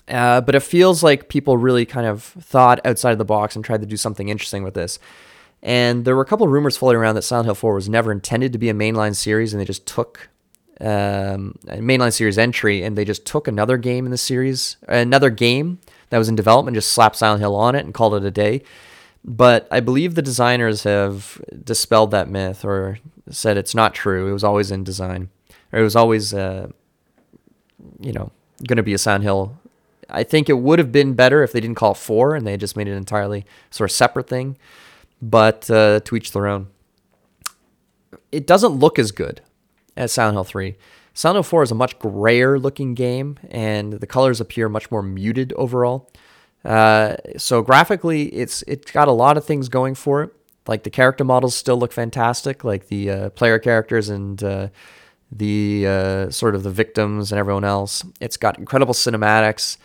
Uh, 0.08 0.40
but 0.42 0.56
it 0.56 0.62
feels 0.62 1.04
like 1.04 1.28
people 1.28 1.58
really 1.58 1.86
kind 1.86 2.08
of 2.08 2.24
thought 2.24 2.80
outside 2.86 3.12
of 3.12 3.18
the 3.18 3.26
box 3.26 3.56
and 3.56 3.66
tried 3.66 3.82
to 3.82 3.88
do 3.88 3.98
something 3.98 4.30
interesting 4.30 4.64
with 4.64 4.74
this. 4.74 5.00
And 5.62 6.06
there 6.06 6.16
were 6.16 6.22
a 6.22 6.26
couple 6.26 6.46
of 6.46 6.52
rumors 6.52 6.78
floating 6.78 7.02
around 7.02 7.16
that 7.16 7.24
Silent 7.24 7.46
Hill 7.46 7.56
4 7.56 7.74
was 7.74 7.90
never 7.90 8.12
intended 8.12 8.54
to 8.54 8.60
be 8.60 8.70
a 8.70 8.74
mainline 8.74 9.16
series, 9.16 9.54
and 9.54 9.60
they 9.60 9.66
just 9.66 9.86
took 9.86 10.30
um, 10.80 11.58
a 11.68 11.78
mainline 11.78 12.14
series 12.14 12.38
entry 12.38 12.84
and 12.84 12.96
they 12.96 13.06
just 13.06 13.26
took 13.26 13.48
another 13.48 13.78
game 13.78 14.06
in 14.06 14.12
the 14.12 14.18
series, 14.18 14.78
another 14.88 15.30
game 15.30 15.80
that 16.10 16.18
was 16.18 16.30
in 16.30 16.36
development, 16.36 16.76
just 16.76 16.94
slapped 16.94 17.16
Silent 17.16 17.42
Hill 17.42 17.56
on 17.56 17.76
it 17.76 17.84
and 17.84 17.94
called 17.94 18.14
it 18.14 18.24
a 18.24 18.32
day. 18.32 18.62
But 19.26 19.68
I 19.72 19.80
believe 19.80 20.16
the 20.16 20.22
designers 20.22 20.84
have 20.84 21.42
dispelled 21.64 22.12
that 22.12 22.30
myth 22.30 22.64
or 22.64 23.00
said 23.30 23.58
it's 23.58 23.76
not 23.76 23.94
true. 23.94 24.28
It 24.28 24.34
was 24.34 24.44
always 24.44 24.72
in 24.72 24.84
design, 24.84 25.30
or 25.74 25.80
it 25.80 25.84
was 25.84 25.96
always, 25.96 26.34
uh, 26.34 26.70
you 28.00 28.14
know, 28.14 28.32
going 28.66 28.78
to 28.78 28.84
be 28.84 28.94
a 28.94 28.98
Silent 28.98 29.24
Hill 29.24 29.58
I 30.10 30.24
think 30.24 30.50
it 30.50 30.60
would 30.60 30.80
have 30.80 30.92
been 30.92 31.14
better 31.14 31.44
if 31.44 31.52
they 31.52 31.60
didn't 31.60 31.78
call 31.78 31.94
four 31.94 32.36
and 32.36 32.46
they 32.46 32.58
just 32.58 32.76
made 32.76 32.88
it 32.88 32.92
an 32.92 32.98
entirely 32.98 33.46
sort 33.70 33.90
of 33.90 33.96
separate 33.96 34.28
thing. 34.28 34.58
But 35.22 35.70
uh, 35.70 36.02
to 36.02 36.16
each 36.16 36.32
their 36.32 36.48
own. 36.48 36.68
It 38.32 38.46
doesn't 38.46 38.74
look 38.74 39.00
as 39.00 39.12
good 39.12 39.42
as 39.96 40.12
Silent 40.12 40.36
Hill 40.36 40.44
3. 40.44 40.76
Silent 41.14 41.38
Hill 41.38 41.44
4 41.44 41.64
is 41.64 41.72
a 41.72 41.76
much 41.76 41.98
grayer 41.98 42.60
looking 42.60 42.94
game, 42.94 43.40
and 43.50 43.94
the 43.94 44.06
colors 44.06 44.40
appear 44.40 44.70
much 44.70 44.92
more 44.92 45.02
muted 45.02 45.52
overall. 45.54 46.12
Uh, 46.64 47.16
so 47.38 47.62
graphically, 47.62 48.26
it's 48.28 48.64
it's 48.68 48.92
got 48.92 49.08
a 49.08 49.12
lot 49.12 49.38
of 49.38 49.46
things 49.46 49.70
going 49.70 49.96
for 49.96 50.22
it. 50.22 50.32
Like 50.68 50.84
the 50.84 50.90
character 50.90 51.24
models 51.24 51.56
still 51.56 51.78
look 51.78 51.94
fantastic, 51.94 52.64
like 52.64 52.88
the 52.88 53.10
uh, 53.10 53.30
player 53.32 53.58
characters 53.58 54.10
and 54.10 54.44
uh, 54.44 54.68
the 55.32 55.86
uh, 55.88 56.30
sort 56.30 56.56
of 56.56 56.64
the 56.64 56.72
victims 56.72 57.32
and 57.32 57.40
everyone 57.40 57.64
else. 57.64 58.04
It's 58.20 58.38
got 58.38 58.58
incredible 58.58 58.94
cinematics. 58.94 59.78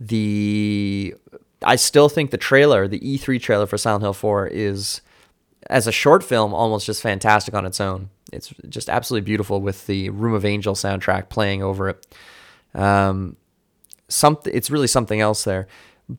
The 0.00 1.14
I 1.64 1.76
still 1.76 2.08
think 2.08 2.30
the 2.30 2.38
trailer, 2.38 2.88
the 2.88 3.00
E3 3.00 3.40
trailer 3.40 3.66
for 3.66 3.78
Silent 3.78 4.02
Hill 4.02 4.12
4 4.12 4.48
is 4.48 5.00
as 5.70 5.86
a 5.86 5.92
short 5.92 6.24
film 6.24 6.52
almost 6.52 6.86
just 6.86 7.02
fantastic 7.02 7.54
on 7.54 7.64
its 7.64 7.80
own. 7.80 8.10
It's 8.32 8.52
just 8.68 8.88
absolutely 8.88 9.24
beautiful 9.24 9.60
with 9.60 9.86
the 9.86 10.10
Room 10.10 10.34
of 10.34 10.44
Angel 10.44 10.74
soundtrack 10.74 11.28
playing 11.28 11.62
over 11.62 11.90
it. 11.90 12.16
Um, 12.74 13.36
something 14.08 14.52
it's 14.54 14.70
really 14.70 14.86
something 14.86 15.20
else 15.20 15.44
there. 15.44 15.68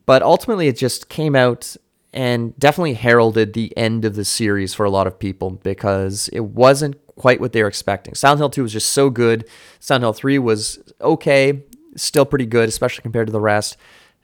But 0.06 0.22
ultimately, 0.22 0.68
it 0.68 0.76
just 0.76 1.08
came 1.08 1.36
out 1.36 1.76
and 2.14 2.56
definitely 2.60 2.94
heralded 2.94 3.52
the 3.52 3.76
end 3.76 4.04
of 4.04 4.14
the 4.14 4.24
series 4.24 4.72
for 4.72 4.86
a 4.86 4.90
lot 4.90 5.08
of 5.08 5.18
people 5.18 5.50
because 5.50 6.28
it 6.28 6.44
wasn't 6.44 6.96
quite 7.16 7.40
what 7.40 7.52
they 7.52 7.60
were 7.60 7.68
expecting. 7.68 8.14
Silent 8.14 8.38
Hill 8.38 8.50
2 8.50 8.62
was 8.62 8.72
just 8.72 8.92
so 8.92 9.10
good. 9.10 9.48
Silent 9.80 10.04
Hill 10.04 10.12
3 10.12 10.38
was 10.38 10.78
okay, 11.00 11.64
still 11.96 12.24
pretty 12.24 12.46
good, 12.46 12.68
especially 12.68 13.02
compared 13.02 13.26
to 13.26 13.32
the 13.32 13.40
rest. 13.40 13.76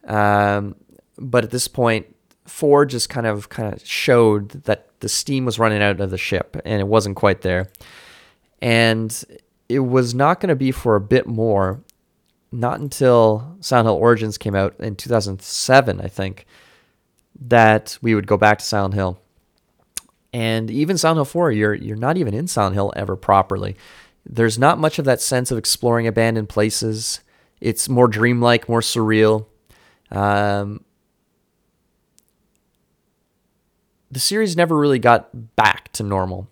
Um, 0.05 0.77
but 1.19 1.43
at 1.43 1.51
this 1.51 1.67
point, 1.67 2.07
4 2.47 2.87
just 2.87 3.09
kind 3.09 3.27
of 3.27 3.49
kind 3.49 3.75
of 3.75 3.85
showed 3.85 4.51
that 4.65 4.89
the 5.01 5.09
steam 5.09 5.45
was 5.45 5.59
running 5.59 5.83
out 5.83 6.01
of 6.01 6.11
the 6.11 6.19
ship 6.19 6.57
and 6.65 6.81
it 6.81 6.87
wasn't 6.87 7.17
quite 7.17 7.43
there. 7.43 7.71
And 8.63 9.25
it 9.69 9.81
was 9.81 10.15
not 10.15 10.39
going 10.39 10.51
to 10.51 10.57
be 10.57 10.71
for 10.71 10.95
a 10.95 11.01
bit 11.01 11.27
more, 11.27 11.81
not 12.53 12.79
until 12.79 13.57
Silent 13.61 13.87
Hill 13.87 13.97
Origins 13.97 14.39
came 14.39 14.55
out 14.55 14.77
in 14.79 14.95
2007, 14.95 16.01
I 16.01 16.07
think, 16.07 16.47
that 17.41 17.99
we 18.03 18.15
would 18.15 18.27
go 18.27 18.37
back 18.37 18.59
to 18.59 18.65
Silent 18.65 18.95
Hill. 18.95 19.19
And 20.33 20.71
even 20.71 20.99
Silent 20.99 21.19
Hill 21.19 21.25
4, 21.25 21.53
you're 21.53 21.75
you're 21.75 21.97
not 21.97 22.17
even 22.17 22.35
in 22.35 22.47
Silent 22.47 22.75
Hill 22.75 22.93
ever 22.95 23.17
properly. 23.17 23.77
There's 24.25 24.59
not 24.59 24.79
much 24.79 24.99
of 24.99 25.05
that 25.07 25.21
sense 25.21 25.51
of 25.51 25.59
exploring 25.59 26.07
abandoned 26.07 26.49
places. 26.49 27.21
It's 27.61 27.89
more 27.89 28.07
dreamlike, 28.07 28.69
more 28.69 28.81
surreal. 28.81 29.47
Um, 30.11 30.85
the 34.11 34.21
series 34.21 34.57
never 34.57 34.77
really 34.77 34.99
got 34.99 35.57
back 35.57 35.91
to 35.93 36.03
normal. 36.03 36.49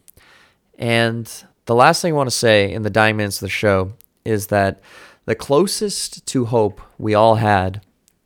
And 0.78 1.30
the 1.66 1.74
last 1.74 2.02
thing 2.02 2.12
I 2.12 2.16
want 2.16 2.30
to 2.30 2.36
say 2.36 2.72
in 2.72 2.82
the 2.82 2.90
dying 2.90 3.16
minutes 3.16 3.36
of 3.36 3.46
the 3.46 3.50
show 3.50 3.92
is 4.24 4.48
that 4.48 4.80
the 5.24 5.34
closest 5.34 6.24
to 6.26 6.46
hope 6.46 6.80
we 6.98 7.14
all 7.14 7.36
had 7.36 7.82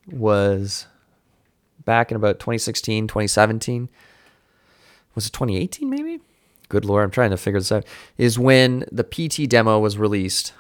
was 0.07 0.87
back 1.85 2.11
in 2.11 2.17
about 2.17 2.39
2016, 2.39 3.07
2017. 3.07 3.89
Was 5.15 5.27
it 5.27 5.33
2018 5.33 5.89
maybe? 5.89 6.21
Good 6.69 6.85
lord, 6.85 7.05
I'm 7.05 7.11
trying 7.11 7.31
to 7.31 7.37
figure 7.37 7.61
this 7.61 7.73
out. 7.73 7.85
Is 8.17 8.39
when 8.39 8.87
the 8.91 9.05
PT 9.05 9.49
demo 9.49 9.79
was 9.79 9.99
released 9.99 10.55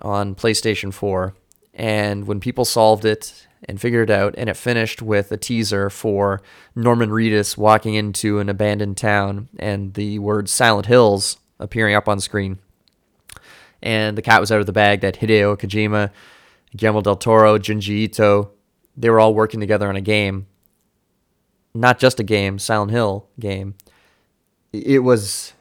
on 0.00 0.34
PlayStation 0.34 0.92
4 0.92 1.34
and 1.74 2.26
when 2.26 2.40
people 2.40 2.64
solved 2.64 3.04
it 3.04 3.46
and 3.64 3.80
figured 3.80 4.10
it 4.10 4.12
out 4.12 4.34
and 4.38 4.48
it 4.48 4.56
finished 4.56 5.02
with 5.02 5.32
a 5.32 5.36
teaser 5.36 5.90
for 5.90 6.40
Norman 6.76 7.10
Reedus 7.10 7.56
walking 7.56 7.94
into 7.94 8.38
an 8.38 8.48
abandoned 8.48 8.96
town 8.96 9.48
and 9.58 9.94
the 9.94 10.18
word 10.20 10.48
Silent 10.48 10.86
Hills 10.86 11.38
appearing 11.58 11.94
up 11.94 12.08
on 12.08 12.20
screen. 12.20 12.58
And 13.82 14.16
the 14.16 14.22
cat 14.22 14.40
was 14.40 14.52
out 14.52 14.60
of 14.60 14.66
the 14.66 14.72
bag 14.72 15.00
that 15.00 15.18
Hideo 15.18 15.56
Kojima, 15.56 16.10
Guillermo 16.76 17.00
del 17.00 17.16
Toro, 17.16 17.58
Junji 17.58 17.90
Ito, 17.90 18.50
they 18.96 19.10
were 19.10 19.20
all 19.20 19.34
working 19.34 19.60
together 19.60 19.88
on 19.88 19.96
a 19.96 20.00
game 20.00 20.46
not 21.74 21.98
just 21.98 22.20
a 22.20 22.24
game, 22.24 22.58
Silent 22.58 22.90
Hill 22.90 23.26
game. 23.38 23.74
It 24.72 25.00
was 25.00 25.52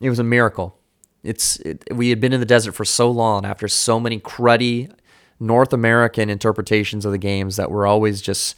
it 0.00 0.10
was 0.10 0.18
a 0.18 0.24
miracle. 0.24 0.78
It's 1.22 1.56
it, 1.60 1.84
we 1.92 2.10
had 2.10 2.20
been 2.20 2.32
in 2.32 2.40
the 2.40 2.46
desert 2.46 2.72
for 2.72 2.84
so 2.84 3.10
long 3.10 3.44
after 3.44 3.68
so 3.68 4.00
many 4.00 4.18
cruddy 4.18 4.92
North 5.38 5.72
American 5.72 6.30
interpretations 6.30 7.04
of 7.04 7.12
the 7.12 7.18
games 7.18 7.56
that 7.56 7.70
were 7.70 7.86
always 7.86 8.20
just 8.20 8.56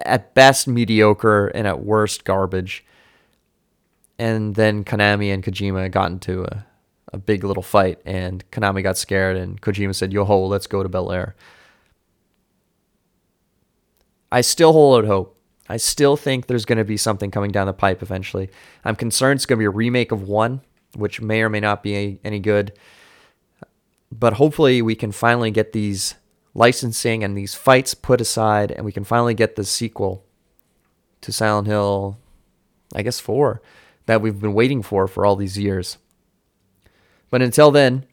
at 0.00 0.34
best 0.34 0.68
mediocre 0.68 1.48
and 1.48 1.66
at 1.66 1.84
worst 1.84 2.24
garbage. 2.24 2.84
And 4.18 4.54
then 4.54 4.84
Konami 4.84 5.32
and 5.34 5.42
Kojima 5.42 5.90
got 5.90 6.12
into 6.12 6.44
a, 6.44 6.64
a 7.12 7.18
big 7.18 7.42
little 7.42 7.62
fight, 7.62 7.98
and 8.04 8.48
Konami 8.50 8.82
got 8.82 8.96
scared, 8.96 9.36
and 9.36 9.60
Kojima 9.60 9.94
said, 9.94 10.12
Yo 10.12 10.24
ho, 10.24 10.46
let's 10.46 10.66
go 10.66 10.82
to 10.82 10.88
Bel 10.88 11.10
Air. 11.10 11.34
I 14.30 14.40
still 14.42 14.72
hold 14.72 15.04
out 15.04 15.08
hope. 15.08 15.36
I 15.72 15.78
still 15.78 16.18
think 16.18 16.46
there's 16.48 16.66
going 16.66 16.76
to 16.76 16.84
be 16.84 16.98
something 16.98 17.30
coming 17.30 17.50
down 17.50 17.66
the 17.66 17.72
pipe 17.72 18.02
eventually. 18.02 18.50
I'm 18.84 18.94
concerned 18.94 19.38
it's 19.38 19.46
going 19.46 19.56
to 19.56 19.62
be 19.62 19.64
a 19.64 19.70
remake 19.70 20.12
of 20.12 20.28
one, 20.28 20.60
which 20.94 21.22
may 21.22 21.40
or 21.40 21.48
may 21.48 21.60
not 21.60 21.82
be 21.82 22.20
any 22.22 22.40
good. 22.40 22.74
But 24.10 24.34
hopefully, 24.34 24.82
we 24.82 24.94
can 24.94 25.12
finally 25.12 25.50
get 25.50 25.72
these 25.72 26.14
licensing 26.52 27.24
and 27.24 27.34
these 27.34 27.54
fights 27.54 27.94
put 27.94 28.20
aside, 28.20 28.70
and 28.70 28.84
we 28.84 28.92
can 28.92 29.02
finally 29.02 29.32
get 29.32 29.56
the 29.56 29.64
sequel 29.64 30.26
to 31.22 31.32
Silent 31.32 31.68
Hill, 31.68 32.18
I 32.94 33.00
guess, 33.00 33.18
4 33.18 33.62
that 34.04 34.20
we've 34.20 34.42
been 34.42 34.52
waiting 34.52 34.82
for 34.82 35.08
for 35.08 35.24
all 35.24 35.36
these 35.36 35.56
years. 35.56 35.96
But 37.30 37.40
until 37.40 37.70
then, 37.70 38.04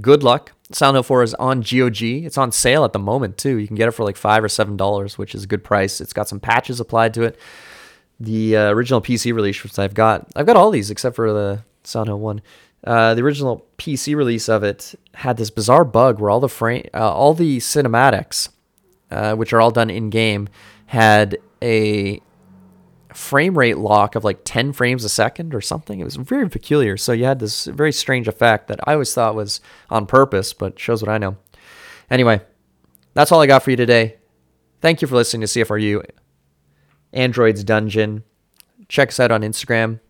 good 0.00 0.22
luck. 0.22 0.52
Silent 0.72 0.96
Hill 0.96 1.02
4 1.04 1.22
is 1.22 1.34
on 1.34 1.60
GOG. 1.60 2.02
It's 2.02 2.38
on 2.38 2.50
sale 2.50 2.84
at 2.84 2.92
the 2.92 2.98
moment 2.98 3.38
too. 3.38 3.56
You 3.56 3.66
can 3.66 3.76
get 3.76 3.88
it 3.88 3.92
for 3.92 4.04
like 4.04 4.16
five 4.16 4.42
or 4.42 4.48
seven 4.48 4.76
dollars, 4.76 5.16
which 5.16 5.34
is 5.34 5.44
a 5.44 5.46
good 5.46 5.62
price. 5.62 6.00
It's 6.00 6.12
got 6.12 6.28
some 6.28 6.40
patches 6.40 6.80
applied 6.80 7.14
to 7.14 7.22
it. 7.22 7.38
The 8.18 8.56
uh, 8.56 8.70
original 8.70 9.00
PC 9.00 9.34
release, 9.34 9.62
which 9.62 9.78
I've 9.78 9.94
got, 9.94 10.26
I've 10.34 10.46
got 10.46 10.56
all 10.56 10.70
these 10.70 10.90
except 10.90 11.16
for 11.16 11.32
the 11.32 11.62
Silent 11.84 12.08
Hill 12.08 12.18
one. 12.18 12.42
Uh, 12.82 13.14
the 13.14 13.22
original 13.22 13.66
PC 13.78 14.16
release 14.16 14.48
of 14.48 14.62
it 14.62 14.94
had 15.14 15.36
this 15.36 15.50
bizarre 15.50 15.84
bug 15.84 16.20
where 16.20 16.30
all 16.30 16.40
the 16.40 16.48
frame, 16.48 16.86
uh, 16.94 17.12
all 17.12 17.34
the 17.34 17.58
cinematics, 17.58 18.48
uh, 19.10 19.34
which 19.34 19.52
are 19.52 19.60
all 19.60 19.70
done 19.70 19.90
in 19.90 20.10
game, 20.10 20.48
had 20.86 21.36
a 21.62 22.20
frame 23.16 23.56
rate 23.56 23.78
lock 23.78 24.14
of 24.14 24.24
like 24.24 24.40
10 24.44 24.74
frames 24.74 25.02
a 25.02 25.08
second 25.08 25.54
or 25.54 25.60
something. 25.62 26.00
It 26.00 26.04
was 26.04 26.16
very 26.16 26.50
peculiar. 26.50 26.98
So 26.98 27.12
you 27.12 27.24
had 27.24 27.38
this 27.38 27.64
very 27.64 27.90
strange 27.90 28.28
effect 28.28 28.68
that 28.68 28.78
I 28.86 28.92
always 28.92 29.14
thought 29.14 29.34
was 29.34 29.60
on 29.88 30.06
purpose, 30.06 30.52
but 30.52 30.78
shows 30.78 31.02
what 31.02 31.10
I 31.10 31.16
know. 31.16 31.36
Anyway, 32.10 32.42
that's 33.14 33.32
all 33.32 33.40
I 33.40 33.46
got 33.46 33.62
for 33.62 33.70
you 33.70 33.76
today. 33.76 34.16
Thank 34.82 35.00
you 35.00 35.08
for 35.08 35.16
listening 35.16 35.46
to 35.46 35.46
CFRU 35.46 36.04
Android's 37.14 37.64
Dungeon. 37.64 38.22
Check 38.88 39.08
us 39.08 39.18
out 39.18 39.32
on 39.32 39.40
Instagram, 39.40 40.00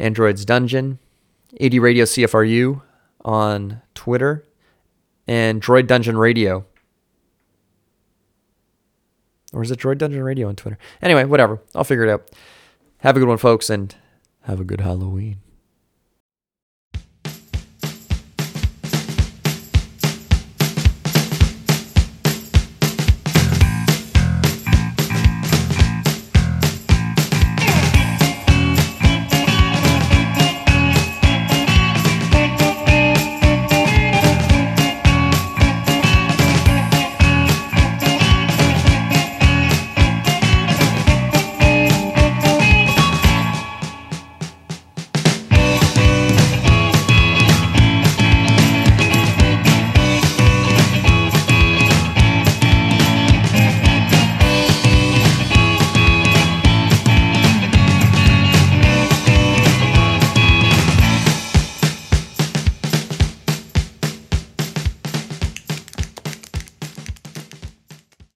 Android's 0.00 0.46
Dungeon, 0.46 0.98
AD 1.60 1.74
Radio 1.74 2.04
CFRU 2.06 2.80
on 3.22 3.82
Twitter, 3.94 4.44
and 5.28 5.62
Droid 5.62 5.86
Dungeon 5.86 6.16
Radio 6.16 6.64
or 9.54 9.62
is 9.62 9.70
it 9.70 9.78
Droid 9.78 9.98
Dungeon 9.98 10.22
Radio 10.22 10.48
on 10.48 10.56
Twitter? 10.56 10.78
Anyway, 11.00 11.24
whatever. 11.24 11.60
I'll 11.74 11.84
figure 11.84 12.04
it 12.04 12.10
out. 12.10 12.30
Have 12.98 13.16
a 13.16 13.20
good 13.20 13.28
one, 13.28 13.38
folks, 13.38 13.70
and 13.70 13.94
have 14.42 14.60
a 14.60 14.64
good 14.64 14.80
Halloween. 14.80 15.38